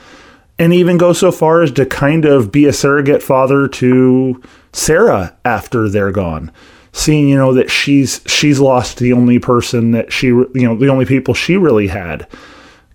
And 0.60 0.72
even 0.72 0.98
go 0.98 1.14
so 1.14 1.32
far 1.32 1.64
as 1.64 1.72
to 1.72 1.86
kind 1.86 2.26
of 2.26 2.52
be 2.52 2.66
a 2.66 2.74
surrogate 2.74 3.24
father 3.24 3.68
to 3.68 4.42
Sarah 4.72 5.36
after 5.44 5.90
they're 5.90 6.12
gone 6.12 6.52
seeing 6.94 7.28
you 7.28 7.36
know 7.38 7.54
that 7.54 7.70
she's 7.70 8.22
she's 8.26 8.60
lost 8.60 8.98
the 8.98 9.14
only 9.14 9.38
person 9.38 9.92
that 9.92 10.12
she 10.12 10.28
you 10.28 10.52
know 10.56 10.76
the 10.76 10.88
only 10.88 11.06
people 11.06 11.32
she 11.32 11.56
really 11.56 11.88
had 11.88 12.26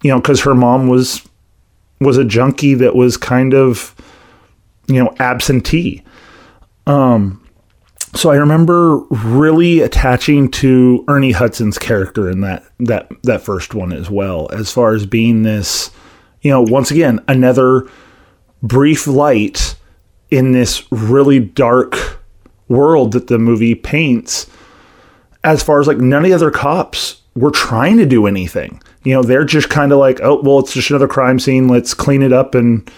you 0.02 0.10
know 0.10 0.20
cuz 0.20 0.40
her 0.40 0.56
mom 0.56 0.88
was 0.88 1.22
was 2.02 2.18
a 2.18 2.24
junkie 2.24 2.74
that 2.74 2.94
was 2.94 3.16
kind 3.16 3.54
of 3.54 3.94
you 4.86 5.02
know 5.02 5.14
absentee. 5.18 6.02
Um 6.86 7.38
so 8.14 8.30
I 8.30 8.36
remember 8.36 8.98
really 9.10 9.80
attaching 9.80 10.50
to 10.52 11.04
Ernie 11.08 11.32
Hudson's 11.32 11.78
character 11.78 12.28
in 12.30 12.42
that 12.42 12.64
that 12.80 13.10
that 13.22 13.42
first 13.42 13.74
one 13.74 13.92
as 13.92 14.10
well 14.10 14.48
as 14.52 14.70
far 14.70 14.94
as 14.94 15.06
being 15.06 15.42
this 15.42 15.90
you 16.42 16.50
know 16.50 16.62
once 16.62 16.90
again 16.90 17.20
another 17.28 17.88
brief 18.62 19.06
light 19.06 19.76
in 20.30 20.52
this 20.52 20.84
really 20.90 21.40
dark 21.40 22.22
world 22.68 23.12
that 23.12 23.26
the 23.26 23.38
movie 23.38 23.74
paints 23.74 24.46
as 25.44 25.62
far 25.62 25.80
as 25.80 25.86
like 25.86 25.98
none 25.98 26.22
of 26.22 26.28
the 26.28 26.34
other 26.34 26.50
cops 26.50 27.20
were 27.34 27.50
trying 27.50 27.96
to 27.96 28.06
do 28.06 28.26
anything 28.26 28.80
you 29.04 29.12
know 29.12 29.22
they're 29.22 29.44
just 29.44 29.68
kind 29.68 29.92
of 29.92 29.98
like 29.98 30.20
oh 30.22 30.40
well 30.42 30.60
it's 30.60 30.72
just 30.72 30.90
another 30.90 31.08
crime 31.08 31.38
scene. 31.38 31.68
Let's 31.68 31.94
clean 31.94 32.22
it 32.22 32.32
up 32.32 32.54
and 32.54 32.88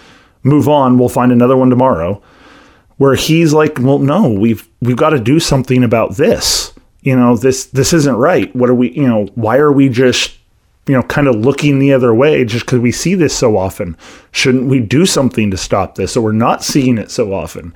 move 0.42 0.68
on. 0.68 0.98
We'll 0.98 1.08
find 1.08 1.32
another 1.32 1.56
one 1.56 1.70
tomorrow. 1.70 2.22
Where 2.96 3.14
he's 3.14 3.52
like 3.52 3.78
well 3.78 3.98
no 3.98 4.28
we've 4.28 4.68
we've 4.80 4.96
got 4.96 5.10
to 5.10 5.20
do 5.20 5.40
something 5.40 5.82
about 5.82 6.16
this. 6.16 6.72
You 7.02 7.16
know 7.16 7.36
this 7.36 7.66
this 7.66 7.92
isn't 7.92 8.16
right. 8.16 8.54
What 8.54 8.70
are 8.70 8.74
we 8.74 8.92
you 8.92 9.08
know 9.08 9.26
why 9.34 9.56
are 9.58 9.72
we 9.72 9.88
just 9.88 10.36
you 10.86 10.94
know 10.94 11.02
kind 11.04 11.26
of 11.26 11.36
looking 11.36 11.78
the 11.78 11.92
other 11.92 12.14
way 12.14 12.44
just 12.44 12.66
because 12.66 12.80
we 12.80 12.92
see 12.92 13.14
this 13.14 13.36
so 13.36 13.56
often? 13.56 13.96
Shouldn't 14.32 14.68
we 14.68 14.80
do 14.80 15.06
something 15.06 15.50
to 15.50 15.56
stop 15.56 15.94
this 15.94 16.12
so 16.12 16.20
we're 16.20 16.32
not 16.32 16.62
seeing 16.62 16.98
it 16.98 17.10
so 17.10 17.32
often? 17.32 17.74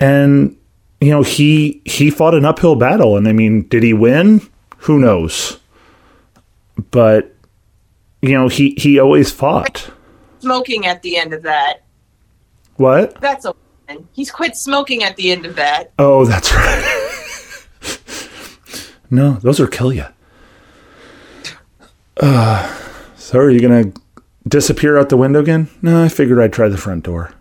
And 0.00 0.56
you 1.00 1.10
know 1.10 1.22
he 1.22 1.80
he 1.84 2.10
fought 2.10 2.34
an 2.34 2.44
uphill 2.44 2.74
battle. 2.74 3.16
And 3.16 3.28
i 3.28 3.32
mean 3.32 3.62
did 3.68 3.84
he 3.84 3.92
win? 3.92 4.40
Who 4.78 4.98
knows 4.98 5.58
but 6.90 7.34
you 8.22 8.32
know 8.32 8.48
he 8.48 8.74
he 8.78 8.98
always 8.98 9.30
fought. 9.30 9.90
Smoking 10.40 10.86
at 10.86 11.02
the 11.02 11.16
end 11.16 11.32
of 11.32 11.42
that. 11.42 11.82
what? 12.76 13.20
That's 13.20 13.44
a. 13.44 13.54
He's 14.12 14.30
quit 14.30 14.56
smoking 14.56 15.02
at 15.04 15.16
the 15.16 15.30
end 15.30 15.44
of 15.46 15.56
that. 15.56 15.92
oh 15.98 16.24
that's 16.24 16.52
right. 16.52 17.00
No 19.10 19.34
those 19.34 19.60
are 19.60 19.66
kill 19.68 19.92
you 19.92 20.06
uh 22.16 22.80
so 23.16 23.38
are 23.38 23.50
you 23.50 23.60
gonna 23.60 23.92
disappear 24.48 24.98
out 24.98 25.08
the 25.08 25.16
window 25.16 25.40
again? 25.40 25.68
No 25.82 26.02
i 26.02 26.08
figured 26.08 26.40
i'd 26.40 26.52
try 26.52 26.68
the 26.68 26.76
front 26.78 27.04
door. 27.04 27.32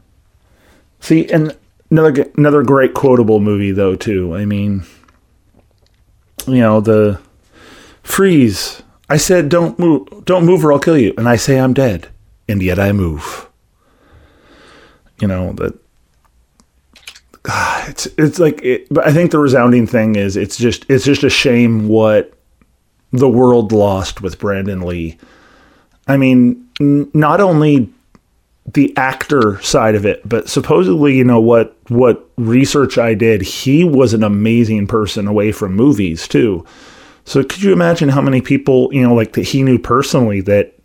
See 1.00 1.28
and 1.32 1.56
another 1.90 2.30
another 2.38 2.62
great 2.64 2.94
quotable 2.94 3.40
movie 3.40 3.72
though 3.72 3.96
too. 3.96 4.36
I 4.36 4.46
mean 4.46 4.84
you 6.48 6.60
know 6.60 6.82
the 6.82 7.20
freeze 8.04 8.84
i 9.10 9.18
said 9.18 9.50
don't 9.50 9.78
move 9.80 10.08
don't 10.26 10.46
move 10.46 10.64
or 10.66 10.72
i'll 10.74 10.80
kill 10.80 10.98
you. 10.98 11.14
And 11.18 11.28
i 11.28 11.36
say 11.36 11.60
i'm 11.60 11.74
dead 11.74 12.08
and 12.48 12.62
yet 12.62 12.80
i 12.80 12.92
move. 12.92 13.50
You 15.22 15.28
know 15.28 15.54
that 15.54 15.78
Ah, 17.46 17.86
it's 17.90 18.06
it's 18.18 18.40
like 18.40 18.64
it, 18.64 18.88
but 18.90 19.06
i 19.06 19.12
think 19.12 19.32
the 19.32 19.38
resounding 19.40 19.86
thing 19.86 20.16
is 20.16 20.38
it's 20.38 20.56
just 20.58 20.86
it's 20.90 21.04
just 21.04 21.24
a 21.26 21.30
shame 21.30 21.90
what 21.90 22.34
the 23.12 23.30
world 23.30 23.72
lost 23.74 24.22
with 24.22 24.40
brandon 24.40 24.82
lee. 24.82 25.18
I 26.08 26.16
mean 26.18 26.66
n- 26.80 27.12
not 27.14 27.42
only 27.42 27.90
the 28.74 28.96
actor 28.96 29.62
side 29.62 29.94
of 29.94 30.06
it, 30.06 30.22
but 30.28 30.48
supposedly, 30.48 31.18
you 31.18 31.26
know 31.26 31.42
what 31.42 31.76
what 31.90 32.30
research 32.38 32.98
I 32.98 33.14
did, 33.14 33.42
he 33.42 33.84
was 33.84 34.14
an 34.14 34.24
amazing 34.24 34.88
person 34.88 35.28
away 35.28 35.52
from 35.52 35.76
movies 35.76 36.28
too. 36.30 36.66
So 37.26 37.44
could 37.44 37.62
you 37.64 37.72
imagine 37.72 38.10
how 38.10 38.22
many 38.22 38.42
people, 38.42 38.90
you 38.94 39.02
know, 39.02 39.14
like 39.14 39.34
that 39.34 39.44
he 39.44 39.64
knew 39.64 39.80
personally 39.80 40.42
that 40.42 40.76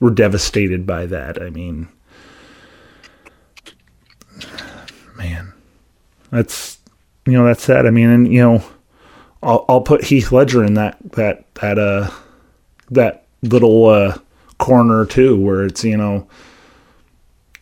were 0.00 0.10
devastated 0.10 0.86
by 0.86 1.06
that? 1.06 1.40
I 1.40 1.50
mean, 1.50 1.88
man, 5.16 5.52
that's 6.30 6.78
you 7.26 7.32
know 7.32 7.44
that's 7.44 7.62
sad. 7.62 7.86
I 7.86 7.90
mean, 7.90 8.10
and 8.10 8.32
you 8.32 8.40
know, 8.40 8.64
I'll 9.42 9.64
I'll 9.68 9.80
put 9.80 10.04
Heath 10.04 10.30
Ledger 10.30 10.64
in 10.64 10.74
that 10.74 10.98
that 11.12 11.52
that 11.54 11.78
uh 11.78 12.10
that 12.90 13.26
little 13.42 13.86
uh 13.86 14.18
corner 14.58 15.06
too, 15.06 15.40
where 15.40 15.64
it's 15.64 15.84
you 15.84 15.96
know 15.96 16.28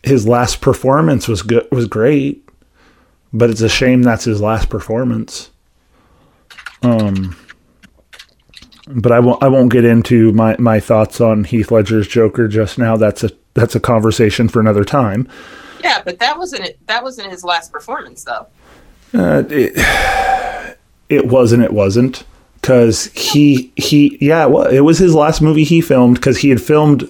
his 0.03 0.27
last 0.27 0.61
performance 0.61 1.27
was 1.27 1.41
good 1.41 1.67
was 1.71 1.87
great, 1.87 2.47
but 3.31 3.49
it's 3.49 3.61
a 3.61 3.69
shame 3.69 4.03
that's 4.03 4.25
his 4.25 4.41
last 4.41 4.69
performance. 4.69 5.51
Um, 6.83 7.35
but 8.87 9.11
I 9.11 9.19
won't 9.19 9.43
I 9.43 9.47
won't 9.47 9.71
get 9.71 9.85
into 9.85 10.31
my 10.33 10.55
my 10.57 10.79
thoughts 10.79 11.19
on 11.21 11.43
Heath 11.43 11.71
Ledger's 11.71 12.07
Joker 12.07 12.47
just 12.47 12.77
now. 12.77 12.97
That's 12.97 13.23
a 13.23 13.31
that's 13.53 13.75
a 13.75 13.79
conversation 13.79 14.47
for 14.47 14.59
another 14.59 14.83
time. 14.83 15.27
Yeah, 15.83 16.01
but 16.03 16.19
that 16.19 16.37
wasn't. 16.37 16.75
That 16.87 17.03
wasn't 17.03 17.31
his 17.31 17.43
last 17.43 17.71
performance, 17.71 18.23
though. 18.23 18.47
Uh, 19.13 19.43
it, 19.49 20.77
it 21.09 21.27
wasn't 21.27 21.63
it 21.63 21.73
wasn't 21.73 22.23
because 22.55 23.05
he 23.13 23.71
he 23.75 24.17
yeah 24.19 24.45
well 24.45 24.67
it 24.67 24.81
was 24.81 24.97
his 24.97 25.15
last 25.15 25.41
movie 25.41 25.63
he 25.63 25.79
filmed 25.79 26.15
because 26.15 26.39
he 26.39 26.49
had 26.49 26.61
filmed 26.61 27.09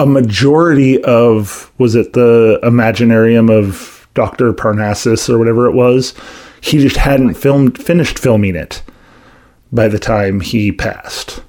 a 0.00 0.06
majority 0.06 1.02
of 1.04 1.70
was 1.78 1.94
it 1.94 2.14
the 2.14 2.58
Imaginarium 2.62 3.50
of 3.50 4.08
Doctor 4.14 4.52
Parnassus 4.52 5.28
or 5.28 5.38
whatever 5.38 5.66
it 5.66 5.72
was. 5.72 6.14
He 6.60 6.78
just 6.78 6.96
hadn't 6.96 7.34
filmed 7.34 7.76
finished 7.78 8.18
filming 8.18 8.56
it 8.56 8.82
by 9.72 9.88
the 9.88 9.98
time 9.98 10.40
he 10.40 10.72
passed. 10.72 11.42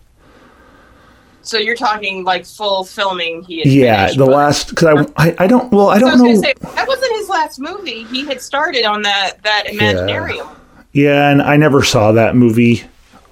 So 1.42 1.58
you're 1.58 1.76
talking 1.76 2.24
like 2.24 2.46
full 2.46 2.86
filming. 2.86 3.44
He 3.44 3.64
Yeah, 3.64 4.08
finished, 4.08 4.18
the 4.18 4.26
last 4.26 4.70
because 4.70 5.08
I, 5.18 5.28
I 5.30 5.36
I 5.40 5.48
don't 5.48 5.72
well 5.72 5.90
I 5.90 6.00
I 6.00 6.00
don't 6.00 6.14
was 6.14 6.22
know. 6.22 6.42
say 6.42 6.54
that 6.76 6.88
wasn't 6.88 7.14
his 7.14 7.30
last 7.30 7.60
movie. 7.60 8.06
He 8.06 8.26
had 8.26 8.42
started 8.42 8.86
on 8.86 9.02
that 9.04 9.44
that 9.44 9.66
Imaginarium. 9.68 10.58
Yeah, 10.94 11.30
and 11.30 11.42
I 11.42 11.58
never 11.58 11.84
saw 11.84 12.12
that 12.14 12.36
movie. 12.36 12.84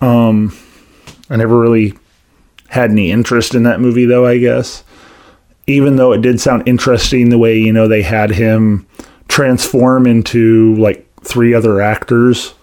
Um, 0.01 0.57
I 1.29 1.37
never 1.37 1.59
really 1.59 1.93
had 2.69 2.91
any 2.91 3.11
interest 3.11 3.55
in 3.55 3.63
that 3.63 3.79
movie, 3.79 4.05
though. 4.05 4.25
I 4.25 4.39
guess, 4.39 4.83
even 5.67 5.95
though 5.95 6.11
it 6.11 6.21
did 6.21 6.41
sound 6.41 6.67
interesting, 6.67 7.29
the 7.29 7.37
way 7.37 7.57
you 7.59 7.71
know 7.71 7.87
they 7.87 8.01
had 8.01 8.31
him 8.31 8.87
transform 9.27 10.07
into 10.07 10.75
like 10.75 11.07
three 11.23 11.53
other 11.53 11.81
actors, 11.81 12.53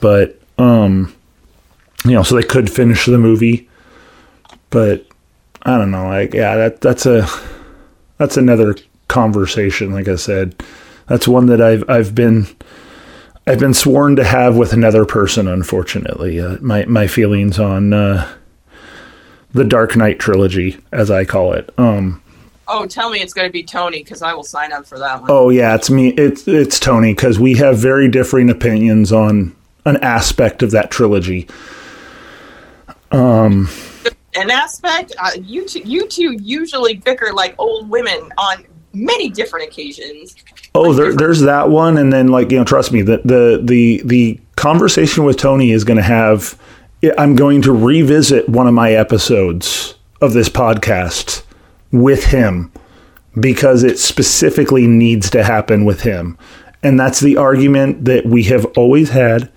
but 0.00 0.41
um, 0.58 1.14
you 2.04 2.12
know, 2.12 2.22
so 2.22 2.36
they 2.36 2.42
could 2.42 2.70
finish 2.70 3.06
the 3.06 3.18
movie. 3.18 3.68
But 4.70 5.06
I 5.62 5.78
don't 5.78 5.90
know. 5.90 6.08
Like, 6.08 6.34
yeah, 6.34 6.56
that 6.56 6.80
that's 6.80 7.06
a 7.06 7.26
that's 8.18 8.36
another 8.36 8.76
conversation. 9.08 9.92
Like 9.92 10.08
I 10.08 10.16
said, 10.16 10.62
that's 11.06 11.28
one 11.28 11.46
that 11.46 11.60
I've 11.60 11.88
I've 11.88 12.14
been 12.14 12.46
I've 13.46 13.58
been 13.58 13.74
sworn 13.74 14.16
to 14.16 14.24
have 14.24 14.56
with 14.56 14.72
another 14.72 15.04
person. 15.04 15.48
Unfortunately, 15.48 16.40
uh, 16.40 16.56
my 16.60 16.84
my 16.86 17.06
feelings 17.06 17.58
on 17.58 17.92
uh, 17.92 18.32
the 19.52 19.64
Dark 19.64 19.96
Knight 19.96 20.18
trilogy, 20.18 20.78
as 20.92 21.10
I 21.10 21.24
call 21.24 21.52
it. 21.52 21.70
Um, 21.78 22.22
oh, 22.68 22.86
tell 22.86 23.10
me 23.10 23.20
it's 23.20 23.34
going 23.34 23.48
to 23.48 23.52
be 23.52 23.62
Tony 23.62 24.02
because 24.02 24.22
I 24.22 24.32
will 24.34 24.44
sign 24.44 24.72
up 24.72 24.86
for 24.86 24.98
that 24.98 25.20
one. 25.20 25.30
Oh 25.30 25.50
yeah, 25.50 25.74
it's 25.74 25.90
me. 25.90 26.10
It's 26.10 26.46
it's 26.48 26.80
Tony 26.80 27.14
because 27.14 27.38
we 27.38 27.54
have 27.56 27.78
very 27.78 28.08
differing 28.08 28.48
opinions 28.48 29.12
on 29.12 29.54
an 29.84 29.96
aspect 29.98 30.62
of 30.62 30.70
that 30.72 30.90
trilogy. 30.90 31.48
Um, 33.10 33.68
an 34.34 34.50
aspect 34.50 35.14
uh, 35.20 35.30
you 35.40 35.66
two, 35.66 35.80
you 35.80 36.06
two 36.08 36.32
usually 36.40 36.94
bicker 36.94 37.32
like 37.32 37.54
old 37.58 37.88
women 37.90 38.32
on 38.38 38.64
many 38.94 39.28
different 39.28 39.66
occasions. 39.68 40.34
Oh, 40.74 40.82
like 40.82 40.96
there, 40.96 41.04
different- 41.06 41.18
there's 41.18 41.40
that 41.42 41.68
one, 41.68 41.98
and 41.98 42.12
then 42.12 42.28
like 42.28 42.50
you 42.50 42.58
know, 42.58 42.64
trust 42.64 42.92
me, 42.92 43.02
the 43.02 43.18
the 43.24 43.60
the 43.62 44.02
the 44.04 44.40
conversation 44.56 45.24
with 45.24 45.36
Tony 45.36 45.70
is 45.70 45.84
going 45.84 45.98
to 45.98 46.02
have. 46.02 46.58
I'm 47.18 47.34
going 47.34 47.62
to 47.62 47.72
revisit 47.72 48.48
one 48.48 48.68
of 48.68 48.74
my 48.74 48.92
episodes 48.92 49.96
of 50.20 50.34
this 50.34 50.48
podcast 50.48 51.42
with 51.90 52.26
him 52.26 52.70
because 53.40 53.82
it 53.82 53.98
specifically 53.98 54.86
needs 54.86 55.28
to 55.30 55.42
happen 55.42 55.84
with 55.84 56.02
him. 56.02 56.38
And 56.84 57.00
that's 57.00 57.18
the 57.18 57.36
argument 57.36 58.04
that 58.04 58.24
we 58.26 58.44
have 58.44 58.66
always 58.76 59.10
had 59.10 59.50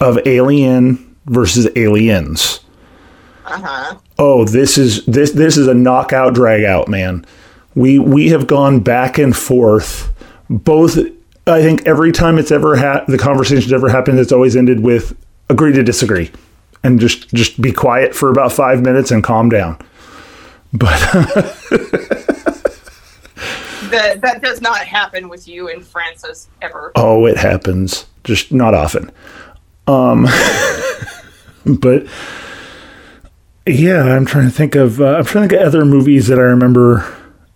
of 0.00 0.18
alien 0.26 1.16
versus 1.26 1.68
aliens. 1.76 2.60
Uh-huh. 3.44 3.98
Oh, 4.18 4.44
this 4.44 4.78
is 4.78 5.04
this 5.06 5.32
this 5.32 5.56
is 5.56 5.66
a 5.66 5.74
knockout 5.74 6.34
drag 6.34 6.64
out, 6.64 6.88
man. 6.88 7.26
We 7.74 7.98
we 7.98 8.28
have 8.30 8.46
gone 8.46 8.80
back 8.80 9.18
and 9.18 9.36
forth 9.36 10.12
both 10.48 10.98
I 11.46 11.60
think 11.60 11.86
every 11.86 12.12
time 12.12 12.38
it's 12.38 12.50
ever 12.50 12.76
had 12.76 13.04
the 13.08 13.18
conversation's 13.18 13.72
ever 13.72 13.88
happened 13.88 14.18
it's 14.18 14.32
always 14.32 14.54
ended 14.54 14.80
with 14.80 15.16
agree 15.48 15.72
to 15.72 15.82
disagree 15.82 16.30
and 16.84 17.00
just 17.00 17.28
just 17.34 17.60
be 17.60 17.72
quiet 17.72 18.14
for 18.14 18.30
about 18.30 18.52
5 18.52 18.82
minutes 18.82 19.10
and 19.10 19.24
calm 19.24 19.48
down. 19.48 19.78
But 20.72 20.98
that 23.90 24.20
that 24.20 24.40
does 24.42 24.60
not 24.60 24.80
happen 24.80 25.28
with 25.28 25.46
you 25.46 25.68
and 25.68 25.84
Francis 25.84 26.48
ever. 26.62 26.92
Oh, 26.94 27.26
it 27.26 27.36
happens, 27.36 28.06
just 28.24 28.52
not 28.52 28.74
often. 28.74 29.10
Um, 29.92 30.26
but 31.78 32.06
yeah, 33.66 34.02
I'm 34.02 34.24
trying 34.24 34.46
to 34.46 34.50
think 34.50 34.74
of 34.74 35.00
uh, 35.00 35.16
I'm 35.16 35.24
trying 35.24 35.48
to 35.48 35.54
get 35.54 35.64
other 35.64 35.84
movies 35.84 36.28
that 36.28 36.38
I 36.38 36.42
remember 36.42 37.06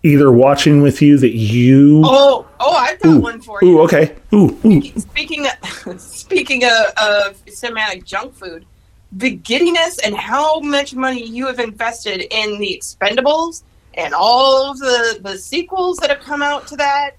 either 0.03 0.31
watching 0.31 0.81
with 0.81 1.01
you 1.01 1.17
that 1.17 1.35
you. 1.35 2.01
Oh, 2.05 2.47
oh, 2.59 2.73
I've 2.73 2.99
got 2.99 3.09
ooh, 3.09 3.19
one 3.19 3.41
for 3.41 3.59
you. 3.61 3.79
Ooh, 3.79 3.81
okay. 3.81 4.15
Ooh, 4.33 4.57
ooh. 4.65 4.81
Speaking 4.99 5.47
of, 5.47 5.99
speaking 6.01 6.63
of, 6.63 6.71
of 6.97 7.45
cinematic 7.45 8.05
junk 8.05 8.33
food, 8.35 8.65
the 9.11 9.31
giddiness 9.31 9.99
and 9.99 10.15
how 10.15 10.59
much 10.59 10.93
money 10.93 11.23
you 11.25 11.47
have 11.47 11.59
invested 11.59 12.21
in 12.31 12.59
the 12.59 12.79
Expendables 12.79 13.63
and 13.95 14.13
all 14.13 14.71
of 14.71 14.79
the 14.79 15.19
the 15.21 15.37
sequels 15.37 15.97
that 15.97 16.09
have 16.09 16.19
come 16.19 16.41
out 16.41 16.67
to 16.67 16.75
that. 16.77 17.11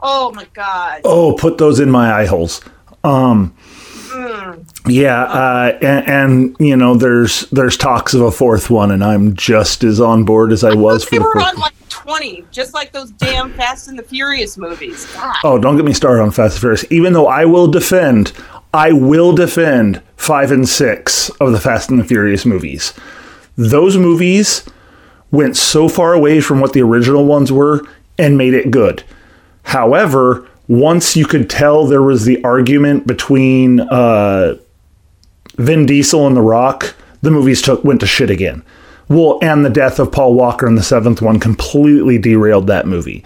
Oh 0.00 0.32
my 0.32 0.46
god. 0.52 1.00
Oh, 1.04 1.34
put 1.34 1.58
those 1.58 1.80
in 1.80 1.90
my 1.90 2.12
eye 2.12 2.26
holes. 2.26 2.60
Um, 3.02 3.56
mm. 4.16 4.80
Yeah, 4.88 5.22
uh, 5.24 5.78
and, 5.82 6.08
and, 6.08 6.56
you 6.58 6.76
know, 6.76 6.94
there's 6.94 7.42
there's 7.50 7.76
talks 7.76 8.14
of 8.14 8.20
a 8.20 8.30
fourth 8.30 8.70
one, 8.70 8.90
and 8.90 9.04
I'm 9.04 9.34
just 9.34 9.84
as 9.84 10.00
on 10.00 10.24
board 10.24 10.52
as 10.52 10.64
I, 10.64 10.70
I 10.70 10.74
was 10.74 11.04
for 11.04 11.10
they 11.10 11.18
the 11.18 11.24
were 11.24 11.32
first 11.34 11.46
on 11.46 11.56
like 11.60 11.88
twenty, 11.88 12.44
just 12.50 12.74
like 12.74 12.92
those 12.92 13.10
damn 13.12 13.52
Fast 13.54 13.88
and 13.88 13.98
the 13.98 14.02
Furious 14.02 14.56
movies. 14.56 15.06
God. 15.14 15.36
Oh, 15.44 15.58
don't 15.58 15.76
get 15.76 15.84
me 15.84 15.92
started 15.92 16.22
on 16.22 16.30
Fast 16.30 16.56
and 16.56 16.60
Furious. 16.60 16.84
Even 16.90 17.12
though 17.12 17.26
I 17.26 17.44
will 17.44 17.68
defend, 17.68 18.32
I 18.72 18.92
will 18.92 19.32
defend 19.34 20.02
five 20.16 20.50
and 20.50 20.68
six 20.68 21.30
of 21.40 21.52
the 21.52 21.60
Fast 21.60 21.90
and 21.90 21.98
the 21.98 22.04
Furious 22.04 22.46
movies. 22.46 22.92
Those 23.56 23.96
movies 23.96 24.64
went 25.30 25.56
so 25.56 25.88
far 25.88 26.14
away 26.14 26.40
from 26.40 26.60
what 26.60 26.72
the 26.72 26.82
original 26.82 27.24
ones 27.24 27.50
were 27.50 27.86
and 28.18 28.38
made 28.38 28.54
it 28.54 28.70
good. 28.70 29.02
However, 29.64 30.48
once 30.68 31.16
you 31.16 31.26
could 31.26 31.48
tell 31.48 31.86
there 31.86 32.02
was 32.02 32.24
the 32.24 32.42
argument 32.42 33.06
between 33.06 33.80
uh, 33.80 34.56
Vin 35.56 35.86
Diesel 35.86 36.26
and 36.26 36.36
The 36.36 36.42
Rock, 36.42 36.94
the 37.22 37.30
movies 37.30 37.62
took 37.62 37.84
went 37.84 38.00
to 38.00 38.06
shit 38.06 38.30
again. 38.30 38.64
Well, 39.08 39.38
and 39.40 39.64
the 39.64 39.70
death 39.70 39.98
of 40.00 40.10
Paul 40.10 40.34
Walker 40.34 40.66
in 40.66 40.74
the 40.74 40.82
seventh 40.82 41.22
one 41.22 41.38
completely 41.38 42.18
derailed 42.18 42.66
that 42.66 42.86
movie. 42.86 43.24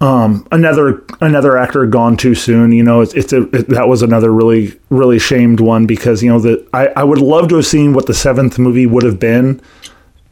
Um, 0.00 0.46
another 0.52 1.02
another 1.20 1.56
actor 1.56 1.84
gone 1.86 2.16
too 2.16 2.34
soon. 2.34 2.70
You 2.72 2.84
know, 2.84 3.00
it's, 3.00 3.14
it's 3.14 3.32
a 3.32 3.42
it, 3.56 3.68
that 3.70 3.88
was 3.88 4.02
another 4.02 4.32
really 4.32 4.78
really 4.90 5.18
shamed 5.18 5.60
one 5.60 5.86
because 5.86 6.22
you 6.22 6.30
know 6.30 6.38
that 6.40 6.68
I 6.72 6.88
I 6.88 7.04
would 7.04 7.18
love 7.18 7.48
to 7.48 7.56
have 7.56 7.66
seen 7.66 7.94
what 7.94 8.06
the 8.06 8.14
seventh 8.14 8.58
movie 8.58 8.86
would 8.86 9.02
have 9.02 9.18
been 9.18 9.60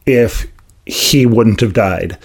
if 0.05 0.47
he 0.85 1.27
wouldn't 1.27 1.61
have 1.61 1.73
died 1.73 2.17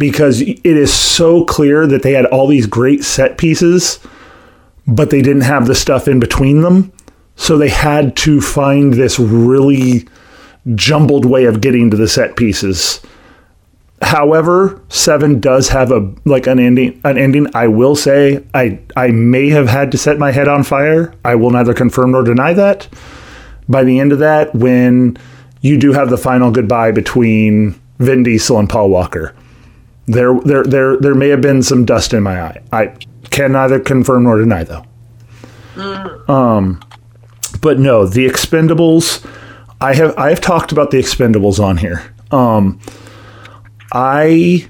because 0.00 0.40
it 0.40 0.64
is 0.64 0.92
so 0.92 1.44
clear 1.44 1.86
that 1.86 2.02
they 2.02 2.12
had 2.12 2.24
all 2.26 2.48
these 2.48 2.66
great 2.66 3.04
set 3.04 3.36
pieces, 3.36 4.00
but 4.86 5.10
they 5.10 5.20
didn't 5.20 5.42
have 5.42 5.66
the 5.66 5.74
stuff 5.74 6.08
in 6.08 6.18
between 6.18 6.62
them. 6.62 6.90
So 7.36 7.58
they 7.58 7.68
had 7.68 8.16
to 8.16 8.40
find 8.40 8.94
this 8.94 9.18
really 9.18 10.08
jumbled 10.74 11.26
way 11.26 11.44
of 11.44 11.60
getting 11.60 11.90
to 11.90 11.98
the 11.98 12.08
set 12.08 12.34
pieces. 12.34 13.02
However, 14.00 14.80
Seven 14.88 15.38
does 15.38 15.68
have 15.68 15.92
a 15.92 16.10
like 16.24 16.46
an 16.46 16.58
ending. 16.58 16.98
An 17.04 17.18
ending. 17.18 17.46
I 17.54 17.68
will 17.68 17.94
say, 17.94 18.42
I 18.54 18.80
I 18.96 19.08
may 19.08 19.50
have 19.50 19.68
had 19.68 19.92
to 19.92 19.98
set 19.98 20.18
my 20.18 20.32
head 20.32 20.48
on 20.48 20.64
fire. 20.64 21.12
I 21.26 21.34
will 21.34 21.50
neither 21.50 21.74
confirm 21.74 22.12
nor 22.12 22.24
deny 22.24 22.54
that. 22.54 22.88
By 23.68 23.84
the 23.84 23.98
end 24.00 24.12
of 24.12 24.18
that, 24.20 24.54
when 24.54 25.18
you 25.60 25.76
do 25.76 25.92
have 25.92 26.08
the 26.08 26.16
final 26.16 26.50
goodbye 26.50 26.92
between 26.92 27.78
Vin 27.98 28.22
Diesel 28.22 28.58
and 28.58 28.68
Paul 28.68 28.88
Walker. 28.88 29.34
There, 30.10 30.40
there, 30.40 30.64
there, 30.64 30.96
there 30.96 31.14
may 31.14 31.28
have 31.28 31.40
been 31.40 31.62
some 31.62 31.84
dust 31.84 32.12
in 32.12 32.22
my 32.22 32.40
eye. 32.42 32.62
I 32.72 32.86
can 33.30 33.52
neither 33.52 33.78
confirm 33.78 34.24
nor 34.24 34.38
deny, 34.38 34.64
though. 34.64 34.84
Mm. 35.74 36.28
Um, 36.28 36.80
but 37.60 37.78
no, 37.78 38.06
the 38.06 38.26
Expendables. 38.26 39.26
I 39.80 39.94
have 39.94 40.16
I 40.18 40.28
have 40.28 40.40
talked 40.40 40.72
about 40.72 40.90
the 40.90 40.98
Expendables 40.98 41.58
on 41.58 41.76
here. 41.76 42.14
Um, 42.30 42.80
I 43.92 44.68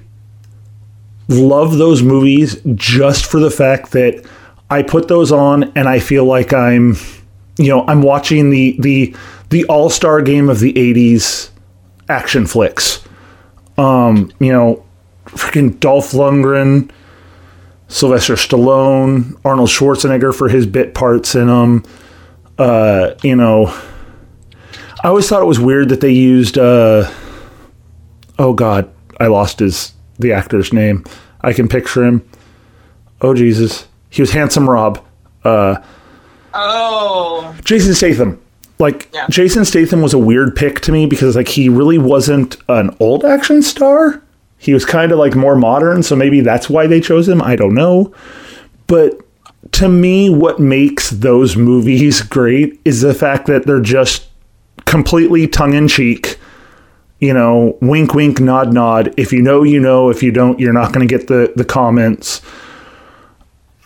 love 1.27 1.77
those 1.77 2.01
movies 2.01 2.61
just 2.75 3.25
for 3.25 3.39
the 3.39 3.51
fact 3.51 3.91
that 3.91 4.25
I 4.69 4.83
put 4.83 5.07
those 5.07 5.31
on 5.31 5.71
and 5.75 5.87
I 5.87 5.99
feel 5.99 6.25
like 6.25 6.53
I'm, 6.53 6.95
you 7.57 7.67
know, 7.67 7.85
I'm 7.87 8.01
watching 8.01 8.49
the 8.49 8.77
the 8.79 9.15
the 9.49 9.65
all 9.65 9.89
star 9.89 10.21
game 10.21 10.49
of 10.49 10.59
the 10.59 10.73
'80s 10.73 11.49
action 12.09 12.47
flicks. 12.47 13.03
Um, 13.77 14.31
you 14.39 14.51
know, 14.51 14.83
freaking 15.31 15.79
Dolph 15.79 16.11
Lundgren, 16.11 16.89
Sylvester 17.87 18.35
Stallone, 18.35 19.39
Arnold 19.43 19.69
Schwarzenegger 19.69 20.33
for 20.33 20.49
his 20.49 20.65
bit 20.65 20.93
parts 20.93 21.35
in 21.35 21.47
them. 21.47 21.83
Uh, 22.57 23.15
you 23.23 23.35
know, 23.35 23.67
I 25.03 25.07
always 25.07 25.27
thought 25.27 25.41
it 25.41 25.47
was 25.47 25.59
weird 25.59 25.89
that 25.89 26.01
they 26.01 26.11
used. 26.11 26.57
Uh, 26.57 27.09
oh 28.37 28.53
God, 28.53 28.89
I 29.19 29.27
lost 29.27 29.59
his 29.59 29.93
the 30.19 30.33
actor's 30.33 30.71
name. 30.71 31.03
I 31.41 31.53
can 31.53 31.67
picture 31.67 32.03
him. 32.03 32.27
Oh 33.21 33.33
Jesus, 33.33 33.87
he 34.09 34.21
was 34.21 34.31
handsome 34.31 34.69
Rob. 34.69 35.03
Uh, 35.43 35.77
oh, 36.53 37.55
Jason 37.63 37.93
Statham. 37.93 38.41
Like 38.79 39.09
yeah. 39.13 39.27
Jason 39.29 39.65
Statham 39.65 40.01
was 40.01 40.13
a 40.13 40.19
weird 40.19 40.55
pick 40.55 40.81
to 40.81 40.91
me 40.91 41.05
because 41.05 41.35
like 41.35 41.47
he 41.47 41.69
really 41.69 41.97
wasn't 41.97 42.57
an 42.67 42.95
old 42.99 43.25
action 43.25 43.61
star. 43.61 44.21
He 44.61 44.75
was 44.75 44.85
kind 44.85 45.11
of 45.11 45.17
like 45.17 45.35
more 45.35 45.55
modern, 45.55 46.03
so 46.03 46.15
maybe 46.15 46.39
that's 46.39 46.69
why 46.69 46.85
they 46.85 47.01
chose 47.01 47.27
him. 47.27 47.41
I 47.41 47.55
don't 47.55 47.73
know. 47.73 48.13
But 48.85 49.19
to 49.73 49.89
me, 49.89 50.29
what 50.29 50.59
makes 50.59 51.09
those 51.09 51.57
movies 51.57 52.21
great 52.21 52.79
is 52.85 53.01
the 53.01 53.15
fact 53.15 53.47
that 53.47 53.65
they're 53.65 53.81
just 53.81 54.27
completely 54.85 55.47
tongue 55.47 55.73
in 55.73 55.87
cheek. 55.87 56.37
You 57.19 57.33
know, 57.33 57.75
wink, 57.81 58.13
wink, 58.13 58.39
nod, 58.39 58.71
nod. 58.71 59.15
If 59.17 59.33
you 59.33 59.41
know, 59.41 59.63
you 59.63 59.79
know. 59.79 60.11
If 60.11 60.21
you 60.21 60.31
don't, 60.31 60.59
you're 60.59 60.73
not 60.73 60.93
going 60.93 61.07
to 61.07 61.17
get 61.17 61.27
the 61.27 61.51
the 61.55 61.65
comments. 61.65 62.41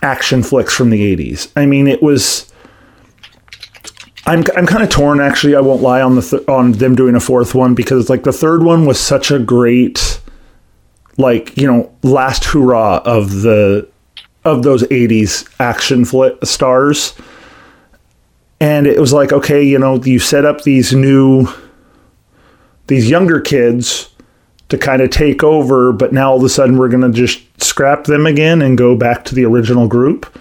Action 0.02 0.42
flicks 0.42 0.74
from 0.74 0.90
the 0.90 1.16
'80s. 1.16 1.50
I 1.56 1.64
mean, 1.64 1.86
it 1.86 2.02
was 2.02 2.52
I'm 4.26 4.44
I'm 4.56 4.66
kind 4.66 4.82
of 4.82 4.90
torn 4.90 5.20
actually. 5.20 5.54
I 5.54 5.60
won't 5.60 5.80
lie 5.80 6.02
on 6.02 6.16
the 6.16 6.22
th- 6.22 6.46
on 6.48 6.72
them 6.72 6.94
doing 6.94 7.14
a 7.14 7.20
fourth 7.20 7.54
one 7.54 7.74
because 7.74 8.10
like 8.10 8.24
the 8.24 8.32
third 8.32 8.62
one 8.62 8.84
was 8.84 9.00
such 9.00 9.30
a 9.30 9.38
great 9.38 10.20
like, 11.18 11.56
you 11.56 11.66
know, 11.66 11.92
last 12.02 12.44
hurrah 12.44 13.02
of 13.04 13.42
the 13.42 13.88
of 14.44 14.62
those 14.62 14.84
80s 14.84 15.48
action 15.58 16.04
flit 16.04 16.38
stars. 16.46 17.14
And 18.60 18.86
it 18.86 19.00
was 19.00 19.12
like, 19.12 19.32
okay, 19.32 19.62
you 19.62 19.78
know, 19.78 20.02
you 20.02 20.18
set 20.18 20.44
up 20.44 20.62
these 20.62 20.92
new 20.92 21.48
these 22.86 23.10
younger 23.10 23.40
kids 23.40 24.10
to 24.68 24.78
kind 24.78 25.02
of 25.02 25.10
take 25.10 25.42
over, 25.42 25.92
but 25.92 26.12
now 26.12 26.30
all 26.30 26.38
of 26.38 26.44
a 26.44 26.48
sudden 26.48 26.76
we're 26.76 26.88
going 26.88 27.12
to 27.12 27.16
just 27.16 27.42
scrap 27.62 28.04
them 28.04 28.26
again 28.26 28.62
and 28.62 28.78
go 28.78 28.96
back 28.96 29.24
to 29.24 29.34
the 29.34 29.44
original 29.44 29.88
group. 29.88 30.38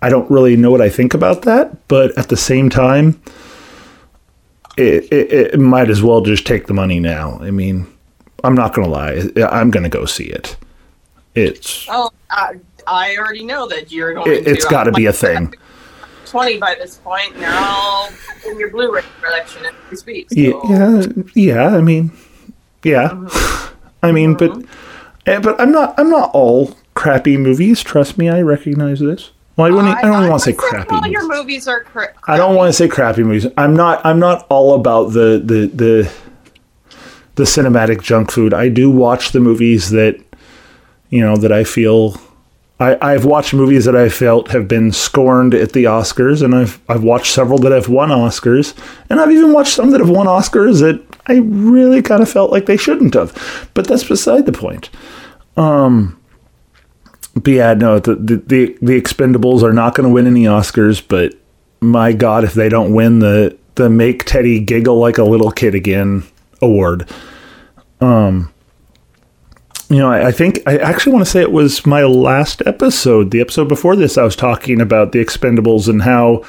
I 0.00 0.08
don't 0.08 0.30
really 0.30 0.56
know 0.56 0.70
what 0.70 0.80
I 0.80 0.88
think 0.88 1.14
about 1.14 1.42
that, 1.42 1.86
but 1.88 2.16
at 2.18 2.28
the 2.28 2.36
same 2.36 2.70
time, 2.70 3.20
it, 4.76 5.04
it, 5.12 5.32
it 5.54 5.60
might 5.60 5.90
as 5.90 6.02
well 6.02 6.22
just 6.22 6.46
take 6.46 6.66
the 6.66 6.74
money 6.74 6.98
now. 6.98 7.38
I 7.40 7.50
mean, 7.50 7.86
I'm 8.44 8.54
not 8.54 8.74
going 8.74 8.86
to 8.86 8.92
lie. 8.92 9.46
I'm 9.50 9.70
going 9.70 9.84
to 9.84 9.88
go 9.88 10.04
see 10.04 10.24
it. 10.24 10.56
It's. 11.34 11.86
Oh, 11.88 12.10
I, 12.30 12.54
I 12.86 13.16
already 13.16 13.44
know 13.44 13.68
that 13.68 13.92
you're 13.92 14.14
going 14.14 14.30
it, 14.30 14.44
to. 14.44 14.50
It's 14.50 14.64
got 14.64 14.84
to 14.84 14.92
be 14.92 15.06
a 15.06 15.12
thing. 15.12 15.54
20 16.26 16.58
by 16.58 16.74
this 16.74 16.96
point, 16.96 17.34
and 17.34 17.42
they're 17.42 17.52
all 17.54 18.08
in 18.46 18.58
your 18.58 18.70
Blu 18.70 18.92
ray 18.92 19.02
collection 19.20 19.66
as 19.66 19.72
we 19.90 19.96
speak. 19.96 20.30
So. 20.30 20.36
Yeah, 20.36 21.06
yeah. 21.34 21.76
I 21.76 21.80
mean, 21.82 22.10
yeah. 22.82 23.10
Mm-hmm. 23.10 23.76
I 24.02 24.12
mean, 24.12 24.34
but 24.34 24.64
eh, 25.26 25.38
but 25.38 25.60
I'm 25.60 25.70
not 25.70 25.94
I'm 25.98 26.08
not 26.08 26.30
all 26.32 26.74
crappy 26.94 27.36
movies. 27.36 27.82
Trust 27.82 28.16
me, 28.16 28.28
I 28.28 28.40
recognize 28.40 29.00
this. 29.00 29.30
Well, 29.56 29.66
I, 29.66 29.70
wouldn't, 29.70 29.98
I, 29.98 30.02
don't 30.02 30.30
want 30.30 30.42
to 30.42 30.50
say 30.50 30.56
crappy. 30.56 30.94
All 30.94 31.06
your 31.06 31.28
movies 31.28 31.68
are 31.68 31.82
cra- 31.82 32.14
I 32.26 32.38
don't 32.38 32.56
want 32.56 32.70
to 32.70 32.72
say 32.72 32.88
crappy 32.88 33.22
movies. 33.22 33.46
I'm 33.58 33.76
not. 33.76 34.04
I'm 34.04 34.18
not 34.18 34.46
all 34.48 34.74
about 34.74 35.12
the 35.12 35.42
the 35.44 35.66
the 35.66 36.12
the 37.34 37.44
cinematic 37.44 38.02
junk 38.02 38.30
food. 38.30 38.52
I 38.52 38.68
do 38.68 38.90
watch 38.90 39.32
the 39.32 39.40
movies 39.40 39.90
that 39.90 40.20
you 41.10 41.20
know 41.20 41.36
that 41.36 41.52
I 41.52 41.64
feel. 41.64 42.20
I, 42.80 42.98
I've 43.00 43.24
watched 43.24 43.54
movies 43.54 43.84
that 43.84 43.94
I 43.94 44.08
felt 44.08 44.50
have 44.50 44.66
been 44.66 44.90
scorned 44.90 45.54
at 45.54 45.72
the 45.72 45.84
Oscars, 45.84 46.42
and 46.42 46.54
I've 46.54 46.80
I've 46.88 47.04
watched 47.04 47.32
several 47.32 47.58
that 47.60 47.72
have 47.72 47.88
won 47.88 48.10
Oscars, 48.10 48.76
and 49.08 49.20
I've 49.20 49.30
even 49.30 49.52
watched 49.52 49.74
some 49.74 49.90
that 49.90 50.00
have 50.00 50.10
won 50.10 50.26
Oscars 50.26 50.80
that 50.80 51.00
I 51.26 51.36
really 51.36 52.02
kind 52.02 52.22
of 52.22 52.30
felt 52.30 52.50
like 52.50 52.66
they 52.66 52.76
shouldn't 52.76 53.14
have. 53.14 53.70
But 53.74 53.86
that's 53.86 54.04
beside 54.04 54.46
the 54.46 54.52
point. 54.52 54.90
Um, 55.56 56.18
but 57.34 57.52
yeah, 57.52 57.74
no, 57.74 57.98
the 57.98 58.14
the 58.16 58.36
the, 58.36 58.78
the 58.82 59.00
Expendables 59.00 59.62
are 59.62 59.72
not 59.72 59.94
going 59.94 60.08
to 60.08 60.12
win 60.12 60.26
any 60.26 60.44
Oscars, 60.44 61.02
but 61.06 61.34
my 61.80 62.12
God, 62.12 62.44
if 62.44 62.54
they 62.54 62.68
don't 62.68 62.92
win 62.94 63.20
the 63.20 63.56
the 63.76 63.88
make 63.88 64.24
Teddy 64.24 64.60
giggle 64.60 64.98
like 64.98 65.18
a 65.18 65.24
little 65.24 65.50
kid 65.50 65.74
again 65.74 66.24
award, 66.62 67.08
um, 68.00 68.52
you 69.88 69.98
know, 69.98 70.10
I, 70.10 70.28
I 70.28 70.32
think 70.32 70.60
I 70.66 70.78
actually 70.78 71.12
want 71.12 71.24
to 71.26 71.30
say 71.30 71.42
it 71.42 71.52
was 71.52 71.84
my 71.84 72.02
last 72.04 72.62
episode, 72.64 73.30
the 73.30 73.42
episode 73.42 73.68
before 73.68 73.94
this, 73.94 74.16
I 74.16 74.22
was 74.22 74.34
talking 74.34 74.80
about 74.80 75.12
the 75.12 75.22
Expendables 75.22 75.88
and 75.88 76.00
how 76.00 76.44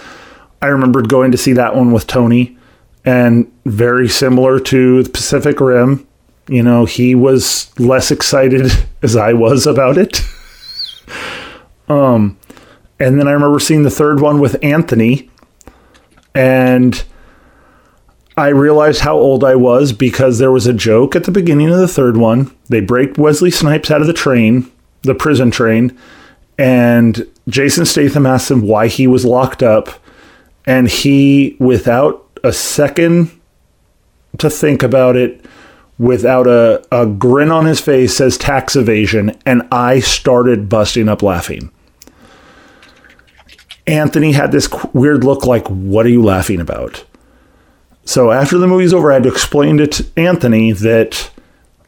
I 0.62 0.68
remembered 0.68 1.10
going 1.10 1.32
to 1.34 1.38
see 1.38 1.52
that 1.54 1.76
one 1.76 1.92
with 1.92 2.08
Tony, 2.08 2.58
and 3.04 3.52
very 3.66 4.08
similar 4.08 4.62
to 4.62 5.04
the 5.04 5.10
Pacific 5.10 5.60
Rim. 5.60 6.08
You 6.48 6.64
know, 6.64 6.86
he 6.86 7.16
was 7.16 7.78
less 7.78 8.12
excited 8.12 8.72
as 9.02 9.18
I 9.18 9.34
was 9.34 9.68
about 9.68 9.98
it. 9.98 10.22
Um, 11.90 12.38
and 12.98 13.20
then 13.20 13.28
I 13.28 13.32
remember 13.32 13.60
seeing 13.60 13.84
the 13.84 13.92
third 13.92 14.22
one 14.22 14.40
with 14.40 14.56
Anthony, 14.64 15.30
and 16.34 17.04
I 18.36 18.48
realized 18.48 19.02
how 19.02 19.16
old 19.16 19.44
I 19.44 19.56
was 19.56 19.94
because 19.94 20.40
there 20.40 20.52
was 20.52 20.66
a 20.66 20.74
joke 20.74 21.16
at 21.16 21.26
the 21.26 21.32
beginning 21.32 21.70
of 21.70 21.78
the 21.78 21.88
third 21.88 22.18
one. 22.18 22.56
They 22.68 22.82
break 22.82 23.18
Wesley 23.18 23.52
Snipes 23.52 23.92
out 23.92 24.02
of 24.02 24.08
the 24.08 24.14
train, 24.14 24.72
the 25.04 25.14
prison 25.14 25.52
train, 25.52 25.98
and 26.58 27.28
Jason 27.48 27.86
Statham 27.86 28.26
asks 28.26 28.50
him 28.50 28.62
why 28.62 28.88
he 28.88 29.06
was 29.06 29.26
locked 29.26 29.62
up, 29.62 29.90
and 30.66 30.88
he, 30.88 31.56
without 31.60 32.28
a 32.44 32.54
second 32.54 33.30
to 34.40 34.50
think 34.50 34.82
about 34.82 35.16
it, 35.16 35.46
without 36.00 36.48
a, 36.48 36.84
a 36.92 37.06
grin 37.06 37.52
on 37.52 37.66
his 37.66 37.80
face, 37.80 38.18
says 38.18 38.38
tax 38.38 38.76
evasion, 38.76 39.38
and 39.46 39.62
I 39.72 40.00
started 40.00 40.70
busting 40.70 41.08
up 41.08 41.22
laughing. 41.22 41.72
Anthony 43.86 44.32
had 44.32 44.52
this 44.52 44.70
weird 44.94 45.24
look 45.24 45.46
like, 45.46 45.68
What 45.68 46.06
are 46.06 46.10
you 46.10 46.24
laughing 46.24 46.60
about? 46.60 47.06
So 48.06 48.32
after 48.32 48.58
the 48.58 48.68
movie's 48.68 48.94
over, 48.94 49.12
I 49.12 49.16
had 49.16 49.24
to 49.24 49.30
explain 49.30 49.78
to 49.78 50.06
Anthony 50.18 50.72
that 50.74 51.32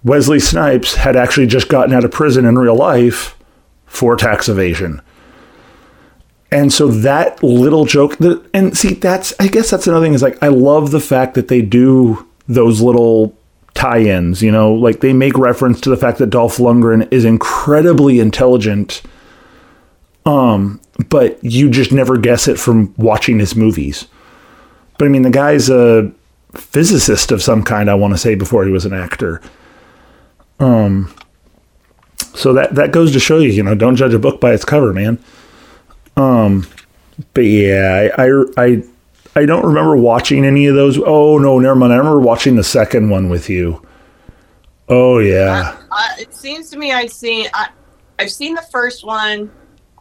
Wesley 0.03 0.39
Snipes 0.39 0.95
had 0.95 1.15
actually 1.15 1.47
just 1.47 1.67
gotten 1.67 1.93
out 1.93 2.05
of 2.05 2.11
prison 2.11 2.45
in 2.45 2.57
real 2.57 2.75
life 2.75 3.37
for 3.85 4.15
tax 4.15 4.47
evasion. 4.47 5.01
And 6.51 6.71
so 6.71 6.87
that 6.87 7.41
little 7.43 7.85
joke, 7.85 8.17
and 8.53 8.77
see, 8.77 8.93
that's, 8.93 9.33
I 9.39 9.47
guess 9.47 9.71
that's 9.71 9.87
another 9.87 10.05
thing 10.05 10.13
is 10.13 10.21
like, 10.21 10.41
I 10.41 10.47
love 10.47 10.91
the 10.91 10.99
fact 10.99 11.33
that 11.33 11.47
they 11.47 11.61
do 11.61 12.25
those 12.47 12.81
little 12.81 13.35
tie 13.73 14.03
ins, 14.03 14.41
you 14.41 14.51
know, 14.51 14.73
like 14.73 15.01
they 15.01 15.11
make 15.11 15.37
reference 15.37 15.81
to 15.81 15.89
the 15.89 15.97
fact 15.97 16.19
that 16.19 16.29
Dolph 16.29 16.57
Lundgren 16.57 17.11
is 17.11 17.25
incredibly 17.25 18.19
intelligent. 18.19 19.01
Um, 20.25 20.79
but 21.09 21.43
you 21.43 21.69
just 21.69 21.91
never 21.91 22.17
guess 22.17 22.47
it 22.47 22.57
from 22.57 22.93
watching 22.97 23.39
his 23.39 23.55
movies. 23.55 24.07
But 24.97 25.05
I 25.05 25.07
mean, 25.09 25.23
the 25.23 25.29
guy's 25.29 25.69
a 25.69 26.11
physicist 26.53 27.31
of 27.31 27.41
some 27.41 27.63
kind. 27.63 27.89
I 27.89 27.95
want 27.95 28.13
to 28.13 28.17
say 28.17 28.35
before 28.35 28.65
he 28.65 28.71
was 28.71 28.85
an 28.85 28.93
actor. 28.93 29.41
Um, 30.59 31.13
so 32.33 32.53
that 32.53 32.75
that 32.75 32.91
goes 32.91 33.11
to 33.13 33.19
show 33.19 33.39
you, 33.39 33.49
you 33.49 33.63
know, 33.63 33.75
don't 33.75 33.95
judge 33.95 34.13
a 34.13 34.19
book 34.19 34.39
by 34.39 34.53
its 34.53 34.65
cover, 34.65 34.93
man. 34.93 35.19
Um, 36.17 36.67
but 37.33 37.41
yeah, 37.41 38.09
I 38.17 38.25
I 38.25 38.43
I, 38.57 38.83
I 39.35 39.45
don't 39.45 39.65
remember 39.65 39.95
watching 39.97 40.45
any 40.45 40.67
of 40.67 40.75
those. 40.75 40.97
Oh 40.97 41.37
no, 41.37 41.59
never 41.59 41.75
mind. 41.75 41.93
I 41.93 41.97
remember 41.97 42.21
watching 42.21 42.55
the 42.55 42.63
second 42.63 43.09
one 43.09 43.29
with 43.29 43.49
you. 43.49 43.85
Oh 44.87 45.19
yeah. 45.19 45.77
I, 45.91 46.15
I, 46.17 46.21
it 46.21 46.33
seems 46.33 46.69
to 46.69 46.77
me 46.77 46.93
I've 46.93 47.11
seen 47.11 47.47
I, 47.53 47.69
I've 48.19 48.31
seen 48.31 48.55
the 48.55 48.65
first 48.71 49.05
one. 49.05 49.51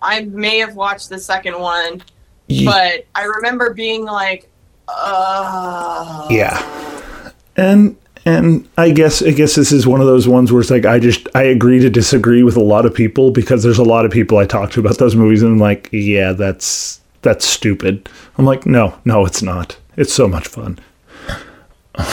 I 0.02 0.22
may 0.22 0.58
have 0.58 0.74
watched 0.74 1.08
the 1.08 1.18
second 1.18 1.58
one, 1.58 2.02
yeah. 2.46 2.70
but 2.70 3.06
I 3.14 3.24
remember 3.24 3.72
being 3.72 4.04
like, 4.04 4.50
uh... 4.88 6.26
yeah, 6.30 7.32
and 7.56 7.96
and 8.26 8.68
I 8.78 8.90
guess 8.90 9.22
I 9.22 9.32
guess 9.32 9.54
this 9.54 9.70
is 9.70 9.86
one 9.86 10.00
of 10.00 10.06
those 10.06 10.26
ones 10.26 10.50
where 10.50 10.60
it's 10.60 10.70
like 10.70 10.86
I 10.86 10.98
just 10.98 11.28
I 11.34 11.42
agree 11.42 11.78
to 11.80 11.90
disagree 11.90 12.42
with 12.42 12.56
a 12.56 12.62
lot 12.62 12.86
of 12.86 12.94
people 12.94 13.30
because 13.30 13.62
there's 13.62 13.78
a 13.78 13.84
lot 13.84 14.04
of 14.04 14.10
people 14.10 14.38
I 14.38 14.46
talk 14.46 14.70
to 14.72 14.80
about 14.80 14.98
those 14.98 15.14
movies 15.14 15.42
and 15.42 15.52
I'm 15.52 15.58
like, 15.58 15.88
yeah, 15.92 16.32
that's 16.32 17.00
that's 17.22 17.44
stupid. 17.44 18.08
I'm 18.38 18.44
like, 18.44 18.66
no, 18.66 18.98
no, 19.04 19.26
it's 19.26 19.42
not. 19.42 19.76
It's 19.96 20.12
so 20.12 20.26
much 20.26 20.48
fun. 20.48 20.78
but 21.94 22.04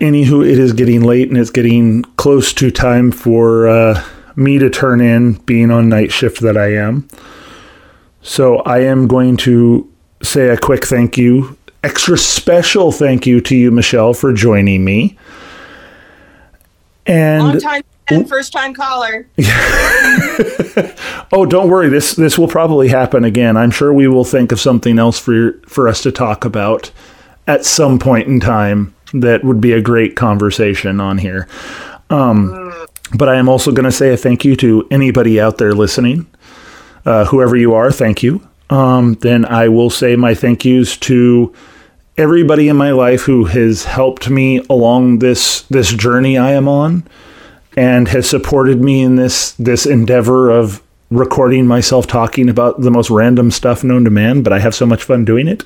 anywho, 0.00 0.48
it 0.48 0.58
is 0.58 0.72
getting 0.72 1.02
late 1.02 1.28
and 1.28 1.38
it's 1.38 1.50
getting 1.50 2.02
close 2.16 2.52
to 2.54 2.70
time 2.70 3.12
for 3.12 3.68
uh, 3.68 4.04
me 4.36 4.58
to 4.58 4.70
turn 4.70 5.00
in, 5.00 5.34
being 5.44 5.70
on 5.70 5.88
night 5.88 6.12
shift 6.12 6.40
that 6.40 6.56
I 6.56 6.74
am. 6.74 7.08
So 8.24 8.56
I 8.60 8.80
am 8.80 9.06
going 9.06 9.36
to 9.38 9.88
say 10.22 10.48
a 10.48 10.56
quick 10.56 10.86
thank 10.86 11.18
you, 11.18 11.58
extra 11.82 12.16
special 12.16 12.90
thank 12.90 13.26
you 13.26 13.42
to 13.42 13.54
you, 13.54 13.70
Michelle, 13.70 14.14
for 14.14 14.32
joining 14.32 14.82
me. 14.82 15.18
And 17.06 17.44
long 17.44 17.60
time 17.60 17.82
and 18.08 18.26
first 18.26 18.50
time 18.50 18.72
caller. 18.72 19.28
oh, 21.32 21.46
don't 21.46 21.68
worry. 21.68 21.90
This 21.90 22.14
this 22.14 22.38
will 22.38 22.48
probably 22.48 22.88
happen 22.88 23.24
again. 23.24 23.58
I'm 23.58 23.70
sure 23.70 23.92
we 23.92 24.08
will 24.08 24.24
think 24.24 24.52
of 24.52 24.60
something 24.60 24.98
else 24.98 25.18
for 25.18 25.60
for 25.66 25.86
us 25.86 26.02
to 26.02 26.10
talk 26.10 26.46
about 26.46 26.90
at 27.46 27.66
some 27.66 27.98
point 27.98 28.26
in 28.26 28.40
time 28.40 28.94
that 29.12 29.44
would 29.44 29.60
be 29.60 29.72
a 29.72 29.82
great 29.82 30.16
conversation 30.16 30.98
on 30.98 31.18
here. 31.18 31.46
Um, 32.08 32.52
mm. 32.52 32.88
But 33.18 33.28
I 33.28 33.36
am 33.36 33.50
also 33.50 33.70
going 33.70 33.84
to 33.84 33.92
say 33.92 34.14
a 34.14 34.16
thank 34.16 34.46
you 34.46 34.56
to 34.56 34.88
anybody 34.90 35.38
out 35.38 35.58
there 35.58 35.74
listening, 35.74 36.26
uh, 37.04 37.24
whoever 37.26 37.56
you 37.56 37.74
are. 37.74 37.90
Thank 37.90 38.22
you. 38.22 38.46
Um, 38.70 39.14
then 39.14 39.44
I 39.44 39.68
will 39.68 39.90
say 39.90 40.16
my 40.16 40.34
thank 40.34 40.64
yous 40.64 40.96
to 40.98 41.54
everybody 42.16 42.68
in 42.68 42.76
my 42.76 42.92
life 42.92 43.22
who 43.22 43.44
has 43.44 43.84
helped 43.84 44.30
me 44.30 44.64
along 44.70 45.18
this 45.18 45.62
this 45.62 45.92
journey 45.92 46.38
I 46.38 46.52
am 46.52 46.68
on, 46.68 47.06
and 47.76 48.08
has 48.08 48.28
supported 48.28 48.82
me 48.82 49.02
in 49.02 49.16
this 49.16 49.52
this 49.52 49.86
endeavor 49.86 50.50
of 50.50 50.82
recording 51.10 51.66
myself 51.66 52.06
talking 52.06 52.48
about 52.48 52.80
the 52.80 52.90
most 52.90 53.10
random 53.10 53.50
stuff 53.50 53.84
known 53.84 54.04
to 54.04 54.10
man. 54.10 54.42
But 54.42 54.52
I 54.52 54.58
have 54.60 54.74
so 54.74 54.86
much 54.86 55.04
fun 55.04 55.24
doing 55.24 55.46
it. 55.46 55.64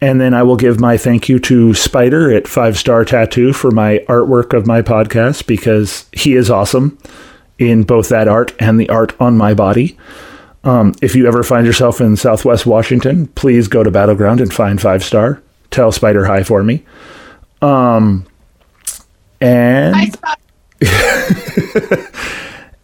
And 0.00 0.20
then 0.20 0.32
I 0.32 0.44
will 0.44 0.56
give 0.56 0.78
my 0.78 0.96
thank 0.96 1.28
you 1.28 1.40
to 1.40 1.74
Spider 1.74 2.30
at 2.30 2.46
Five 2.46 2.78
Star 2.78 3.04
Tattoo 3.04 3.52
for 3.52 3.72
my 3.72 3.98
artwork 4.08 4.56
of 4.56 4.64
my 4.64 4.80
podcast 4.80 5.46
because 5.48 6.08
he 6.12 6.34
is 6.34 6.50
awesome 6.50 6.96
in 7.58 7.82
both 7.82 8.08
that 8.08 8.28
art 8.28 8.54
and 8.58 8.78
the 8.78 8.88
art 8.88 9.18
on 9.20 9.36
my 9.36 9.54
body. 9.54 9.96
Um, 10.64 10.94
if 11.00 11.14
you 11.14 11.26
ever 11.26 11.42
find 11.42 11.66
yourself 11.66 12.00
in 12.00 12.16
Southwest 12.16 12.66
Washington, 12.66 13.28
please 13.28 13.68
go 13.68 13.82
to 13.82 13.90
Battleground 13.90 14.40
and 14.40 14.52
find 14.52 14.80
Five 14.80 15.04
Star. 15.04 15.42
Tell 15.70 15.92
Spider 15.92 16.24
hi 16.24 16.42
for 16.42 16.62
me. 16.62 16.84
Um, 17.62 18.26
and. 19.40 20.16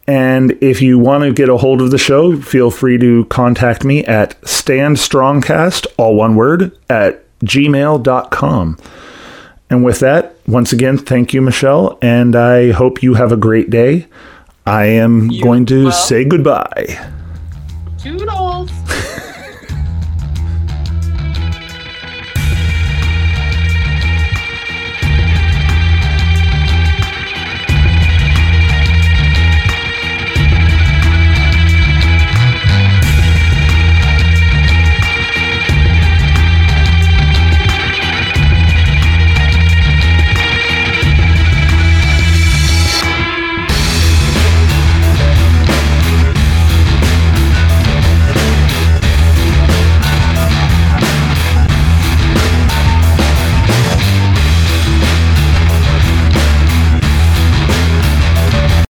And 0.06 0.52
if 0.62 0.82
you 0.82 0.98
want 0.98 1.24
to 1.24 1.32
get 1.32 1.48
a 1.48 1.56
hold 1.56 1.80
of 1.80 1.90
the 1.90 1.98
show, 1.98 2.38
feel 2.40 2.70
free 2.70 2.98
to 2.98 3.24
contact 3.26 3.84
me 3.84 4.04
at 4.04 4.38
standstrongcast, 4.42 5.86
all 5.96 6.14
one 6.14 6.34
word, 6.34 6.76
at 6.90 7.24
gmail.com. 7.40 8.78
And 9.70 9.84
with 9.84 10.00
that, 10.00 10.36
once 10.46 10.72
again, 10.72 10.98
thank 10.98 11.32
you, 11.32 11.40
Michelle, 11.40 11.98
and 12.02 12.36
I 12.36 12.72
hope 12.72 13.02
you 13.02 13.14
have 13.14 13.32
a 13.32 13.36
great 13.36 13.70
day. 13.70 14.06
I 14.66 14.86
am 14.86 15.30
You- 15.30 15.42
going 15.42 15.66
to 15.66 15.84
well- 15.84 15.92
say 15.92 16.24
goodbye. 16.24 16.98
Toodles. 17.98 18.70